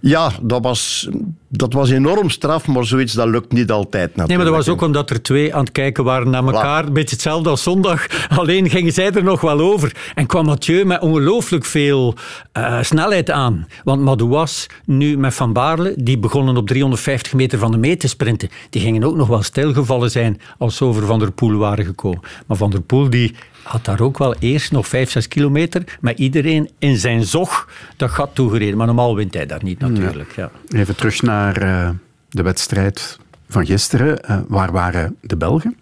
Ja, 0.00 0.32
dat 0.42 0.62
was, 0.62 1.08
dat 1.48 1.72
was 1.72 1.90
enorm 1.90 2.30
straf, 2.30 2.66
maar 2.66 2.84
zoiets 2.84 3.12
dat 3.12 3.28
lukt 3.28 3.52
niet 3.52 3.70
altijd 3.70 3.92
natuurlijk. 3.92 4.28
Nee, 4.28 4.36
maar 4.36 4.46
dat 4.46 4.54
was 4.54 4.68
ook 4.68 4.82
omdat 4.82 5.10
er 5.10 5.22
twee 5.22 5.54
aan 5.54 5.64
het 5.64 5.72
kijken 5.72 6.04
waren 6.04 6.30
naar 6.30 6.44
elkaar. 6.44 6.86
Een 6.86 6.92
beetje 6.92 7.14
hetzelfde 7.14 7.48
als 7.48 7.62
zondag. 7.62 8.06
Alleen 8.38 8.70
gingen 8.70 8.92
zij 8.92 9.10
er 9.10 9.24
nog 9.24 9.40
wel 9.40 9.60
over. 9.60 10.12
En 10.14 10.26
kwam 10.26 10.44
Mathieu 10.44 10.84
met 10.84 11.00
ongelooflijk 11.00 11.64
veel 11.64 12.14
eh, 12.52 12.82
snelheid 12.82 13.30
aan. 13.30 13.66
Want 13.84 14.00
Madouas, 14.00 14.66
nu 14.84 15.18
met 15.18 15.34
Van 15.34 15.52
Baarle, 15.52 15.94
die 15.96 16.18
begonnen 16.18 16.56
op 16.56 16.66
350 16.66 17.32
meter 17.32 17.58
van 17.58 17.70
de 17.70 17.78
meet 17.78 18.00
te 18.00 18.08
sprinten. 18.08 18.48
Die 18.70 18.82
gingen 18.82 19.04
ook 19.04 19.16
nog 19.16 19.28
wel 19.28 19.42
stilgevallen 19.42 20.10
zijn 20.10 20.40
als 20.58 20.76
ze 20.76 20.84
over 20.84 21.06
Van 21.06 21.18
der 21.18 21.32
Poel 21.32 21.56
waren 21.56 21.84
gekomen. 21.84 22.20
Maar 22.46 22.56
Van 22.56 22.70
der 22.70 22.82
Poel 22.82 23.10
die 23.10 23.34
had 23.62 23.84
daar 23.84 24.00
ook 24.00 24.18
wel 24.18 24.34
eerst 24.34 24.72
nog 24.72 24.88
5, 24.88 25.10
6 25.10 25.28
kilometer 25.28 25.98
met 26.00 26.18
iedereen 26.18 26.70
in 26.78 26.96
zijn 26.96 27.24
zog 27.24 27.68
dat 27.96 28.10
gat 28.10 28.30
toegereden. 28.32 28.76
Maar 28.76 28.86
normaal 28.86 29.16
wint 29.16 29.34
hij 29.34 29.46
daar 29.46 29.64
niet 29.64 29.78
natuurlijk. 29.78 30.32
Ja. 30.36 30.50
Even 30.68 30.96
terug 30.96 31.22
naar 31.22 31.56
eh, 31.56 31.90
de 32.28 32.42
wedstrijd 32.42 33.18
van 33.48 33.66
gisteren. 33.66 34.24
Eh, 34.24 34.38
waar 34.48 34.72
waren 34.72 35.16
de 35.20 35.36
Belgen? 35.36 35.76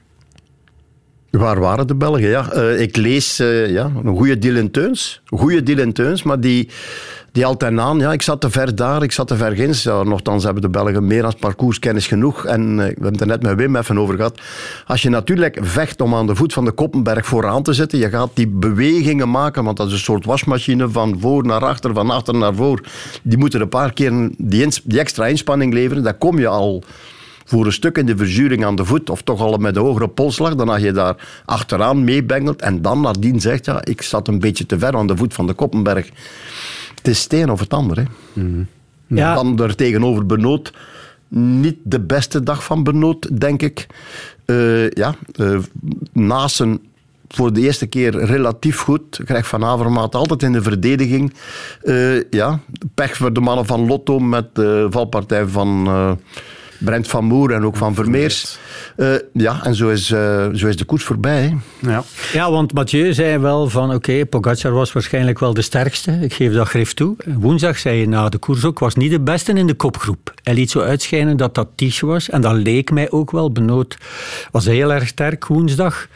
Waar 1.30 1.60
waren 1.60 1.86
de 1.86 1.94
Belgen? 1.94 2.28
Ja, 2.28 2.52
eh, 2.52 2.80
ik 2.80 2.96
lees 2.96 3.38
eh, 3.38 3.70
ja, 3.70 3.90
een 4.04 4.16
goede 4.16 4.38
Dylan 4.38 4.70
Teuns. 4.70 5.20
Goede 5.26 5.62
Dylan 5.62 5.92
Teuns, 5.92 6.22
maar 6.22 6.40
die, 6.40 6.68
die 7.32 7.46
altijd 7.46 7.78
aan. 7.78 7.98
Ja, 7.98 8.12
ik 8.12 8.22
zat 8.22 8.40
te 8.40 8.50
ver 8.50 8.74
daar, 8.74 9.02
ik 9.02 9.12
zat 9.12 9.28
te 9.28 9.36
ver 9.36 9.52
ginds. 9.52 9.82
Ja, 9.82 10.02
nochtans 10.02 10.44
hebben 10.44 10.62
de 10.62 10.68
Belgen 10.68 11.06
meer 11.06 11.24
als 11.24 11.34
parcourskennis 11.34 12.06
genoeg. 12.06 12.44
En 12.44 12.70
eh, 12.70 12.76
we 12.76 12.82
hebben 12.82 13.12
het 13.12 13.20
er 13.20 13.26
net 13.26 13.42
met 13.42 13.54
Wim 13.56 13.76
even 13.76 13.98
over 13.98 14.16
gehad. 14.16 14.40
Als 14.86 15.02
je 15.02 15.08
natuurlijk 15.08 15.58
vecht 15.60 16.00
om 16.00 16.14
aan 16.14 16.26
de 16.26 16.34
voet 16.34 16.52
van 16.52 16.64
de 16.64 16.72
Koppenberg 16.72 17.26
vooraan 17.26 17.62
te 17.62 17.72
zitten, 17.72 17.98
je 17.98 18.08
gaat 18.08 18.30
die 18.34 18.48
bewegingen 18.48 19.30
maken, 19.30 19.64
want 19.64 19.76
dat 19.76 19.86
is 19.86 19.92
een 19.92 19.98
soort 19.98 20.24
wasmachine 20.24 20.88
van 20.88 21.16
voor 21.20 21.46
naar 21.46 21.64
achter, 21.64 21.94
van 21.94 22.10
achter 22.10 22.34
naar 22.34 22.54
voor. 22.54 22.80
Die 23.22 23.38
moeten 23.38 23.60
een 23.60 23.68
paar 23.68 23.92
keer 23.92 24.30
die, 24.36 24.68
die 24.84 24.98
extra 24.98 25.26
inspanning 25.26 25.72
leveren. 25.72 26.02
Dan 26.02 26.18
kom 26.18 26.38
je 26.38 26.48
al 26.48 26.82
voor 27.50 27.66
een 27.66 27.72
stuk 27.72 27.98
in 27.98 28.06
de 28.06 28.16
verzuring 28.16 28.64
aan 28.64 28.76
de 28.76 28.84
voet, 28.84 29.10
of 29.10 29.22
toch 29.22 29.40
al 29.40 29.56
met 29.56 29.76
een 29.76 29.82
hogere 29.82 30.08
polsslag, 30.08 30.54
dan 30.54 30.68
als 30.68 30.82
je 30.82 30.92
daar 30.92 31.42
achteraan 31.44 32.04
meebengelt 32.04 32.62
en 32.62 32.82
dan 32.82 33.00
nadien 33.00 33.40
zegt, 33.40 33.64
ja, 33.64 33.84
ik 33.84 34.02
zat 34.02 34.28
een 34.28 34.38
beetje 34.38 34.66
te 34.66 34.78
ver 34.78 34.96
aan 34.96 35.06
de 35.06 35.16
voet 35.16 35.34
van 35.34 35.46
de 35.46 35.52
Koppenberg. 35.52 36.10
Het 36.94 37.08
is 37.08 37.22
het 37.22 37.32
een 37.32 37.50
of 37.50 37.60
het 37.60 37.74
ander. 37.74 37.96
Hè. 37.96 38.04
Ja. 39.06 39.34
Dan 39.34 39.58
er 39.58 39.74
tegenover 39.74 40.26
Benoot, 40.26 40.72
niet 41.28 41.76
de 41.82 42.00
beste 42.00 42.42
dag 42.42 42.64
van 42.64 42.82
Benoot, 42.82 43.40
denk 43.40 43.62
ik. 43.62 43.86
Eh, 44.44 44.90
ja, 44.90 45.14
eh 45.34 45.58
Nasen 46.12 46.80
voor 47.28 47.52
de 47.52 47.60
eerste 47.60 47.86
keer 47.86 48.24
relatief 48.24 48.80
goed. 48.80 49.20
Krijgt 49.24 49.48
Van 49.48 49.64
Avermaat 49.64 50.14
altijd 50.14 50.42
in 50.42 50.52
de 50.52 50.62
verdediging. 50.62 51.34
Eh, 51.82 52.30
ja, 52.30 52.60
pech 52.94 53.16
voor 53.16 53.32
de 53.32 53.40
mannen 53.40 53.66
van 53.66 53.86
Lotto 53.86 54.18
met 54.18 54.54
de 54.54 54.86
valpartij 54.90 55.46
van 55.46 55.88
Brent 56.80 57.08
van 57.08 57.24
Moer 57.24 57.52
en 57.52 57.64
ook 57.64 57.76
van 57.76 57.94
Vermeers. 57.94 58.58
Eh, 58.96 59.08
ja, 59.32 59.64
en 59.64 59.74
zo 59.74 59.88
is, 59.88 60.10
eh, 60.10 60.48
zo 60.54 60.66
is 60.66 60.76
de 60.76 60.84
koers 60.84 61.04
voorbij. 61.04 61.42
Hè. 61.42 61.90
Ja. 61.90 62.02
Ja, 62.32 62.50
want 62.50 62.72
Mathieu 62.72 63.12
zei 63.12 63.38
wel 63.38 63.68
van 63.68 63.94
oké, 63.94 64.26
Pogacar 64.26 64.72
was 64.72 64.92
waarschijnlijk 64.92 65.38
wel 65.38 65.54
de 65.54 65.62
sterkste. 65.62 66.18
Ik 66.20 66.32
geef 66.32 66.52
dat 66.52 66.68
grif 66.68 66.94
toe. 66.94 67.16
Woensdag 67.26 67.78
zei 67.78 67.98
je 67.98 68.08
na 68.08 68.28
de 68.28 68.38
koers 68.38 68.64
ook, 68.64 68.78
was 68.78 68.94
niet 68.94 69.10
de 69.10 69.20
beste 69.20 69.52
in 69.52 69.66
de 69.66 69.74
kopgroep. 69.74 70.34
Hij 70.42 70.54
liet 70.54 70.70
zo 70.70 70.80
uitschijnen 70.80 71.36
dat 71.36 71.54
dat 71.54 71.68
Ties 71.74 72.00
was. 72.00 72.30
En 72.30 72.40
dat 72.40 72.54
leek 72.54 72.90
mij 72.90 73.10
ook 73.10 73.30
wel. 73.30 73.52
Benoot 73.52 73.96
was 74.50 74.64
heel 74.64 74.92
erg 74.92 75.06
sterk 75.06 75.46
woensdag. 75.46 76.06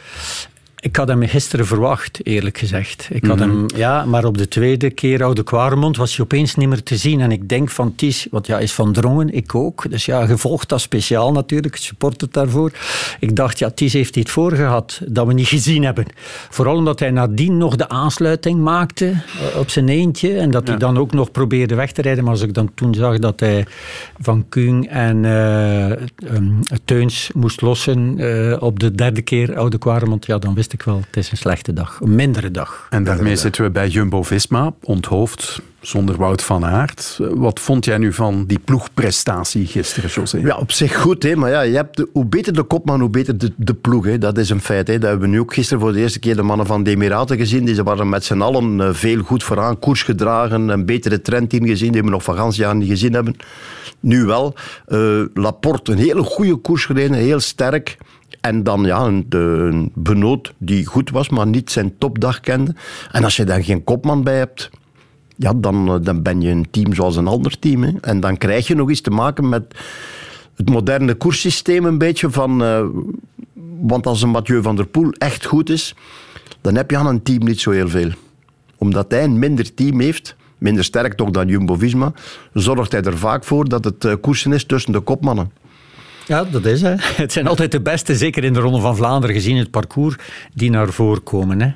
Ik 0.84 0.96
had 0.96 1.08
hem 1.08 1.26
gisteren 1.26 1.66
verwacht, 1.66 2.26
eerlijk 2.26 2.58
gezegd. 2.58 3.08
Ik 3.10 3.24
had 3.24 3.38
hem, 3.38 3.66
ja, 3.76 4.04
maar 4.04 4.24
op 4.24 4.38
de 4.38 4.48
tweede 4.48 4.90
keer 4.90 5.24
Oude 5.24 5.42
Kwaremond 5.42 5.96
was 5.96 6.16
hij 6.16 6.24
opeens 6.24 6.54
niet 6.54 6.68
meer 6.68 6.82
te 6.82 6.96
zien. 6.96 7.20
En 7.20 7.32
ik 7.32 7.48
denk 7.48 7.70
van 7.70 7.94
Ties, 7.94 8.26
want 8.30 8.46
ja, 8.46 8.58
is 8.58 8.72
van 8.72 8.92
Drongen, 8.92 9.34
ik 9.34 9.54
ook. 9.54 9.90
Dus 9.90 10.04
ja, 10.04 10.26
gevolgd 10.26 10.68
dat 10.68 10.80
speciaal 10.80 11.32
natuurlijk, 11.32 11.76
support 11.76 12.20
het 12.20 12.32
daarvoor. 12.32 12.72
Ik 13.20 13.36
dacht, 13.36 13.58
ja, 13.58 13.70
Ties 13.70 13.92
heeft 13.92 14.14
dit 14.14 14.30
voorgehad, 14.30 15.00
dat 15.06 15.26
we 15.26 15.32
niet 15.32 15.46
gezien 15.46 15.84
hebben. 15.84 16.06
Vooral 16.50 16.76
omdat 16.76 16.98
hij 16.98 17.10
nadien 17.10 17.56
nog 17.56 17.76
de 17.76 17.88
aansluiting 17.88 18.60
maakte 18.60 19.06
eh, 19.06 19.58
op 19.58 19.70
zijn 19.70 19.88
eentje. 19.88 20.36
En 20.36 20.50
dat 20.50 20.68
hij 20.68 20.76
dan 20.76 20.98
ook 20.98 21.12
nog 21.12 21.30
probeerde 21.30 21.74
weg 21.74 21.92
te 21.92 22.02
rijden. 22.02 22.24
Maar 22.24 22.32
als 22.32 22.42
ik 22.42 22.54
dan 22.54 22.70
toen 22.74 22.94
zag 22.94 23.18
dat 23.18 23.40
hij 23.40 23.66
Van 24.20 24.44
Kuhn 24.48 24.88
en 24.88 25.24
eh, 25.24 25.90
ehm, 25.90 26.52
Teuns 26.84 27.30
moest 27.34 27.60
lossen 27.60 28.18
eh, 28.18 28.62
op 28.62 28.80
de 28.80 28.94
derde 28.94 29.22
keer 29.22 29.56
Oude 29.56 29.78
Kwaremond, 29.78 30.26
ja, 30.26 30.38
dan 30.38 30.54
wist 30.54 30.72
ik 30.74 30.82
wel, 30.82 31.02
het 31.06 31.16
is 31.16 31.30
een 31.30 31.36
slechte 31.36 31.72
dag. 31.72 31.98
Een 32.02 32.14
mindere 32.14 32.50
dag. 32.50 32.86
En 32.90 33.04
daarmee 33.04 33.36
zitten 33.36 33.62
we 33.64 33.70
bij 33.70 33.88
Jumbo-Visma, 33.88 34.74
onthoofd 34.82 35.60
zonder 35.80 36.16
Wout 36.16 36.42
van 36.42 36.64
Aert. 36.64 37.18
Wat 37.20 37.60
vond 37.60 37.84
jij 37.84 37.98
nu 37.98 38.12
van 38.12 38.44
die 38.46 38.58
ploegprestatie 38.58 39.66
gisteren, 39.66 40.10
José? 40.10 40.38
Ja, 40.38 40.56
op 40.56 40.72
zich 40.72 40.96
goed, 41.00 41.22
hè, 41.22 41.36
maar 41.36 41.50
ja, 41.50 41.60
je 41.60 41.74
hebt 41.76 41.96
de- 41.96 42.08
hoe 42.12 42.24
beter 42.26 42.52
de 42.52 42.62
kopman, 42.62 43.00
hoe 43.00 43.08
beter 43.10 43.38
de, 43.38 43.52
de 43.56 43.74
ploeg. 43.74 44.04
Hè. 44.04 44.18
Dat 44.18 44.38
is 44.38 44.50
een 44.50 44.60
feit. 44.60 44.86
Hè. 44.86 44.98
Dat 44.98 45.10
hebben 45.10 45.28
we 45.28 45.34
nu 45.34 45.40
ook 45.40 45.54
gisteren 45.54 45.82
voor 45.82 45.92
de 45.92 45.98
eerste 45.98 46.18
keer 46.18 46.36
de 46.36 46.42
mannen 46.42 46.66
van 46.66 46.82
de 46.82 46.90
Emiraten 46.90 47.36
gezien. 47.36 47.64
Die 47.64 47.74
ze 47.74 47.82
waren 47.82 48.08
met 48.08 48.24
z'n 48.24 48.40
allen 48.40 48.80
eh, 48.80 48.88
veel 48.94 49.22
goed 49.22 49.42
vooraan, 49.44 49.78
koers 49.78 50.02
gedragen, 50.02 50.68
een 50.68 50.86
betere 50.86 51.20
trend 51.22 51.52
ingezien, 51.52 51.92
die 51.92 52.02
we 52.02 52.10
nog 52.10 52.22
van 52.22 52.36
gans 52.36 52.56
jaar 52.56 52.76
niet 52.76 52.88
gezien 52.88 53.12
hebben. 53.12 53.36
Nu 54.00 54.24
wel. 54.24 54.54
Eh, 54.86 55.22
Laporte, 55.34 55.92
een 55.92 55.98
hele 55.98 56.22
goede 56.22 56.56
koers 56.56 56.84
gereden, 56.84 57.16
heel 57.16 57.40
sterk. 57.40 57.96
En 58.44 58.62
dan 58.62 58.84
ja, 58.84 59.00
een, 59.00 59.90
Benoot 59.94 60.54
die 60.58 60.86
goed 60.86 61.10
was, 61.10 61.28
maar 61.28 61.46
niet 61.46 61.70
zijn 61.70 61.98
topdag 61.98 62.40
kende. 62.40 62.74
En 63.12 63.24
als 63.24 63.36
je 63.36 63.44
daar 63.44 63.64
geen 63.64 63.84
kopman 63.84 64.22
bij 64.22 64.36
hebt, 64.36 64.70
ja, 65.36 65.52
dan, 65.56 65.88
eh, 65.88 65.94
dan 66.02 66.22
ben 66.22 66.40
je 66.40 66.50
een 66.50 66.70
team 66.70 66.94
zoals 66.94 67.16
een 67.16 67.26
ander 67.26 67.58
team. 67.58 67.82
Hè. 67.82 67.92
En 68.00 68.20
dan 68.20 68.36
krijg 68.36 68.66
je 68.66 68.74
nog 68.74 68.88
eens 68.88 69.00
te 69.00 69.10
maken 69.10 69.48
met 69.48 69.74
het 70.56 70.70
moderne 70.70 71.14
koerssysteem 71.14 71.84
een 71.84 71.98
beetje 71.98 72.30
van... 72.30 72.62
eh, 72.62 72.84
want 73.80 74.06
als 74.06 74.22
een 74.22 74.30
Mathieu 74.30 74.62
van 74.62 74.76
der 74.76 74.86
Poel 74.86 75.10
echt 75.10 75.44
goed 75.44 75.70
is, 75.70 75.94
dan 76.60 76.74
heb 76.74 76.90
je 76.90 76.96
aan 76.96 77.06
een 77.06 77.22
team 77.22 77.44
niet 77.44 77.60
zo 77.60 77.70
heel 77.70 77.88
veel. 77.88 78.10
Omdat 78.76 79.10
hij 79.10 79.24
een 79.24 79.38
minder 79.38 79.74
team 79.74 80.00
heeft, 80.00 80.36
minder 80.58 80.84
sterk 80.84 81.14
toch 81.14 81.30
dan 81.30 81.48
Jumbo-Visma, 81.48 82.12
zorgt 82.52 82.92
hij 82.92 83.02
er 83.02 83.18
vaak 83.18 83.44
voor 83.44 83.68
dat 83.68 83.84
het 83.84 84.04
eh, 84.04 84.12
koersen 84.20 84.52
is 84.52 84.64
tussen 84.64 84.92
de 84.92 85.00
kopmannen. 85.00 85.50
Ja, 86.26 86.44
dat 86.44 86.64
is 86.64 86.82
hè. 86.82 86.94
Het 87.22 87.32
zijn 87.32 87.46
altijd 87.46 87.72
de 87.72 87.80
beste, 87.80 88.16
zeker 88.16 88.44
in 88.44 88.52
de 88.52 88.60
Ronde 88.60 88.80
van 88.80 88.96
Vlaanderen, 88.96 89.34
gezien 89.34 89.56
het 89.56 89.70
parcours, 89.70 90.16
die 90.54 90.70
naar 90.70 90.92
voren 90.92 91.22
komen. 91.22 91.60
Hè. 91.60 91.72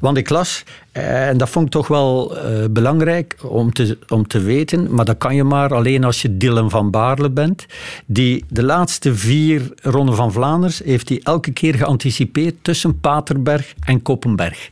Want 0.00 0.16
ik 0.16 0.28
las, 0.28 0.64
en 0.92 1.36
dat 1.36 1.48
vond 1.48 1.66
ik 1.66 1.72
toch 1.72 1.88
wel 1.88 2.36
eh, 2.36 2.64
belangrijk 2.70 3.36
om 3.42 3.72
te, 3.72 3.98
om 4.08 4.26
te 4.26 4.40
weten, 4.40 4.94
maar 4.94 5.04
dat 5.04 5.18
kan 5.18 5.34
je 5.34 5.44
maar 5.44 5.74
alleen 5.74 6.04
als 6.04 6.22
je 6.22 6.36
Dylan 6.36 6.70
van 6.70 6.90
Baarle 6.90 7.30
bent, 7.30 7.66
die 8.06 8.44
de 8.48 8.62
laatste 8.62 9.14
vier 9.14 9.72
Ronde 9.82 10.12
van 10.12 10.32
Vlaanderen 10.32 10.76
heeft 10.84 11.08
hij 11.08 11.20
elke 11.22 11.50
keer 11.50 11.74
geanticipeerd 11.74 12.54
tussen 12.62 13.00
Paterberg 13.00 13.74
en 13.84 14.02
Koppenberg. 14.02 14.70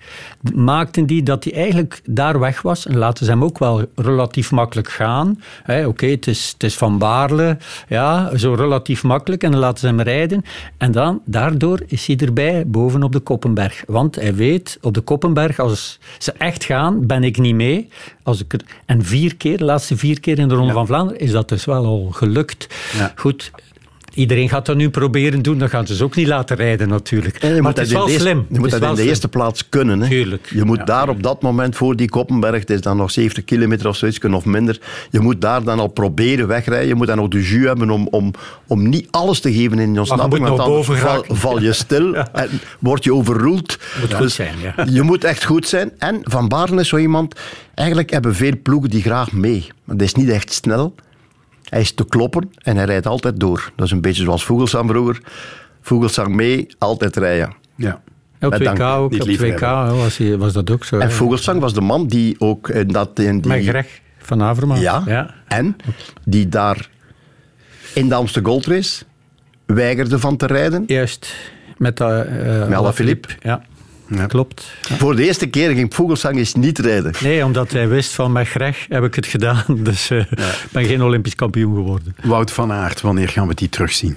Maakten 0.55 1.07
die 1.07 1.23
dat 1.23 1.45
hij 1.45 1.53
eigenlijk 1.53 2.01
daar 2.05 2.39
weg 2.39 2.63
was 2.63 2.87
en 2.87 2.97
laten 2.97 3.25
ze 3.25 3.31
hem 3.31 3.45
ook 3.45 3.59
wel 3.59 3.85
relatief 3.95 4.51
makkelijk 4.51 4.89
gaan. 4.89 5.41
Oké, 5.87 6.07
het, 6.07 6.27
is, 6.27 6.51
het 6.53 6.63
is 6.63 6.77
van 6.77 6.99
Baarle, 6.99 7.57
ja, 7.89 8.37
zo 8.37 8.55
relatief 8.55 9.03
makkelijk 9.03 9.43
en 9.43 9.51
dan 9.51 9.61
laten 9.61 9.79
ze 9.79 9.87
hem 9.87 10.01
rijden. 10.01 10.45
En 10.77 10.93
dan, 10.93 11.21
daardoor 11.25 11.83
is 11.87 12.07
hij 12.07 12.17
erbij 12.17 12.67
bovenop 12.67 13.13
de 13.13 13.21
Koppenberg. 13.21 13.83
Want 13.87 14.15
hij 14.15 14.35
weet, 14.35 14.79
op 14.81 14.95
de 14.95 15.01
Koppenberg, 15.01 15.59
als 15.59 15.99
ze 16.19 16.33
echt 16.33 16.65
gaan, 16.65 17.07
ben 17.07 17.25
ik 17.25 17.39
niet 17.39 17.55
mee. 17.55 17.89
Als 18.23 18.41
ik 18.41 18.53
er, 18.53 18.61
en 18.87 19.05
vier 19.05 19.37
keer, 19.37 19.59
de 19.59 19.65
laatste 19.65 19.97
vier 19.97 20.21
keer 20.21 20.39
in 20.39 20.49
de 20.49 20.55
Ronde 20.55 20.73
van 20.73 20.87
Vlaanderen, 20.87 21.21
is 21.21 21.31
dat 21.31 21.49
dus 21.49 21.65
wel 21.65 21.85
al 21.85 22.09
gelukt. 22.11 22.67
Goed, 23.15 23.51
iedereen 24.15 24.49
gaat 24.49 24.67
dat 24.67 24.77
nu 24.77 24.91
proberen 24.91 25.43
doen, 25.43 25.59
dan 25.59 25.69
gaan 25.69 25.87
ze 25.87 26.05
ook 26.05 26.15
niet 26.17 26.27
laten 26.27 26.57
rijden 26.57 26.89
natuurlijk. 26.89 27.43
Maar 27.43 27.53
moet 27.63 27.77
het 27.77 27.87
is 27.87 27.93
wel 27.93 28.09
eerste- 28.09 28.21
slim. 28.21 28.47
Je 28.51 28.59
moet 28.59 28.71
dat 28.71 28.83
in 28.83 28.89
de 28.89 28.95
slim. 28.95 29.09
eerste 29.09 29.29
plaats 29.29 29.69
kunnen. 29.69 30.01
Hè. 30.01 30.15
Je 30.49 30.65
moet 30.65 30.87
daar 30.87 31.09
op 31.09 31.23
dat 31.23 31.43
moment 31.43 31.77
voor 31.77 31.97
die 31.97 32.09
Koppenberg, 32.09 32.61
het 32.61 32.71
is 32.71 32.81
dan 32.81 32.97
nog 32.97 33.11
70 33.11 33.45
kilometer 33.45 33.89
of 33.89 33.97
zoiets, 33.97 34.19
of 34.21 34.45
minder, 34.45 34.81
je 35.11 35.21
moet 35.21 35.41
daar 35.41 35.63
dan 35.63 35.79
al 35.79 35.89
proberen 35.89 36.47
wegrijden. 36.47 36.89
Je 36.89 36.95
moet 36.95 37.07
dan 37.07 37.17
nog 37.17 37.29
de 37.29 37.43
jus 37.43 37.67
hebben 37.67 37.91
om, 37.91 38.09
om, 38.11 38.31
om 38.67 38.89
niet 38.89 39.07
alles 39.11 39.41
te 39.41 39.53
geven 39.53 39.79
in 39.79 39.93
je 39.93 39.99
ontsnapping, 39.99 40.47
moet 40.49 40.57
want 40.57 40.69
boven 40.71 40.97
val, 40.99 41.25
val 41.29 41.61
je 41.61 41.73
stil 41.73 42.15
en 42.15 42.49
word 42.79 43.05
je 43.05 43.15
overroeld. 43.15 43.79
Moet 44.01 44.15
goed 44.15 44.33
zijn, 44.33 44.55
ja. 44.63 44.87
Je 44.91 45.03
moet 45.03 45.25
echt 45.25 45.45
goed 45.45 45.69
zijn. 45.69 45.91
En 45.99 46.21
Van 46.23 46.49
Baarle 46.49 46.81
is 46.81 46.89
zo 46.89 46.97
iemand, 46.97 47.35
eigenlijk 47.75 48.11
hebben 48.11 48.35
veel 48.35 48.53
ploegen 48.63 48.91
die 48.91 49.03
graag 49.03 49.33
mee. 49.33 49.67
Maar 49.85 49.97
dat 49.97 50.07
is 50.07 50.15
niet 50.15 50.29
echt 50.29 50.53
snel. 50.53 50.95
Hij 51.69 51.81
is 51.81 51.93
te 51.93 52.05
kloppen 52.07 52.51
en 52.59 52.77
hij 52.77 52.85
rijdt 52.85 53.07
altijd 53.07 53.41
door. 53.41 53.73
Dat 53.77 53.87
is 53.87 53.93
een 53.93 54.01
beetje 54.01 54.23
zoals 54.23 54.45
Vogelsang 54.45 54.91
vroeger. 54.91 55.21
Vogelsang 55.81 56.35
mee, 56.35 56.67
altijd 56.79 57.17
rijden. 57.17 57.53
Ja. 57.77 58.01
Op 58.41 58.51
Met 58.51 58.61
2K 58.61 58.65
dank. 58.65 58.81
ook, 58.81 59.11
Niet 59.11 59.21
op 59.21 59.27
liever 59.27 59.47
2K 59.47 59.61
hebben. 59.61 59.97
was, 59.97 60.17
hij- 60.17 60.37
was 60.39 60.53
dat 60.53 60.71
ook 60.71 60.85
zo. 60.85 60.99
En. 60.99 61.13
Vogelsang 61.13 61.61
was 61.61 61.75
de 61.75 61.81
man 61.81 62.07
die 62.07 62.37
ook 62.39 62.69
in 62.69 62.89
dat... 62.89 63.19
In 63.19 63.41
die, 63.41 63.51
Met 63.53 63.65
Greg 63.67 64.01
van 64.19 64.43
Avermaat. 64.43 64.81
Ja, 64.81 65.35
en 65.49 65.77
die 66.25 66.49
daar 66.49 66.89
in 67.95 68.09
de 68.09 68.15
Amsterdam 68.15 68.53
Gold 68.53 68.67
Race 68.67 69.05
weigerde 69.67 70.19
van 70.19 70.37
te 70.37 70.47
rijden. 70.47 70.85
Juist, 70.87 71.35
met, 71.77 72.01
uh, 72.01 72.09
Met 72.69 72.75
Alaphilippe. 72.75 73.29
Ja, 73.41 73.63
klopt. 74.27 74.65
Voor 74.83 75.17
de 75.17 75.25
eerste 75.25 75.47
keer 75.47 75.71
ging 75.71 75.95
Vogelsang 75.95 76.37
eens 76.37 76.55
niet 76.55 76.79
rijden. 76.79 77.13
Nee, 77.23 77.45
omdat 77.45 77.71
hij 77.73 77.89
wist 77.89 78.13
van 78.13 78.33
met 78.33 78.49
Greg 78.49 78.87
heb 78.89 79.05
ik 79.05 79.15
het 79.15 79.27
gedaan. 79.27 79.65
Dus 79.89 80.11
eh, 80.11 80.19
ik 80.19 80.69
ben 80.73 80.85
geen 80.85 81.03
Olympisch 81.03 81.35
kampioen 81.35 81.75
geworden. 81.75 82.17
Wout 82.23 82.51
van 82.53 82.73
Aert, 82.73 83.01
wanneer 83.01 83.29
gaan 83.29 83.49
we 83.49 83.55
die 83.55 83.69
terugzien? 83.69 84.17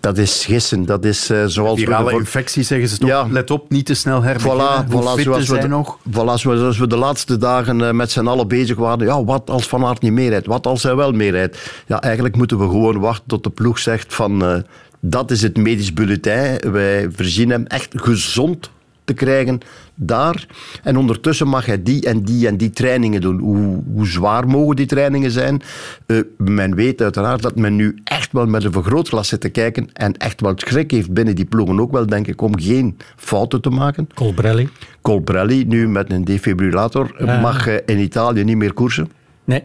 Dat 0.00 0.18
is 0.18 0.44
gissen. 0.44 0.84
Dat 0.84 1.04
is 1.04 1.30
eh, 1.30 1.44
zoals... 1.46 1.78
we 1.80 1.84
Virale 1.84 2.10
de- 2.10 2.16
infectie 2.18 2.62
zeggen 2.62 2.88
ze 2.88 2.98
toch. 2.98 3.28
Let 3.30 3.50
op, 3.50 3.70
niet 3.70 3.86
te 3.86 3.94
snel 3.94 4.22
herbeginnen. 4.22 4.84
Voilà, 4.86 4.90
Hoe 4.90 5.02
voilà, 5.02 5.14
fit 5.14 5.24
zoals, 5.24 5.48
we 5.48 5.58
de, 5.58 5.68
nog. 5.68 5.98
voilà, 6.10 6.34
zoals 6.34 6.78
we 6.78 6.86
de 6.86 6.96
laatste 6.96 7.36
dagen 7.36 7.80
eh, 7.86 7.90
met 7.92 8.10
z'n 8.10 8.26
allen 8.26 8.48
bezig 8.48 8.76
waren. 8.76 9.06
Ja, 9.06 9.24
wat 9.24 9.50
als 9.50 9.66
Van 9.68 9.84
Aert 9.84 10.02
niet 10.02 10.12
meerijdt? 10.12 10.46
Wat 10.46 10.66
als 10.66 10.82
hij 10.82 10.94
wel 10.96 11.12
meerijdt? 11.12 11.72
Ja, 11.86 12.00
eigenlijk 12.02 12.36
moeten 12.36 12.58
we 12.58 12.64
gewoon 12.64 12.98
wachten 12.98 13.24
tot 13.26 13.44
de 13.44 13.50
ploeg 13.50 13.78
zegt 13.78 14.14
van... 14.14 14.44
eh, 14.44 14.56
dat 15.00 15.30
is 15.30 15.42
het 15.42 15.56
medisch 15.56 15.92
bulletin. 15.92 16.58
Wij 16.72 17.08
voorzien 17.12 17.50
hem 17.50 17.66
echt 17.66 17.88
gezond 17.96 18.70
te 19.06 19.14
krijgen 19.14 19.58
daar. 19.94 20.46
En 20.82 20.96
ondertussen 20.96 21.48
mag 21.48 21.66
hij 21.66 21.82
die 21.82 22.06
en 22.06 22.22
die 22.22 22.46
en 22.46 22.56
die 22.56 22.70
trainingen 22.70 23.20
doen. 23.20 23.38
Hoe, 23.38 23.82
hoe 23.92 24.06
zwaar 24.06 24.46
mogen 24.48 24.76
die 24.76 24.86
trainingen 24.86 25.30
zijn? 25.30 25.62
Eh, 26.06 26.16
men 26.36 26.74
weet 26.74 27.02
uiteraard 27.02 27.42
dat 27.42 27.56
men 27.56 27.76
nu 27.76 27.98
echt 28.04 28.32
wel 28.32 28.46
met 28.46 28.64
een 28.64 28.72
vergrootglas 28.72 29.28
zit 29.28 29.40
te 29.40 29.48
kijken 29.48 29.88
en 29.92 30.16
echt 30.16 30.40
wel 30.40 30.52
schrik 30.56 30.90
heeft 30.90 31.12
binnen 31.12 31.34
die 31.34 31.44
ploegen 31.44 31.80
ook 31.80 31.92
wel, 31.92 32.06
denk 32.06 32.26
ik, 32.26 32.42
om 32.42 32.60
geen 32.60 32.96
fouten 33.16 33.60
te 33.60 33.70
maken. 33.70 34.08
Colbrelli. 34.14 34.68
Colbrelli, 35.00 35.64
nu 35.64 35.88
met 35.88 36.10
een 36.12 36.24
defibrillator, 36.24 37.14
Ja. 37.18 37.40
mag 37.40 37.66
eh, 37.66 37.74
in 37.86 37.98
Italië 37.98 38.44
niet 38.44 38.56
meer 38.56 38.72
koersen. 38.72 39.10
Nee, 39.44 39.62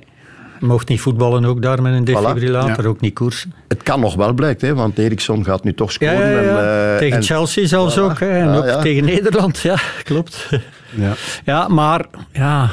mocht 0.61 0.87
niet 0.89 1.01
voetballen 1.01 1.45
ook 1.45 1.61
daar 1.61 1.81
met 1.81 1.93
een 1.93 2.03
defibrillator, 2.03 2.83
Ja. 2.83 2.89
ook 2.89 3.01
niet 3.01 3.13
koersen. 3.13 3.53
Het 3.67 3.83
kan 3.83 3.99
nog 3.99 4.15
wel, 4.15 4.33
blijkt, 4.33 4.61
hè, 4.61 4.73
want 4.75 4.97
Eriksson 4.99 5.43
gaat 5.45 5.63
nu 5.63 5.73
toch 5.73 5.91
scoren. 5.91 6.29
ja, 6.29 6.39
ja. 6.41 6.57
En, 6.59 6.91
eh, 6.93 6.97
tegen 6.97 7.17
en- 7.17 7.23
Chelsea 7.23 7.65
zelfs 7.67 7.95
Voilà. 7.97 8.01
ook. 8.01 8.19
Hè, 8.19 8.29
en 8.29 8.49
ook 8.49 8.65
ja. 8.65 8.81
tegen 8.81 9.05
Nederland, 9.05 9.59
ja, 9.71 9.77
klopt. 10.03 10.49
Ja. 10.95 11.13
Ja, 11.45 11.67
maar 11.67 12.05
ja, 12.31 12.69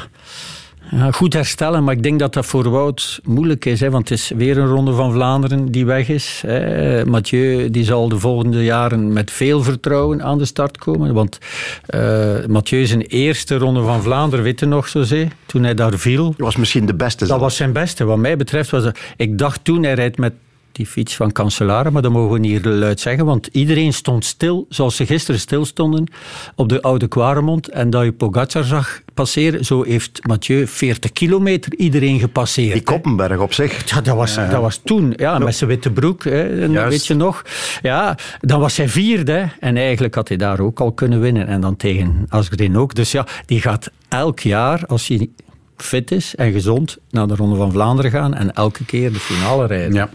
ja, 0.91 1.11
goed 1.11 1.33
herstellen. 1.33 1.83
Maar 1.83 1.95
ik 1.95 2.03
denk 2.03 2.19
dat 2.19 2.33
dat 2.33 2.45
voor 2.45 2.69
Wout 2.69 3.19
moeilijk 3.23 3.65
is. 3.65 3.79
Hè, 3.79 3.89
want 3.89 4.09
het 4.09 4.17
is 4.19 4.31
weer 4.35 4.57
een 4.57 4.67
ronde 4.67 4.93
van 4.93 5.11
Vlaanderen 5.11 5.71
die 5.71 5.85
weg 5.85 6.09
is. 6.09 6.43
Hè. 6.47 7.05
Mathieu 7.05 7.69
die 7.69 7.83
zal 7.83 8.09
de 8.09 8.19
volgende 8.19 8.63
jaren 8.63 9.13
met 9.13 9.31
veel 9.31 9.63
vertrouwen 9.63 10.23
aan 10.23 10.37
de 10.37 10.45
start 10.45 10.77
komen. 10.77 11.13
Want 11.13 11.37
eh 11.85 12.45
Mathieu 12.47 12.85
zijn 12.85 13.01
eerste 13.01 13.57
ronde 13.57 13.81
van 13.81 14.01
Vlaanderen, 14.01 14.45
weet 14.45 14.59
je 14.59 14.65
nog 14.65 14.87
zo 14.87 15.03
zee, 15.03 15.27
toen 15.45 15.63
hij 15.63 15.73
daar 15.73 15.97
viel. 15.97 16.25
Dat 16.25 16.35
was 16.37 16.55
misschien 16.55 16.85
de 16.85 16.95
beste. 16.95 17.27
Dat 17.27 17.39
was 17.39 17.55
zijn 17.55 17.73
beste. 17.73 18.03
Wat 18.05 18.17
mij 18.17 18.37
betreft 18.37 18.69
was 18.69 18.83
het... 18.83 18.99
Ik 19.17 19.37
dacht 19.37 19.63
toen, 19.63 19.83
hij 19.83 19.93
rijdt 19.93 20.17
met 20.17 20.33
die 20.71 20.87
fiets 20.87 21.15
van 21.15 21.31
Cancellara, 21.31 21.89
maar 21.89 22.01
dat 22.01 22.11
mogen 22.11 22.33
we 22.33 22.39
niet 22.39 22.65
luid 22.65 22.99
zeggen, 22.99 23.25
want 23.25 23.49
iedereen 23.51 23.93
stond 23.93 24.25
stil, 24.25 24.65
zoals 24.69 24.95
ze 24.95 25.05
gisteren 25.05 25.39
stilstonden, 25.39 26.07
op 26.55 26.69
de 26.69 26.81
Oude 26.81 27.07
Kwaremond. 27.07 27.69
En 27.69 27.89
dat 27.89 28.03
je 28.03 28.11
Pogacar 28.11 28.63
zag 28.63 29.01
passeren, 29.19 29.65
zo 29.65 29.83
heeft 29.83 30.19
Mathieu 30.27 30.67
40 30.67 31.11
kilometer 31.11 31.75
iedereen 31.75 32.19
gepasseerd. 32.19 32.73
Die 32.73 32.83
Koppenberg 32.83 33.39
op 33.39 33.53
zich. 33.53 33.89
Ja, 33.89 34.01
dat 34.01 34.15
was, 34.15 34.35
dat 34.35 34.61
was 34.61 34.81
toen, 34.83 35.13
ja, 35.15 35.37
met 35.37 35.55
zijn 35.55 35.69
witte 35.69 35.91
broek, 35.91 36.23
hè, 36.23 36.67
weet 36.67 37.07
je 37.07 37.13
nog. 37.13 37.41
Ja, 37.81 38.17
dan 38.39 38.59
was 38.59 38.77
hij 38.77 38.89
vierde, 38.89 39.49
en 39.59 39.77
eigenlijk 39.77 40.15
had 40.15 40.27
hij 40.27 40.37
daar 40.37 40.59
ook 40.59 40.79
al 40.79 40.91
kunnen 40.91 41.19
winnen. 41.19 41.47
En 41.47 41.61
dan 41.61 41.75
tegen 41.75 42.25
Asgreen 42.29 42.77
ook. 42.77 42.95
Dus 42.95 43.11
ja, 43.11 43.25
die 43.45 43.61
gaat 43.61 43.91
elk 44.09 44.39
jaar, 44.39 44.83
als 44.85 45.07
hij 45.07 45.29
fit 45.77 46.11
is 46.11 46.35
en 46.35 46.51
gezond, 46.51 46.97
naar 47.09 47.27
de 47.27 47.35
Ronde 47.35 47.55
van 47.55 47.71
Vlaanderen 47.71 48.11
gaan 48.11 48.33
en 48.33 48.53
elke 48.53 48.85
keer 48.85 49.13
de 49.13 49.19
finale 49.19 49.67
rijden. 49.67 49.93
Ja. 49.93 50.09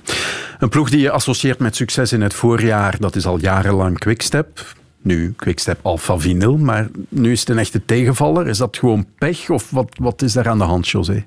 Een 0.58 0.68
ploeg 0.68 0.90
die 0.90 1.00
je 1.00 1.10
associeert 1.10 1.58
met 1.58 1.76
succes 1.76 2.12
in 2.12 2.20
het 2.20 2.34
voorjaar, 2.34 2.96
dat 2.98 3.16
is 3.16 3.26
al 3.26 3.38
jarenlang 3.38 3.98
Quickstep. 3.98 4.74
Nu 5.04 5.32
Quickstep 5.36 5.78
Alpha 5.82 6.18
Vinyl, 6.18 6.56
maar 6.56 6.88
nu 7.08 7.32
is 7.32 7.40
het 7.40 7.48
een 7.48 7.58
echte 7.58 7.84
tegenvaller. 7.84 8.46
Is 8.46 8.58
dat 8.58 8.76
gewoon 8.76 9.06
pech 9.18 9.50
of 9.50 9.70
wat, 9.70 9.88
wat 10.00 10.22
is 10.22 10.32
daar 10.32 10.48
aan 10.48 10.58
de 10.58 10.64
hand, 10.64 10.88
José? 10.88 11.24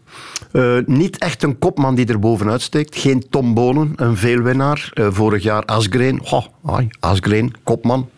Eh, 0.52 0.78
niet 0.86 1.18
echt 1.18 1.44
een 1.44 1.60
kopman 1.60 1.96
die 1.96 2.06
er 2.06 2.20
bovenuit 2.20 2.62
steekt. 2.62 2.96
Geen 2.96 3.30
Tom 3.30 3.54
Bonen, 3.54 3.94
een 3.96 4.18
veelwinnaar. 4.18 4.92
Eh, 4.94 5.08
vorig 5.12 5.44
jaar 5.44 5.66
Asgreen. 5.66 6.22
Asgreen, 7.00 7.54
kopman. 7.64 8.10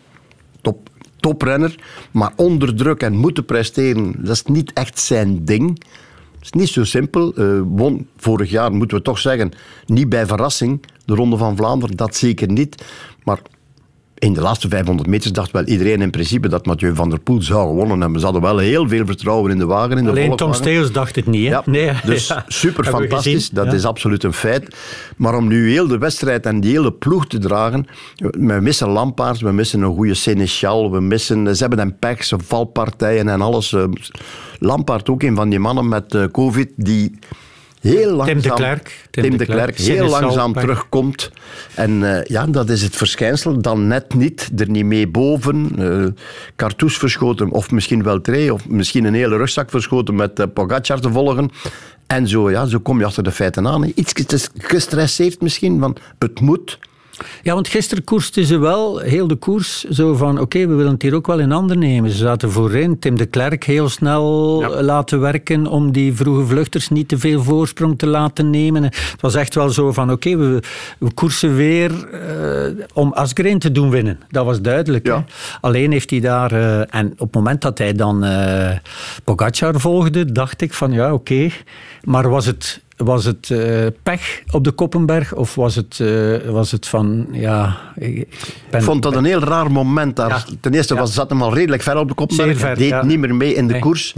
Top, 0.60 0.88
toprenner. 1.16 1.74
Maar 2.10 2.32
onder 2.36 2.74
druk 2.76 3.02
en 3.02 3.16
moeten 3.16 3.44
presteren, 3.44 4.14
dat 4.18 4.34
is 4.34 4.44
niet 4.44 4.72
echt 4.72 4.98
zijn 4.98 5.44
ding. 5.44 5.84
Het 6.34 6.44
is 6.44 6.52
niet 6.52 6.68
zo 6.68 6.84
simpel. 6.84 7.32
Won 7.64 8.06
vorig 8.16 8.50
jaar, 8.50 8.72
moeten 8.72 8.96
we 8.96 9.02
toch 9.02 9.18
zeggen, 9.18 9.52
niet 9.86 10.08
bij 10.08 10.26
verrassing. 10.26 10.84
De 11.04 11.14
Ronde 11.14 11.36
van 11.36 11.56
Vlaanderen, 11.56 11.96
dat 11.96 12.16
zeker 12.16 12.52
niet. 12.52 12.84
Maar 13.24 13.38
in 14.20 14.32
de 14.32 14.40
laatste 14.40 14.68
500 14.68 15.08
meters 15.08 15.32
dacht 15.32 15.50
wel 15.50 15.64
iedereen 15.64 16.00
in 16.00 16.10
principe 16.10 16.48
dat 16.48 16.66
Mathieu 16.66 16.94
van 16.94 17.10
der 17.10 17.18
Poel 17.20 17.42
zou 17.42 17.68
gewonnen 17.68 18.00
hebben. 18.00 18.18
Ze 18.18 18.24
hadden 18.24 18.42
wel 18.42 18.58
heel 18.58 18.88
veel 18.88 19.06
vertrouwen 19.06 19.50
in 19.50 19.58
de 19.58 19.66
wagen. 19.66 19.98
In 19.98 20.04
de 20.04 20.10
Alleen 20.10 20.36
Tom. 20.36 20.54
Steels 20.54 20.92
dacht 20.92 21.16
het 21.16 21.26
niet. 21.26 21.44
Hè? 21.46 21.50
Ja, 21.50 21.62
nee, 21.76 21.90
dus 22.04 22.26
ja. 22.26 22.44
super 22.48 22.84
we 22.84 22.90
fantastisch, 22.90 23.50
dat 23.50 23.66
Ja. 23.66 23.72
is 23.72 23.84
absoluut 23.84 24.24
een 24.24 24.32
feit. 24.32 24.76
Maar 25.16 25.36
om 25.36 25.46
nu 25.48 25.70
heel 25.70 25.86
de 25.86 25.98
wedstrijd 25.98 26.46
en 26.46 26.60
die 26.60 26.70
hele 26.70 26.92
ploeg 26.92 27.26
te 27.26 27.38
dragen, 27.38 27.86
we 28.16 28.58
missen 28.60 28.88
Lampaard, 28.88 29.40
we 29.40 29.52
missen 29.52 29.82
een 29.82 29.94
goede 29.94 30.14
Seneschal, 30.14 30.90
we 30.92 31.00
missen, 31.00 31.56
ze 31.56 31.60
hebben 31.60 31.78
een 31.80 31.98
pech, 31.98 32.24
ze 32.24 32.36
valpartijen 32.44 33.28
en 33.28 33.40
alles. 33.40 33.72
Eh, 33.72 33.84
Lampaard 34.58 35.08
ook 35.10 35.22
een 35.22 35.36
van 35.36 35.48
die 35.48 35.58
mannen 35.58 35.88
met 35.88 36.14
eh, 36.14 36.24
covid 36.32 36.68
die 36.76 37.18
heel 37.80 38.12
langzaam... 38.12 38.40
de 38.40 38.52
Klerk. 38.52 39.08
Tim, 39.10 39.36
de 39.36 39.44
Klerk, 39.44 39.78
heel 39.78 40.08
langzaam 40.08 40.52
terugkomt. 40.52 41.30
En 41.74 42.16
eh, 42.16 42.24
ja, 42.24 42.46
dat 42.46 42.68
is 42.68 42.82
het 42.82 42.96
verschijnsel. 42.96 43.60
Dan 43.60 43.86
net 43.86 44.14
niet, 44.14 44.50
er 44.58 44.70
niet 44.70 44.84
mee 44.84 45.08
boven. 45.08 45.76
Cartouche 46.56 46.98
verschoten, 46.98 47.50
of 47.50 47.70
misschien 47.70 48.02
wel 48.02 48.20
twee, 48.20 48.52
of 48.52 48.68
misschien 48.68 49.04
een 49.04 49.14
hele 49.14 49.36
rugzak 49.36 49.70
verschoten 49.70 50.14
met 50.14 50.38
eh, 50.38 50.46
Pogacar 50.54 51.00
te 51.00 51.10
volgen. 51.10 51.50
En 52.06 52.28
zo, 52.28 52.50
ja, 52.50 52.66
zo 52.66 52.78
kom 52.78 52.98
je 52.98 53.04
achter 53.04 53.22
de 53.22 53.32
feiten 53.32 53.66
aan. 53.66 53.92
Iets 53.94 54.12
ges- 54.26 54.50
gestresseerd 54.58 55.40
misschien, 55.40 55.80
van 55.80 55.96
het 56.18 56.40
moet. 56.40 56.78
Ja, 57.42 57.54
want 57.54 57.68
gisteren 57.68 58.04
koersten 58.04 58.44
ze 58.44 58.58
wel, 58.58 58.98
heel 58.98 59.26
de 59.26 59.34
koers, 59.34 59.84
zo 59.84 60.14
van 60.14 60.40
oké, 60.40 60.66
we 60.66 60.74
willen 60.74 60.92
het 60.92 61.02
hier 61.02 61.14
ook 61.14 61.26
wel 61.26 61.38
in 61.38 61.50
handen 61.50 61.78
nemen. 61.78 62.10
Ze 62.10 62.16
zaten 62.16 62.50
voorin, 62.50 62.98
Tim 62.98 63.16
de 63.16 63.26
Klerk 63.26 63.64
heel 63.64 63.88
snel 63.88 64.22
laten 64.82 65.20
werken 65.20 65.66
om 65.66 65.92
die 65.92 66.14
vroege 66.14 66.46
vluchters 66.46 66.88
niet 66.88 67.08
te 67.08 67.18
veel 67.18 67.42
voorsprong 67.42 67.98
te 67.98 68.06
laten 68.06 68.50
nemen. 68.50 68.82
Het 68.82 69.20
was 69.20 69.34
echt 69.34 69.54
wel 69.54 69.70
zo 69.70 69.92
van 69.92 70.10
oké, 70.10 70.36
we, 70.36 70.62
we 70.98 71.12
koersen 71.14 71.56
weer 71.56 72.08
eh, 72.08 72.84
om 72.92 73.12
Asgreen 73.12 73.58
te 73.58 73.72
doen 73.72 73.90
winnen. 73.90 74.18
Dat 74.30 74.44
was 74.44 74.60
duidelijk. 74.60 75.14
Alleen 75.60 75.92
heeft 75.92 76.10
hij 76.10 76.20
daar, 76.20 76.52
eh, 76.52 76.94
en 76.94 77.12
op 77.12 77.18
het 77.18 77.34
moment 77.34 77.62
dat 77.62 77.78
hij 77.78 77.92
dan 77.92 78.24
Pogacar 79.24 79.80
volgde, 79.80 80.32
dacht 80.32 80.60
ik 80.60 80.74
van 80.74 80.92
ja, 80.92 81.12
oké, 81.12 81.50
maar 82.02 82.28
was 82.28 82.46
het 82.46 82.80
was 83.04 83.24
het 83.24 83.50
eh, 83.50 83.86
pech 84.02 84.42
op 84.50 84.64
de 84.64 84.70
Koppenberg 84.70 85.34
of 85.34 85.54
was 85.54 85.74
het, 85.74 86.00
eh, 86.00 86.36
was 86.50 86.70
het 86.72 86.88
van, 86.88 87.26
ja... 87.32 87.76
Ik 87.96 88.28
ben- 88.70 88.80
Ik 88.80 88.84
vond 88.86 89.02
dat 89.02 89.16
een 89.16 89.24
heel 89.24 89.40
raar 89.40 89.70
moment 89.72 90.16
daar. 90.16 90.46
Ten 90.60 90.74
eerste 90.74 90.94
was, 90.94 91.14
zat 91.14 91.30
hem 91.30 91.42
al 91.42 91.54
redelijk 91.54 91.82
ver 91.82 91.96
op 91.98 92.08
de 92.08 92.14
Koppenberg. 92.14 92.58
Ver, 92.58 92.76
deed 92.76 92.88
ja. 92.88 93.04
niet 93.04 93.18
meer 93.18 93.34
mee 93.34 93.54
in 93.54 93.66
de 93.66 93.72
Nee, 93.72 93.82
koers. 93.82 94.14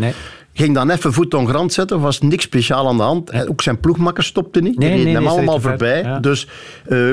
Ging 0.55 0.75
dan 0.75 0.91
even 0.91 1.13
voet 1.13 1.35
on 1.35 1.49
grond 1.49 1.73
zetten, 1.73 2.01
was 2.01 2.21
niks 2.21 2.45
speciaal 2.45 2.89
aan 2.89 2.97
de 2.97 3.03
hand. 3.03 3.31
En 3.31 3.49
Ook 3.49 3.63
zijn 3.63 3.81
ploegmakker 3.81 4.25
stopte 4.25 4.61
niet. 4.61 4.79
Nee, 4.79 4.95
Die 4.95 5.05
nee, 5.05 5.13
hem 5.15 5.23
nee, 5.23 5.33
allemaal 5.33 5.61
voorbij. 5.61 6.03
ja. 6.03 6.19
Dus 6.19 6.49
eh, 6.89 7.13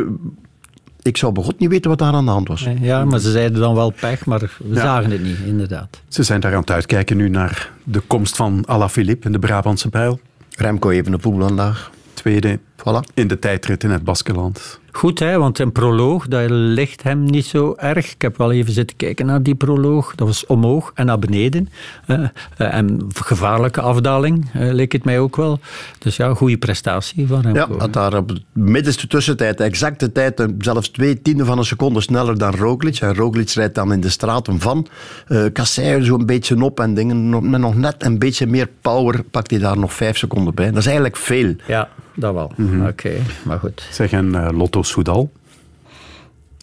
ik 1.02 1.18
zou 1.18 1.32
begot 1.34 1.60
niet 1.60 1.70
weten 1.70 1.90
wat 1.90 2.00
daar 2.00 2.14
aan 2.14 2.26
de 2.26 2.32
hand 2.32 2.48
was. 2.48 2.68
Ja, 2.82 3.06
maar 3.06 3.20
ze 3.20 3.32
zeiden 3.32 3.60
dan 3.60 3.76
wel 3.76 3.94
pech, 4.00 4.26
maar 4.26 4.40
we 4.40 4.50
Ja. 4.74 4.76
zagen 4.82 5.12
het 5.12 5.24
niet, 5.24 5.38
inderdaad. 5.46 6.02
Ze 6.08 6.24
zijn 6.24 6.40
daar 6.40 6.54
aan 6.54 6.60
het 6.60 6.72
uitkijken 6.72 7.18
nu 7.18 7.30
naar 7.30 7.72
de 7.84 8.00
komst 8.00 8.36
van 8.36 8.64
Alaphilippe 8.68 9.26
in 9.26 9.32
de 9.32 9.40
Brabantse 9.40 9.90
pijl. 9.90 10.20
Remco 10.60 10.90
even 10.90 11.12
de 11.12 11.18
poel 11.18 11.40
vandaag. 11.40 11.92
Tweede 12.14 12.60
Voilà. 12.78 13.14
in 13.14 13.28
de 13.28 13.40
tijdrit 13.40 13.84
in 13.84 13.90
het 13.90 14.04
Baskeland. 14.04 14.80
Goed, 15.00 15.20
hè, 15.20 15.38
want 15.38 15.60
een 15.60 15.72
proloog, 15.72 16.28
dat 16.28 16.50
ligt 16.50 17.04
hem 17.04 17.24
niet 17.24 17.46
zo 17.46 17.74
erg. 17.78 18.12
Ik 18.12 18.22
heb 18.22 18.38
wel 18.38 18.52
even 18.52 18.74
zitten 18.74 18.96
kijken 18.98 19.26
naar 19.26 19.44
die 19.44 19.56
proloog. 19.56 20.16
Dat 20.16 20.28
was 20.28 20.46
omhoog 20.46 20.92
en 20.94 21.06
naar 21.06 21.20
beneden. 21.20 21.70
Eh, 22.06 22.24
eh, 22.58 22.74
en 22.74 23.08
gevaarlijke 23.16 23.82
afdaling, 23.82 24.50
eh, 24.54 24.72
leek 24.72 24.92
het 24.92 25.04
mij 25.04 25.20
ook 25.20 25.36
wel. 25.36 25.60
Dus 25.98 26.16
ja, 26.16 26.34
goede 26.34 26.58
prestatie 26.58 27.28
van 27.28 27.46
hem. 27.46 27.56
Ja, 27.56 27.68
had 27.78 27.94
daar 27.94 28.18
op 28.18 28.28
de 28.28 28.42
middenste 28.54 29.08
tussentijd, 29.08 29.58
de 29.58 29.64
exacte 29.64 30.12
tijd, 30.12 30.48
zelfs 30.60 30.90
twee 30.90 31.22
tienden 31.22 31.46
van 31.46 31.58
een 31.58 31.66
seconde 31.66 32.02
sneller 32.02 32.38
dan 32.38 32.56
Roglic. 32.56 32.98
En 32.98 33.16
Roglic 33.16 33.50
rijdt 33.50 33.76
dan 33.76 33.94
in 33.94 34.02
de 34.02 34.10
straten 34.10 34.60
van 34.60 34.88
uh, 35.28 35.46
Kassei 35.54 36.04
zo'n 36.04 36.26
beetje 36.26 36.64
op 36.64 36.80
en 36.80 36.94
dingen. 36.94 37.50
Met 37.50 37.62
nog 37.62 37.76
net 37.76 38.04
een 38.04 38.20
beetje 38.20 38.48
meer 38.48 38.70
power 38.82 39.24
pakt 39.24 39.52
hij 39.52 39.60
daar 39.60 39.78
nog 39.78 39.94
vijf 39.94 40.18
seconden 40.18 40.56
bij. 40.56 40.68
Dat 40.70 40.78
is 40.78 40.86
eigenlijk 40.86 41.18
veel. 41.18 41.56
Ja, 41.68 41.90
dat 42.16 42.34
wel. 42.34 42.52
Mhm. 42.56 42.88
Oké, 42.88 43.12
maar 43.44 43.60
goed. 43.60 43.88
Zeg, 43.92 44.12
en 44.12 44.36
eh, 44.36 44.58
Lotto 44.58 44.84
Soudal? 44.84 45.32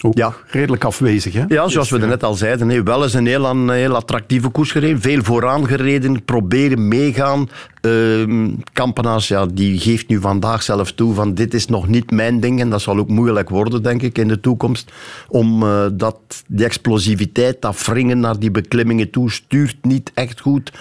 Ook 0.03 0.17
Ja. 0.17 0.35
redelijk 0.47 0.85
afwezig, 0.85 1.33
hè? 1.33 1.45
Ja, 1.49 1.69
zoals 1.69 1.91
we 1.91 1.99
er 1.99 2.07
net 2.09 2.23
al 2.25 2.35
zeiden, 2.35 2.85
wel 2.85 3.03
eens 3.03 3.15
een 3.15 3.27
heel, 3.27 3.45
een 3.45 3.71
heel 3.71 3.95
attractieve 3.97 4.49
koers 4.49 4.71
gereden. 4.71 5.01
Veel 5.01 5.23
vooraan 5.23 5.67
gereden, 5.67 6.25
proberen 6.25 6.89
meegaan. 6.89 7.49
Ehm 7.81 8.49
Kampenaars, 8.73 9.29
ja, 9.29 9.47
die 9.47 9.79
geeft 9.79 10.09
nu 10.09 10.21
vandaag 10.21 10.63
zelf 10.63 10.93
toe 10.93 11.15
van 11.15 11.35
dit 11.35 11.55
is 11.55 11.67
nog 11.67 11.89
niet 11.89 12.11
mijn 12.11 12.41
ding. 12.41 12.61
En 12.61 12.71
dat 12.71 12.81
zal 12.83 12.99
ook 12.99 13.09
moeilijk 13.09 13.49
worden, 13.49 13.83
denk 13.83 14.03
ik, 14.03 14.19
in 14.19 14.29
de 14.29 14.41
toekomst. 14.41 14.93
Om 15.29 15.63
eh, 15.63 15.87
dat, 15.93 16.19
die 16.49 16.65
explosiviteit, 16.65 17.63
dat 17.63 17.85
wringen 17.87 18.21
naar 18.21 18.39
die 18.39 18.51
beklimmingen 18.51 19.11
toe, 19.11 19.31
stuurt 19.31 19.77
niet 19.85 20.11
echt 20.15 20.41
goed 20.41 20.73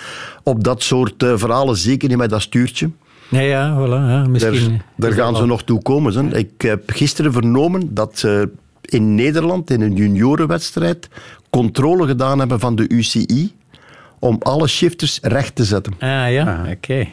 op 0.43 0.63
dat 0.63 0.83
soort 0.83 1.23
eh, 1.23 1.33
verhalen. 1.35 1.75
Zeker 1.77 2.09
niet 2.09 2.17
met 2.17 2.29
dat 2.29 2.41
stuurtje. 2.41 2.89
Nee, 3.29 3.47
ja, 3.47 3.75
voilà. 3.77 3.89
Ja, 4.09 4.25
misschien, 4.27 4.81
Daar, 4.95 5.11
gaan 5.11 5.33
ze 5.33 5.39
wel- 5.39 5.47
nog 5.49 5.63
toe 5.63 5.81
komen. 5.81 6.33
Ik 6.35 6.61
heb 6.61 6.83
gisteren 6.91 7.33
vernomen 7.33 7.93
dat 7.93 8.17
ze 8.19 8.49
in 8.81 9.15
Nederland 9.15 9.69
in 9.69 9.81
een 9.81 9.95
juniorenwedstrijd 9.95 11.09
controle 11.49 12.07
gedaan 12.07 12.39
hebben 12.39 12.59
van 12.59 12.75
de 12.75 12.89
UCI 12.89 13.53
om 14.19 14.37
alle 14.41 14.67
shifters 14.67 15.19
recht 15.21 15.55
te 15.55 15.63
zetten. 15.63 15.93
Ah 15.99 16.31
ja, 16.31 16.65
oké. 16.71 17.07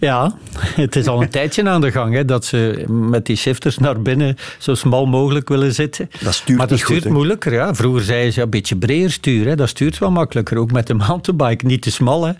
Ja, 0.00 0.34
het 0.58 0.96
is 0.96 1.06
al 1.06 1.22
een 1.22 1.30
tijdje 1.38 1.68
aan 1.68 1.80
de 1.80 1.90
gang 1.90 2.14
hè, 2.14 2.24
dat 2.24 2.44
ze 2.44 2.84
met 2.88 3.26
die 3.26 3.36
shifters 3.36 3.78
naar 3.78 4.02
binnen 4.02 4.36
zo 4.58 4.74
smal 4.74 5.06
mogelijk 5.06 5.48
willen 5.48 5.74
zitten. 5.74 6.10
Dat 6.20 6.34
stuurt 6.34 6.58
maar 6.58 6.66
dat 6.66 6.76
niet 6.76 6.86
goed, 6.86 6.96
stuurt 6.96 7.14
moeilijker. 7.14 7.52
Ja. 7.52 7.74
Vroeger 7.74 8.02
zeiden 8.02 8.32
ze 8.32 8.38
ja, 8.38 8.44
een 8.44 8.50
beetje 8.50 8.76
breder 8.76 9.12
sturen. 9.12 9.48
Hè. 9.48 9.56
Dat 9.56 9.68
stuurt 9.68 9.98
wel 9.98 10.10
makkelijker. 10.10 10.58
Ook 10.58 10.72
met 10.72 10.86
de 10.86 10.94
mountainbike, 10.94 11.66
niet 11.66 11.82
te 11.82 11.90
smal. 11.90 12.24
Hè. 12.24 12.32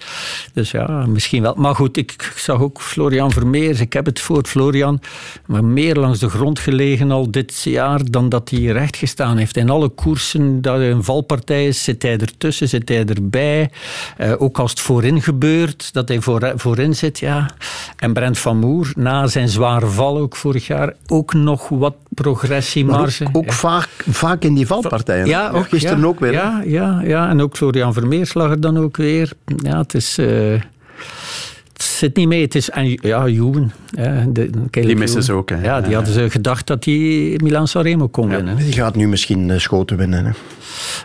Dus 0.53 0.71
ja, 0.71 1.07
misschien 1.07 1.43
wel. 1.43 1.55
Maar 1.55 1.75
goed, 1.75 1.97
ik 1.97 2.33
zag 2.37 2.61
ook 2.61 2.81
Florian 2.81 3.31
Vermeers. 3.31 3.81
Ik 3.81 3.93
heb 3.93 4.07
het 4.07 4.21
voor 4.21 4.45
Florian. 4.47 5.01
Maar 5.47 5.65
meer 5.65 5.95
langs 5.95 6.19
de 6.19 6.29
grond 6.29 6.59
gelegen 6.59 7.11
al 7.11 7.31
dit 7.31 7.63
jaar 7.63 8.01
dan 8.11 8.29
dat 8.29 8.51
hij 8.51 8.61
recht 8.61 8.97
gestaan 8.97 9.37
heeft. 9.37 9.57
In 9.57 9.71
alle 9.71 9.89
koersen 9.89 10.63
dat 10.63 10.79
er 10.79 10.91
een 10.91 11.05
valpartij 11.05 11.67
is, 11.67 11.85
zit 11.85 12.03
hij 12.03 12.19
ertussen, 12.19 12.69
zit 12.69 12.89
hij 12.89 13.05
erbij. 13.05 13.71
Eh, 14.17 14.33
ook 14.39 14.59
als 14.59 14.71
het 14.71 14.81
voorin 14.81 15.23
gebeurt, 15.23 15.93
dat 15.93 16.09
hij 16.09 16.21
voor, 16.21 16.53
voorin 16.57 16.96
zit. 16.97 17.19
Ja. 17.19 17.51
En 17.97 18.13
Brent 18.13 18.39
van 18.39 18.59
Moer, 18.59 18.93
na 18.97 19.27
zijn 19.27 19.49
zware 19.49 19.87
val 19.87 20.19
ook 20.19 20.37
vorig 20.37 20.67
jaar, 20.67 20.93
ook 21.07 21.35
nog 21.35 21.69
wat 21.69 21.95
progressiemarge. 22.09 23.25
Maar 23.25 23.33
ook, 23.35 23.43
ook 23.43 23.53
vaak, 23.53 23.89
vaak 24.09 24.43
in 24.43 24.55
die 24.55 24.67
valpartijen. 24.67 25.27
Ja, 25.27 25.51
ook, 25.51 25.69
Gisteren 25.69 26.01
ja, 26.01 26.05
ook 26.05 26.21
weer. 26.21 26.33
Ja, 26.33 26.63
ja, 26.65 27.01
ja, 27.05 27.29
en 27.29 27.41
ook 27.41 27.57
Florian 27.57 27.93
Vermeers 27.93 28.35
lag 28.35 28.51
er 28.51 28.61
dan 28.61 28.79
ook 28.79 28.97
weer. 28.97 29.33
Ja, 29.57 29.79
het 29.79 29.95
is... 29.95 30.19
eh, 30.19 30.61
zit 31.87 32.17
niet 32.17 32.29
mee. 32.29 32.43
Het 32.43 32.55
is, 32.55 32.71
en 32.71 32.99
ja, 33.01 33.29
Juwen. 33.29 33.73
Ja, 33.91 34.25
de, 34.29 34.51
Caleb 34.71 34.89
Die 34.89 34.97
missen 34.97 35.23
ze 35.23 35.33
ook, 35.33 35.49
hè. 35.51 35.63
Ja, 35.63 35.81
die 35.81 35.91
Ja, 35.91 35.97
hadden 35.97 36.15
ze 36.15 36.31
gedacht 36.31 36.67
dat 36.67 36.85
hij 36.85 36.95
Milan 37.43 37.69
Sanremo 37.69 38.09
kon 38.09 38.29
winnen. 38.29 38.57
Die 38.57 38.73
gaat 38.73 38.97
nu 38.97 39.09
misschien 39.09 39.51
eh, 39.51 39.59
schoten 39.59 39.97
winnen. 39.97 40.25
Hè. 40.25 40.31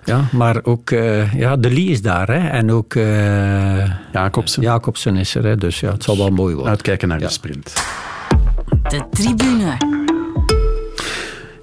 Ja, 0.06 0.26
maar 0.32 0.60
ook 0.64 0.92
eh, 0.92 1.34
ja, 1.34 1.56
De 1.56 1.72
Lee 1.72 1.86
is 1.86 2.02
daar. 2.02 2.28
Hè, 2.28 2.50
en 2.50 2.72
ook 2.72 2.96
eh, 2.96 3.92
Jacobsen. 4.12 4.62
Jacobsen 4.62 5.16
is 5.16 5.36
er. 5.36 5.44
Hè, 5.44 5.56
dus 5.56 5.80
ja, 5.80 5.92
het 5.92 6.04
zal 6.04 6.18
wel 6.18 6.30
mooi 6.30 6.54
worden. 6.54 6.72
Uitkijken 6.72 7.08
naar 7.08 7.20
de 7.20 7.30
sprint. 7.30 7.74
De 8.90 9.04
tribune. 9.12 10.01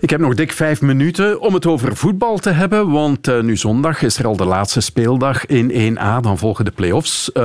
Ik 0.00 0.10
heb 0.10 0.20
nog 0.20 0.34
dik 0.34 0.52
vijf 0.52 0.80
minuten 0.80 1.40
om 1.40 1.54
het 1.54 1.66
over 1.66 1.96
voetbal 1.96 2.38
te 2.38 2.50
hebben, 2.50 2.90
want 2.90 3.28
eh, 3.28 3.40
nu 3.40 3.56
zondag 3.56 4.02
is 4.02 4.18
er 4.18 4.26
al 4.26 4.36
de 4.36 4.44
laatste 4.44 4.80
speeldag 4.80 5.46
in 5.46 5.96
1A. 5.96 6.20
Dan 6.20 6.38
volgen 6.38 6.64
de 6.64 6.70
play-offs. 6.70 7.32
Eh, 7.32 7.42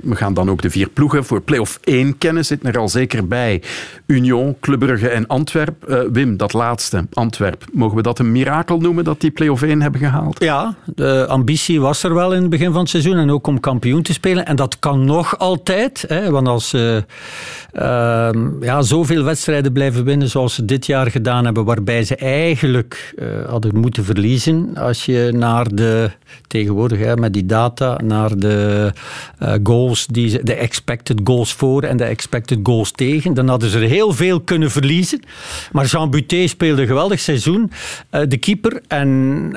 we 0.00 0.16
gaan 0.16 0.34
dan 0.34 0.50
ook 0.50 0.62
de 0.62 0.70
vier 0.70 0.88
ploegen 0.88 1.24
voor 1.24 1.40
play-off 1.40 1.78
1 1.84 2.18
kennen. 2.18 2.44
Zitten 2.44 2.68
er 2.72 2.78
al 2.78 2.88
zeker 2.88 3.28
bij. 3.28 3.62
Union, 4.06 4.56
Club 4.60 4.78
Brugge 4.78 5.08
en 5.08 5.26
Antwerp. 5.26 5.84
Eh, 5.84 6.00
Wim, 6.12 6.36
dat 6.36 6.52
laatste, 6.52 7.06
Antwerp. 7.12 7.64
Mogen 7.72 7.96
we 7.96 8.02
dat 8.02 8.18
een 8.18 8.32
mirakel 8.32 8.78
noemen 8.78 9.04
dat 9.04 9.20
die 9.20 9.30
play-off 9.30 9.62
1 9.62 9.82
hebben 9.82 10.00
gehaald? 10.00 10.42
Ja, 10.42 10.74
de 10.94 11.26
ambitie 11.28 11.80
was 11.80 12.02
er 12.02 12.14
wel 12.14 12.34
in 12.34 12.40
het 12.40 12.50
begin 12.50 12.72
van 12.72 12.80
het 12.80 12.90
seizoen 12.90 13.16
en 13.16 13.30
ook 13.30 13.46
om 13.46 13.60
kampioen 13.60 14.02
te 14.02 14.12
spelen. 14.12 14.46
En 14.46 14.56
dat 14.56 14.78
kan 14.78 15.04
nog 15.04 15.38
altijd, 15.38 16.04
hè, 16.08 16.30
want 16.30 16.48
als 16.48 16.68
ze 16.68 17.04
ehm, 17.72 18.62
ja, 18.64 18.82
zoveel 18.82 19.24
wedstrijden 19.24 19.72
blijven 19.72 20.04
winnen 20.04 20.28
zoals 20.28 20.54
ze 20.54 20.64
dit 20.64 20.86
jaar 20.86 21.10
gedaan 21.10 21.44
hebben, 21.44 21.64
waarbij 21.64 21.93
ze 22.02 22.16
eigenlijk 22.16 23.14
eh, 23.16 23.26
hadden 23.48 23.78
moeten 23.78 24.04
verliezen, 24.04 24.76
als 24.76 25.04
je 25.04 25.30
naar 25.32 25.74
de, 25.74 26.10
tegenwoordig 26.46 26.98
hè, 26.98 27.16
met 27.16 27.32
die 27.32 27.46
data, 27.46 28.00
naar 28.04 28.36
de 28.38 28.92
eh, 29.38 29.54
goals, 29.62 30.06
die 30.06 30.28
ze, 30.28 30.42
de 30.42 30.54
expected 30.54 31.20
goals 31.24 31.52
voor 31.52 31.82
en 31.82 31.96
de 31.96 32.04
expected 32.04 32.58
goals 32.62 32.90
tegen, 32.90 33.34
dan 33.34 33.48
hadden 33.48 33.70
ze 33.70 33.78
er 33.78 33.88
heel 33.88 34.12
veel 34.12 34.40
kunnen 34.40 34.70
verliezen. 34.70 35.20
Maar 35.72 35.86
Jean 35.86 36.10
Buté 36.10 36.46
speelde 36.46 36.80
een 36.82 36.88
geweldig 36.88 37.20
seizoen, 37.20 37.70
eh, 38.10 38.20
de 38.28 38.36
keeper. 38.36 38.80
En 38.88 39.08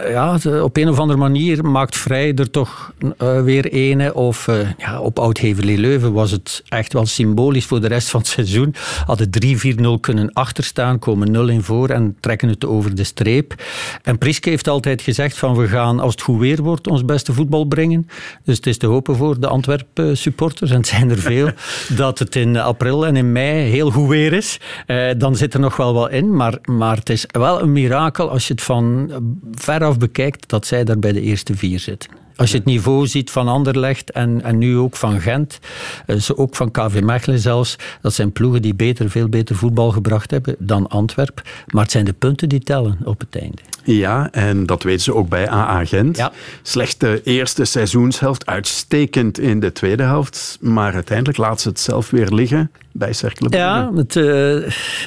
ja, 0.10 0.40
op 0.62 0.78
een 0.78 0.90
of 0.90 1.00
andere 1.00 1.20
manier 1.20 1.66
maakt 1.66 1.98
Vrij 1.98 2.34
er 2.36 2.50
toch 2.50 2.94
weer 3.18 3.66
ene. 3.66 4.14
Of 4.14 4.50
ja, 4.78 5.00
op 5.00 5.20
Oud-Heverlee 5.20 5.78
Leuven 5.78 6.14
was 6.14 6.32
het 6.32 6.64
echt 6.68 6.94
wel 6.94 7.06
symbolisch 7.06 7.66
voor 7.66 7.82
de 7.82 7.88
rest 7.88 8.10
van 8.10 8.20
het 8.20 8.30
seizoen. 8.30 8.76
Hadden 9.06 9.30
3-4-0 9.30 10.00
kunnen 10.00 10.34
achterstaan, 10.34 11.00
komen 11.00 11.32
0 11.32 11.48
in 11.48 11.64
voor 11.64 11.90
en 11.90 12.16
trekken 12.28 12.50
het 12.50 12.66
over 12.66 12.96
de 12.96 13.04
streep. 13.04 13.64
En 14.04 14.18
Priske 14.18 14.50
heeft 14.50 14.68
altijd 14.68 15.02
gezegd 15.02 15.38
van 15.38 15.56
we 15.56 15.68
gaan, 15.68 16.00
als 16.00 16.12
het 16.12 16.22
goed 16.22 16.40
weer 16.40 16.62
wordt, 16.62 16.88
ons 16.88 17.06
beste 17.06 17.34
voetbal 17.34 17.66
brengen. 17.66 18.08
Dus 18.44 18.56
het 18.56 18.68
is 18.68 18.78
te 18.78 18.88
hopen 18.88 19.16
voor 19.16 19.40
de 19.40 19.48
Antwerpen 19.48 20.18
supporters, 20.18 20.72
en 20.72 20.78
het 20.78 20.88
zijn 20.88 21.10
er 21.10 21.18
veel, 21.18 21.50
dat 22.04 22.20
het 22.20 22.36
in 22.36 22.58
april 22.58 23.06
en 23.06 23.16
in 23.16 23.32
mei 23.32 23.70
heel 23.70 23.92
goed 23.92 24.08
weer 24.08 24.34
is. 24.34 24.60
Eh, 24.86 25.10
dan 25.18 25.36
zit 25.36 25.54
er 25.54 25.60
nog 25.60 25.78
wel 25.78 25.94
wat 25.94 26.12
in, 26.12 26.36
maar, 26.36 26.58
maar 26.64 26.96
het 26.96 27.10
is 27.10 27.26
wel 27.28 27.62
een 27.62 27.72
mirakel 27.72 28.30
als 28.30 28.48
je 28.48 28.54
het 28.54 28.64
van 28.64 29.12
veraf 29.52 29.98
bekijkt 29.98 30.50
dat 30.50 30.66
zij 30.66 30.84
daar 30.84 31.00
bij 31.00 31.12
de 31.12 31.22
eerste 31.22 31.56
vier 31.56 31.80
zitten. 31.80 32.27
Als 32.38 32.52
je 32.52 32.58
het 32.58 32.66
niveau 32.66 33.08
ziet 33.08 33.32
van 33.32 33.48
Anderlecht 33.48 34.12
en, 34.12 34.44
en 34.44 34.58
nu 34.58 34.78
ook 34.78 34.96
van 34.96 35.22
Gent, 35.22 35.60
eh, 36.06 36.16
ze 36.16 36.38
ook 36.38 36.56
van 36.56 36.72
KV 36.72 37.02
Mechelen 37.02 37.40
zelfs, 37.40 37.76
dat 38.02 38.14
zijn 38.14 38.32
ploegen 38.32 38.62
die 38.62 38.76
beter, 38.76 39.10
veel 39.10 39.28
beter 39.28 39.56
voetbal 39.56 39.92
gebracht 39.92 40.32
hebben 40.32 40.56
dan 40.60 40.88
Antwerp. 40.88 41.42
Maar 41.68 41.84
het 41.84 41.92
zijn 41.92 42.06
de 42.06 42.14
punten 42.14 42.50
die 42.50 42.60
tellen 42.60 42.98
op 43.04 43.20
het 43.20 43.42
einde. 43.42 43.62
Ja, 43.84 44.32
en 44.32 44.66
dat 44.66 44.84
weten 44.84 45.02
ze 45.02 45.14
ook 45.14 45.30
bij 45.30 45.50
AA 45.50 45.86
Gent. 45.86 46.18
Ja. 46.18 46.32
Slechts 46.62 46.98
de 46.98 47.22
eerste 47.24 47.66
seizoenshelft, 47.66 48.46
uitstekend 48.46 49.40
in 49.40 49.60
de 49.60 49.72
tweede 49.72 50.04
helft. 50.04 50.58
Maar 50.62 50.94
uiteindelijk 50.94 51.38
laat 51.38 51.62
ze 51.62 51.68
het 51.70 51.80
zelf 51.80 52.10
weer 52.10 52.28
liggen. 52.28 52.72
Bij 52.98 53.14
Cercle 53.14 53.50
Brugge. 53.50 53.68
Ja, 53.68 53.92
het, 53.96 54.16
eh, 54.16 54.24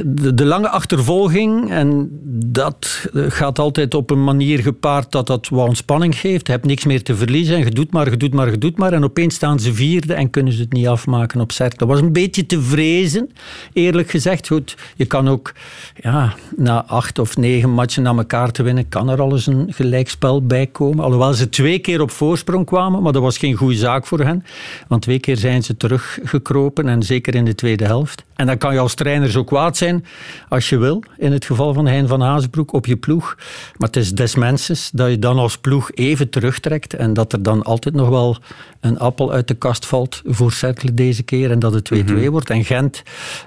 de, 0.05 0.34
de 0.34 0.45
lange 0.45 0.68
achtervolging. 0.68 1.70
En 1.70 2.09
dat 2.34 3.09
eh, 3.14 3.24
gaat 3.28 3.59
altijd 3.59 3.95
op 3.95 4.11
een 4.11 4.24
manier 4.24 4.59
gepaard 4.59 5.12
dat 5.12 5.26
dat 5.26 5.49
wat 5.49 5.68
ontspanning 5.68 6.18
geeft. 6.18 6.47
Je 6.47 6.53
hebt 6.53 6.66
niks 6.66 6.84
meer 6.84 7.03
te 7.03 7.16
verliezen. 7.16 7.57
En 7.57 7.64
je 7.64 7.70
doet 7.70 7.93
maar, 7.93 8.11
je 8.11 8.16
doet 8.16 8.34
maar, 8.34 8.51
je 8.51 8.59
doet 8.59 8.78
maar. 8.78 8.93
En 8.93 9.05
opeens 9.05 9.34
staan 9.34 9.61
ze 9.61 9.74
vierde 9.74 10.14
en 10.14 10.30
kunnen 10.30 10.53
ze 10.53 10.61
het 10.61 10.72
niet 10.72 10.86
afmaken 10.86 11.41
op 11.41 11.53
Cercle. 11.53 11.78
Dat 11.78 11.88
was 11.88 12.01
een 12.01 12.12
beetje 12.12 12.47
te 12.47 12.62
vrezen, 12.62 13.30
eerlijk 13.72 14.11
gezegd. 14.11 14.47
Goed, 14.47 14.76
je 14.97 15.05
kan 15.05 15.28
ook 15.28 15.53
ja, 15.97 16.34
na 16.57 16.84
acht 16.84 17.18
of 17.18 17.36
negen 17.36 17.70
matchen 17.70 18.03
na 18.03 18.14
elkaar 18.14 18.51
te 18.51 18.62
winnen, 18.62 18.88
kan 18.88 19.09
er 19.09 19.20
al 19.20 19.32
eens 19.32 19.47
een 19.47 19.66
gelijkspel 19.70 20.47
bij 20.47 20.66
komen. 20.66 21.05
Alhoewel 21.05 21.32
ze 21.32 21.49
twee 21.49 21.78
keer 21.78 22.01
op 22.01 22.11
voorsprong 22.11 22.66
kwamen, 22.66 23.03
maar 23.03 23.12
dat 23.12 23.22
was 23.22 23.38
geen 23.38 23.55
goede 23.55 23.76
zaak 23.76 24.07
voor 24.07 24.20
hen. 24.20 24.45
Want 24.88 25.03
twee 25.03 25.18
keer 25.18 25.36
zijn 25.36 25.62
ze 25.62 25.76
teruggekropen 25.76 26.88
en 26.88 27.03
zeker 27.03 27.34
in 27.34 27.45
de 27.45 27.55
tweede 27.55 27.79
helft. 27.84 28.24
En 28.34 28.46
dan 28.46 28.58
kan 28.58 28.72
je 28.72 28.78
als 28.78 28.94
trainer 28.94 29.30
zo 29.30 29.44
kwaad 29.44 29.76
zijn 29.76 30.04
als 30.48 30.68
je 30.68 30.78
wil, 30.78 31.02
in 31.18 31.32
het 31.32 31.44
geval 31.44 31.74
van 31.74 31.86
Hein 31.86 32.08
van 32.08 32.20
Hazenbroek, 32.20 32.72
op 32.72 32.86
je 32.86 32.96
ploeg. 32.96 33.36
Maar 33.76 33.88
het 33.88 33.96
is 33.96 34.12
des 34.12 34.34
mensens 34.34 34.90
dat 34.92 35.10
je 35.10 35.18
dan 35.18 35.38
als 35.38 35.58
ploeg 35.58 35.90
even 35.94 36.30
terugtrekt 36.30 36.94
en 36.94 37.12
dat 37.12 37.32
er 37.32 37.42
dan 37.42 37.62
altijd 37.62 37.94
nog 37.94 38.08
wel 38.08 38.36
een 38.80 38.98
appel 38.98 39.32
uit 39.32 39.48
de 39.48 39.54
kast 39.54 39.86
valt 39.86 40.22
voor 40.24 40.52
Cercle 40.52 40.94
deze 40.94 41.22
keer 41.22 41.50
en 41.50 41.58
dat 41.58 41.74
het 41.74 41.90
2-2 41.94 42.30
wordt. 42.30 42.50
En 42.50 42.64
Gent, 42.64 43.02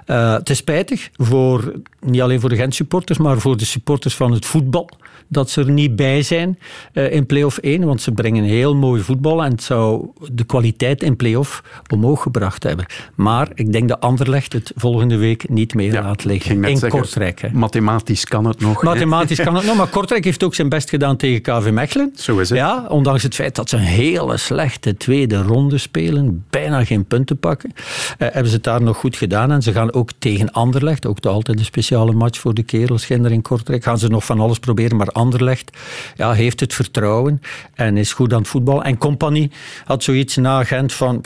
eh, 0.06 0.32
het 0.32 0.50
is 0.50 0.56
spijtig, 0.56 1.10
voor, 1.16 1.72
niet 2.00 2.20
alleen 2.20 2.40
voor 2.40 2.48
de 2.48 2.56
Gent-supporters, 2.56 3.18
maar 3.18 3.38
voor 3.38 3.56
de 3.56 3.64
supporters 3.64 4.14
van 4.16 4.32
het 4.32 4.46
voetbal 4.46 4.88
dat 5.28 5.50
ze 5.50 5.60
er 5.60 5.70
niet 5.70 5.96
bij 5.96 6.22
zijn 6.22 6.58
eh, 6.92 7.12
in 7.12 7.26
play-off 7.26 7.58
1, 7.58 7.84
want 7.84 8.02
ze 8.02 8.12
brengen 8.12 8.44
heel 8.44 8.74
mooi 8.74 9.02
voetbal 9.02 9.44
en 9.44 9.50
het 9.50 9.62
zou 9.62 10.08
de 10.32 10.44
kwaliteit 10.44 11.02
in 11.02 11.16
play-off 11.16 11.62
omhoog 11.92 12.22
gebracht 12.22 12.62
hebben. 12.62 12.86
Maar 13.14 13.48
ik 13.54 13.72
denk 13.72 13.88
dat 13.88 14.00
Anderlecht 14.00 14.52
het 14.52 14.72
volgende 14.76 15.16
week 15.16 15.48
niet 15.48 15.74
meer 15.74 15.92
laat 15.92 16.24
liggen. 16.24 16.64
In 16.64 16.76
zeggen, 16.76 17.00
Kortrijk. 17.00 17.40
hè. 17.40 17.48
Mathematisch 17.52 18.24
kan 18.24 18.44
het 18.44 18.60
nog. 18.60 18.82
Mathematisch 18.82 19.40
kan 19.40 19.54
het 19.54 19.66
nog, 19.66 19.76
maar 19.76 19.88
Kortrijk 19.98 20.24
heeft 20.24 20.42
ook 20.42 20.54
zijn 20.54 20.68
best 20.68 20.90
gedaan 20.90 21.16
tegen 21.16 21.42
KV 21.42 21.70
Mechelen. 21.70 22.12
Zo 22.16 22.38
is 22.38 22.48
het. 22.48 22.58
Ja, 22.58 22.84
ondanks 22.88 23.22
het 23.22 23.34
feit 23.34 23.54
dat 23.54 23.68
ze 23.68 23.76
een 23.76 23.82
hele 23.82 24.36
slechte 24.36 24.96
tweede 24.96 25.42
ronde 25.42 25.78
spelen, 25.78 26.44
bijna 26.50 26.84
geen 26.84 27.04
punten 27.04 27.38
pakken, 27.38 27.72
eh, 28.18 28.28
hebben 28.30 28.48
ze 28.48 28.54
het 28.54 28.64
daar 28.64 28.82
nog 28.82 28.96
goed 28.96 29.16
gedaan. 29.16 29.52
En 29.52 29.62
ze 29.62 29.72
gaan 29.72 29.92
ook 29.92 30.10
tegen 30.18 30.52
Anderlecht, 30.52 31.06
ook 31.06 31.26
altijd 31.26 31.58
een 31.58 31.64
speciale 31.64 32.12
match 32.12 32.40
voor 32.40 32.54
de 32.54 32.62
kerels, 32.62 33.04
Ginder 33.04 33.32
in 33.32 33.42
Kortrijk, 33.42 33.82
gaan 33.84 33.98
ze 33.98 34.08
nog 34.08 34.24
van 34.24 34.40
alles 34.40 34.58
proberen, 34.58 34.96
maar 34.96 35.12
Anderlecht 35.14 35.78
ja, 36.16 36.32
heeft 36.32 36.60
het 36.60 36.74
vertrouwen 36.74 37.42
en 37.74 37.96
is 37.96 38.12
goed 38.12 38.32
aan 38.32 38.38
het 38.38 38.48
voetbal. 38.48 38.84
En 38.84 38.98
Compagnie 38.98 39.50
had 39.84 40.02
zoiets 40.02 40.36
na 40.36 40.64
Gent 40.64 40.92
van, 40.92 41.24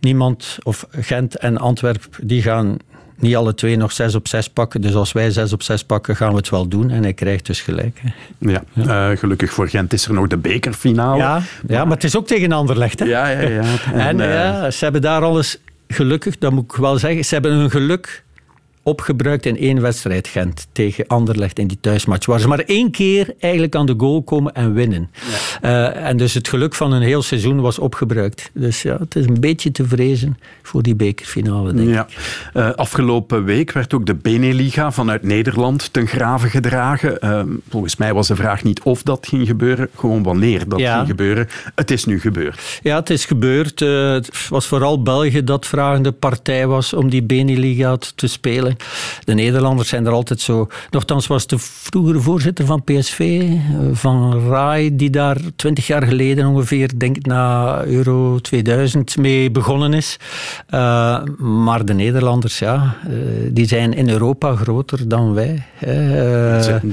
niemand, 0.00 0.58
of 0.62 0.86
Gent 0.90 1.36
en 1.36 1.58
Antwerp, 1.58 2.08
die 2.22 2.42
gaan 2.42 2.76
niet 3.18 3.36
alle 3.36 3.54
twee 3.54 3.76
nog 3.76 3.92
zes 3.92 4.14
op 4.14 4.28
zes 4.28 4.48
pakken. 4.48 4.80
Dus 4.80 4.94
als 4.94 5.12
wij 5.12 5.30
zes 5.30 5.52
op 5.52 5.62
zes 5.62 5.84
pakken, 5.84 6.16
gaan 6.16 6.30
we 6.30 6.36
het 6.36 6.48
wel 6.48 6.68
doen. 6.68 6.90
En 6.90 7.02
hij 7.02 7.12
krijgt 7.12 7.46
dus 7.46 7.60
gelijk. 7.60 8.00
hè. 8.02 8.10
Ja, 8.50 8.62
eh, 9.10 9.18
gelukkig 9.18 9.52
voor 9.52 9.68
Gent 9.68 9.92
is 9.92 10.06
er 10.06 10.14
nog 10.14 10.26
de 10.26 10.36
bekerfinale. 10.36 11.18
Ja, 11.18 11.42
ja, 11.68 11.84
maar 11.84 11.94
het 11.94 12.04
is 12.04 12.16
ook 12.16 12.26
tegen 12.26 12.52
Anderlecht. 12.52 12.98
Hè? 12.98 13.04
Ja, 13.04 13.28
ja, 13.28 13.48
ja. 13.48 13.62
En, 13.92 14.00
En, 14.00 14.20
eh, 14.20 14.32
ja, 14.34 14.70
ze 14.70 14.84
hebben 14.84 15.02
daar 15.02 15.22
alles 15.22 15.58
gelukkig, 15.88 16.38
dat 16.38 16.52
moet 16.52 16.64
ik 16.64 16.76
wel 16.76 16.98
zeggen, 16.98 17.24
ze 17.24 17.34
hebben 17.34 17.52
hun 17.52 17.70
geluk 17.70 18.24
opgebruikt 18.88 19.46
in 19.46 19.56
één 19.58 19.80
wedstrijd 19.80 20.28
Gent 20.28 20.66
tegen 20.72 21.06
Anderlecht 21.06 21.58
in 21.58 21.66
die 21.66 21.78
thuismatch. 21.80 22.26
Waar 22.26 22.40
ze 22.40 22.48
maar 22.48 22.58
één 22.58 22.90
keer 22.90 23.34
eigenlijk 23.40 23.74
aan 23.74 23.86
de 23.86 23.94
goal 23.96 24.22
komen 24.22 24.54
en 24.54 24.74
winnen. 24.74 25.10
Eh, 25.60 26.06
en 26.06 26.16
dus 26.16 26.34
het 26.34 26.48
geluk 26.48 26.74
van 26.74 26.92
een 26.92 27.02
heel 27.02 27.22
seizoen 27.22 27.60
was 27.60 27.78
opgebruikt. 27.78 28.50
Dus 28.54 28.82
ja, 28.82 28.96
het 28.98 29.16
is 29.16 29.26
een 29.26 29.40
beetje 29.40 29.70
te 29.70 29.84
vrezen 29.86 30.38
voor 30.62 30.82
die 30.82 30.94
bekerfinale, 30.94 31.72
denk 31.72 31.88
ik. 31.88 31.94
Ja. 31.94 32.06
Eh, 32.52 32.70
afgelopen 32.74 33.44
week 33.44 33.72
werd 33.72 33.94
ook 33.94 34.06
de 34.06 34.14
Beneliga 34.14 34.92
vanuit 34.92 35.22
Nederland 35.22 35.92
ten 35.92 36.06
grave 36.06 36.48
gedragen. 36.48 37.20
Eh, 37.20 37.42
volgens 37.70 37.96
mij 37.96 38.14
was 38.14 38.26
de 38.28 38.36
vraag 38.36 38.62
niet 38.64 38.80
of 38.82 39.02
dat 39.02 39.26
ging 39.28 39.46
gebeuren, 39.46 39.88
gewoon 39.96 40.22
wanneer 40.22 40.68
dat 40.68 40.78
Ja. 40.78 40.96
ging 40.96 41.08
gebeuren. 41.08 41.48
Het 41.74 41.90
is 41.90 42.04
nu 42.04 42.20
gebeurd. 42.20 42.80
Ja, 42.82 42.96
het 42.96 43.10
is 43.10 43.24
gebeurd. 43.24 43.82
Eh, 43.82 44.12
het 44.12 44.48
was 44.48 44.66
vooral 44.66 45.02
België 45.02 45.44
dat 45.44 45.66
vragende 45.66 46.12
partij 46.12 46.66
was 46.66 46.92
om 46.92 47.08
die 47.10 47.22
Beneliga 47.22 47.96
te 48.14 48.26
spelen. 48.26 48.76
De 49.24 49.34
Nederlanders 49.34 49.88
zijn 49.88 50.06
er 50.06 50.12
altijd 50.12 50.40
zo... 50.40 50.68
Nochtans 50.90 51.26
was 51.26 51.46
de 51.46 51.56
vroegere 51.58 52.20
voorzitter 52.20 52.66
van 52.66 52.84
PSV, 52.84 53.20
eh, 53.20 53.50
Van 53.92 54.48
Rai, 54.48 54.96
die 54.96 55.10
daar 55.10 55.36
twintig 55.56 55.86
jaar 55.86 56.02
geleden 56.02 56.46
ongeveer, 56.46 56.90
denk 56.96 57.16
ik 57.16 57.26
na 57.26 57.84
Euro 57.84 58.38
2000, 58.38 59.16
mee 59.16 59.50
begonnen 59.50 59.92
is. 59.92 60.16
Eh, 60.66 61.22
maar 61.38 61.84
de 61.84 61.94
Nederlanders, 61.94 62.58
ja, 62.58 62.96
eh, 63.06 63.12
die 63.50 63.66
zijn 63.66 63.92
in 63.92 64.10
Europa 64.10 64.56
groter 64.56 65.08
dan 65.08 65.34
wij. 65.34 65.62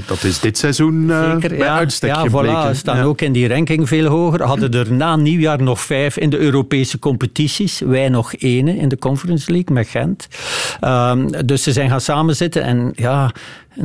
dat 0.06 0.22
is 0.22 0.40
dit 0.40 0.58
seizoen 0.58 1.10
Zeker, 1.32 1.48
bij 1.48 1.66
ja, 1.66 1.76
uitstek 1.76 2.14
ja. 2.14 2.28
Voilà, 2.28 2.76
staan 2.76 2.96
Ja. 2.96 3.02
ook 3.02 3.20
in 3.20 3.32
die 3.32 3.48
ranking 3.48 3.88
veel 3.88 4.06
hoger. 4.06 4.42
Hadden 4.42 4.72
er 4.72 4.92
na 4.92 5.16
nieuwjaar 5.16 5.62
nog 5.62 5.80
vijf 5.80 6.16
in 6.16 6.30
de 6.30 6.38
Europese 6.38 6.98
competities. 6.98 7.78
Wij 7.78 8.08
nog 8.08 8.34
ene 8.34 8.76
in 8.76 8.88
de 8.88 8.98
Conference 8.98 9.50
League 9.52 9.74
met 9.74 9.88
Gent. 9.88 10.28
Ehm, 10.80 11.46
dus 11.46 11.62
ze 11.62 11.72
zijn 11.76 11.90
gaan 11.90 12.00
samenzitten 12.00 12.62
en 12.62 12.92
ja, 12.94 13.30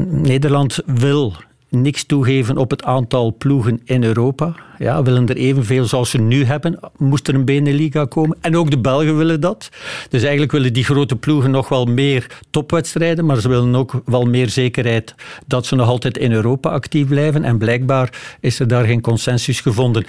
Nederland 0.06 0.80
wil 0.86 1.36
niks 1.72 2.04
toegeven 2.04 2.58
op 2.58 2.70
het 2.70 2.84
aantal 2.84 3.36
ploegen 3.38 3.82
in 3.84 4.04
Europa. 4.04 4.56
Ja, 4.78 5.04
willen 5.04 5.28
er 5.28 5.36
evenveel 5.36 5.86
zoals 5.86 6.10
ze 6.10 6.18
nu 6.18 6.46
hebben. 6.46 6.80
Moest 6.98 7.28
er 7.28 7.36
een 7.36 7.46
Beneliga 7.46 8.06
komen. 8.06 8.38
En 8.42 8.58
ook 8.58 8.72
de 8.72 8.80
Belgen 8.80 9.18
willen 9.18 9.42
dat. 9.42 9.70
Dus 10.10 10.22
eigenlijk 10.22 10.52
willen 10.52 10.74
die 10.74 10.84
grote 10.84 11.16
ploegen 11.16 11.52
nog 11.52 11.70
wel 11.70 11.86
meer 11.86 12.28
topwedstrijden, 12.50 13.26
maar 13.26 13.42
ze 13.42 13.50
willen 13.50 13.76
ook 13.76 14.02
wel 14.06 14.26
meer 14.26 14.50
zekerheid 14.50 15.16
dat 15.48 15.66
ze 15.66 15.76
nog 15.76 15.88
altijd 15.88 16.18
in 16.18 16.32
Europa 16.32 16.70
actief 16.70 17.08
blijven. 17.08 17.44
En 17.44 17.58
blijkbaar 17.58 18.38
is 18.40 18.60
er 18.60 18.68
daar 18.68 18.86
geen 18.86 19.02
consensus 19.02 19.60
gevonden. 19.62 20.06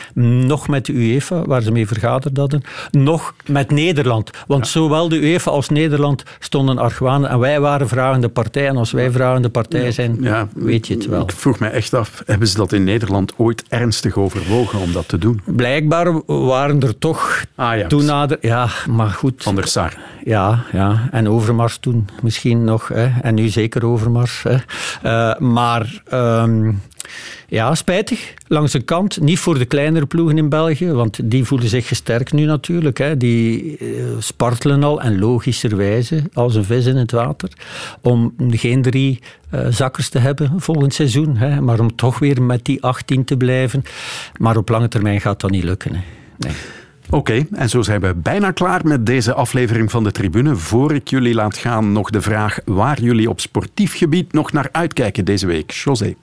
Nog 0.46 0.68
met 0.68 0.86
de 0.86 0.92
UEFA, 0.92 1.44
waar 1.44 1.62
ze 1.62 1.72
mee 1.72 1.86
vergaderd 1.86 2.36
hadden, 2.36 2.62
nog 2.90 3.34
met 3.46 3.70
Nederland. 3.70 4.30
Want 4.46 4.68
zowel 4.68 5.08
de 5.08 5.16
UEFA 5.16 5.50
als 5.50 5.68
Nederland 5.68 6.22
stonden 6.38 6.78
argwanend. 6.78 7.32
En 7.32 7.38
wij 7.38 7.60
waren 7.60 7.88
vragende 7.88 8.28
partij. 8.28 8.68
En 8.68 8.76
als 8.76 8.92
wij 8.92 9.10
vragende 9.10 9.48
partij 9.48 9.92
zijn, 9.92 10.16
Ja, 10.20 10.48
weet 10.54 10.86
je 10.86 10.94
het 10.94 11.06
wel. 11.06 11.26
Vroeg 11.52 11.70
me 11.70 11.76
echt 11.76 11.94
af, 11.94 12.22
hebben 12.26 12.48
ze 12.48 12.56
dat 12.56 12.72
in 12.72 12.84
Nederland 12.84 13.32
ooit 13.36 13.64
ernstig 13.68 14.16
overwogen 14.16 14.78
om 14.78 14.92
dat 14.92 15.08
te 15.08 15.18
doen? 15.18 15.40
Blijkbaar 15.44 16.22
waren 16.26 16.80
er 16.80 16.98
toch 16.98 17.44
toen 17.88 18.04
nader... 18.04 18.38
Ja, 18.40 18.68
maar 18.90 19.10
goed. 19.10 19.42
Van 19.42 19.54
der 19.54 19.66
Sar. 19.66 19.96
Ja, 20.24 20.64
ja, 20.72 21.08
en 21.10 21.28
Overmars 21.28 21.78
toen 21.78 22.08
misschien 22.22 22.64
nog. 22.64 22.88
Hè. 22.88 23.10
En 23.22 23.34
nu 23.34 23.48
zeker 23.48 23.86
Overmars. 23.86 24.42
Hè. 24.42 24.56
Eh, 25.02 25.38
maar 25.38 26.02
ehm, 26.08 26.72
ja, 27.48 27.74
spijtig. 27.74 28.34
Langs 28.46 28.72
de 28.72 28.80
kant. 28.80 29.20
Niet 29.20 29.38
voor 29.38 29.58
de 29.58 29.64
kleinere 29.64 30.06
ploegen 30.06 30.38
in 30.38 30.48
België, 30.48 30.92
want 30.92 31.18
die 31.30 31.44
voelen 31.44 31.68
zich 31.68 31.88
gesterkt 31.88 32.32
nu 32.32 32.44
natuurlijk. 32.44 32.98
Hè. 32.98 33.16
Die 33.16 33.76
eh, 33.76 33.86
spartelen 34.18 34.82
al 34.82 35.00
en 35.00 35.18
logischerwijze 35.18 36.22
als 36.32 36.54
een 36.54 36.64
vis 36.64 36.86
in 36.86 36.96
het 36.96 37.10
water. 37.10 37.50
Om 38.00 38.34
geen 38.48 38.82
drie 38.82 39.20
eh, 39.50 39.66
zakkers 39.70 40.08
te 40.08 40.18
hebben 40.18 40.52
volgend 40.56 40.94
seizoen. 40.94 41.36
Hè. 41.36 41.60
Maar 41.60 41.80
om 41.80 41.96
toch 41.96 42.18
weer 42.18 42.42
met 42.42 42.64
die 42.64 42.82
18 42.82 43.24
te 43.24 43.36
blijven. 43.36 43.82
Maar 44.38 44.56
op 44.56 44.68
lange 44.68 44.88
termijn 44.88 45.20
gaat 45.20 45.40
dat 45.40 45.50
niet 45.50 45.64
lukken. 45.64 45.94
Hè. 45.94 46.00
Nee. 46.38 46.52
Oké, 47.10 47.46
en 47.52 47.68
zo 47.68 47.82
zijn 47.82 48.00
we 48.00 48.14
bijna 48.14 48.50
klaar 48.50 48.80
met 48.84 49.06
deze 49.06 49.34
aflevering 49.34 49.90
van 49.90 50.04
de 50.04 50.12
Tribune. 50.12 50.56
Voor 50.56 50.94
ik 50.94 51.08
jullie 51.08 51.34
laat 51.34 51.56
gaan, 51.56 51.92
nog 51.92 52.10
de 52.10 52.20
vraag 52.20 52.58
waar 52.64 53.00
jullie 53.00 53.28
op 53.28 53.40
sportief 53.40 53.96
gebied 53.96 54.32
nog 54.32 54.52
naar 54.52 54.68
uitkijken 54.72 55.24
deze 55.24 55.46
week. 55.46 55.70
José. 55.70 56.14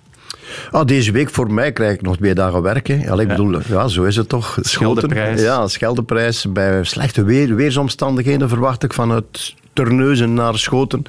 Ah, 0.72 0.86
deze 0.86 1.12
week 1.12 1.30
voor 1.30 1.54
mij 1.54 1.72
krijg 1.72 1.94
ik 1.94 2.02
nog 2.02 2.18
twee 2.18 2.34
dagen 2.34 2.62
werken. 2.62 3.00
Ja, 3.00 3.20
ik 3.20 3.28
bedoel, 3.28 3.60
ja, 3.68 3.88
zo 3.88 4.04
is 4.04 4.16
het 4.16 4.30
toch. 4.30 4.58
Scheldeprijs. 4.62 5.42
Ja, 5.42 5.68
Scheldeprijs. 5.68 6.52
Bij 6.52 6.84
slechte 6.84 7.24
weer, 7.24 7.56
weersomstandigheden 7.56 8.50
verwacht 8.50 8.84
ik 8.84 8.94
vanuit 8.94 9.56
Terneuzen 9.74 10.34
naar 10.34 10.58
Schoten. 10.58 11.04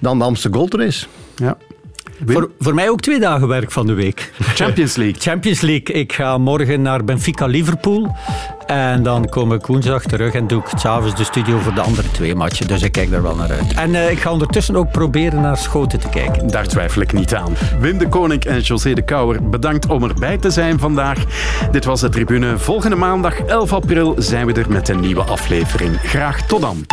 Dan 0.00 0.18
de 0.18 0.24
Amsterdam 0.24 0.60
Gold 0.60 0.74
Race. 0.74 1.06
Ja. 1.36 1.56
Voor, 2.26 2.50
voor 2.58 2.74
mij 2.74 2.90
ook 2.90 3.00
twee 3.00 3.20
dagen 3.20 3.48
werk 3.48 3.70
van 3.70 3.86
de 3.86 3.92
week. 3.92 4.32
Champions 4.40 4.96
League. 5.02 5.20
Champions 5.20 5.60
League. 5.60 5.94
Ik 5.94 6.12
ga 6.12 6.38
morgen 6.38 6.82
naar 6.82 7.04
Benfica 7.04 7.46
Liverpool. 7.46 8.16
En 8.66 9.02
dan 9.02 9.28
kom 9.28 9.52
ik 9.52 9.66
woensdag 9.66 10.02
terug 10.02 10.34
en 10.34 10.46
doe 10.46 10.60
ik 10.60 10.78
s'avonds 10.78 11.16
de 11.16 11.24
studio 11.24 11.58
voor 11.58 11.74
de 11.74 11.80
andere 11.80 12.10
twee 12.10 12.34
matchen. 12.34 12.66
Dus 12.66 12.82
ik 12.82 12.92
kijk 12.92 13.10
daar 13.10 13.22
wel 13.22 13.36
naar 13.36 13.50
uit. 13.50 13.74
En 13.74 13.94
eh, 13.94 14.10
ik 14.10 14.18
ga 14.18 14.30
ondertussen 14.32 14.76
ook 14.76 14.90
proberen 14.90 15.40
naar 15.40 15.56
Schoten 15.56 16.00
te 16.00 16.08
kijken. 16.08 16.46
Daar 16.46 16.66
twijfel 16.66 17.02
ik 17.02 17.12
niet 17.12 17.34
aan. 17.34 17.56
Wim 17.80 17.98
de 17.98 18.08
Koning 18.08 18.44
en 18.44 18.60
José 18.60 18.92
de 18.92 19.04
Kouwer, 19.04 19.48
bedankt 19.48 19.86
om 19.86 20.02
erbij 20.02 20.38
te 20.38 20.50
zijn 20.50 20.78
vandaag. 20.78 21.24
Dit 21.70 21.84
was 21.84 22.00
de 22.00 22.08
Tribune. 22.08 22.58
Volgende 22.58 22.96
maandag, 22.96 23.40
11 23.40 23.72
april, 23.72 24.14
zijn 24.18 24.46
we 24.46 24.52
er 24.52 24.70
met 24.70 24.88
een 24.88 25.00
nieuwe 25.00 25.22
aflevering. 25.22 26.00
Graag 26.02 26.46
tot 26.46 26.60
dan. 26.60 26.86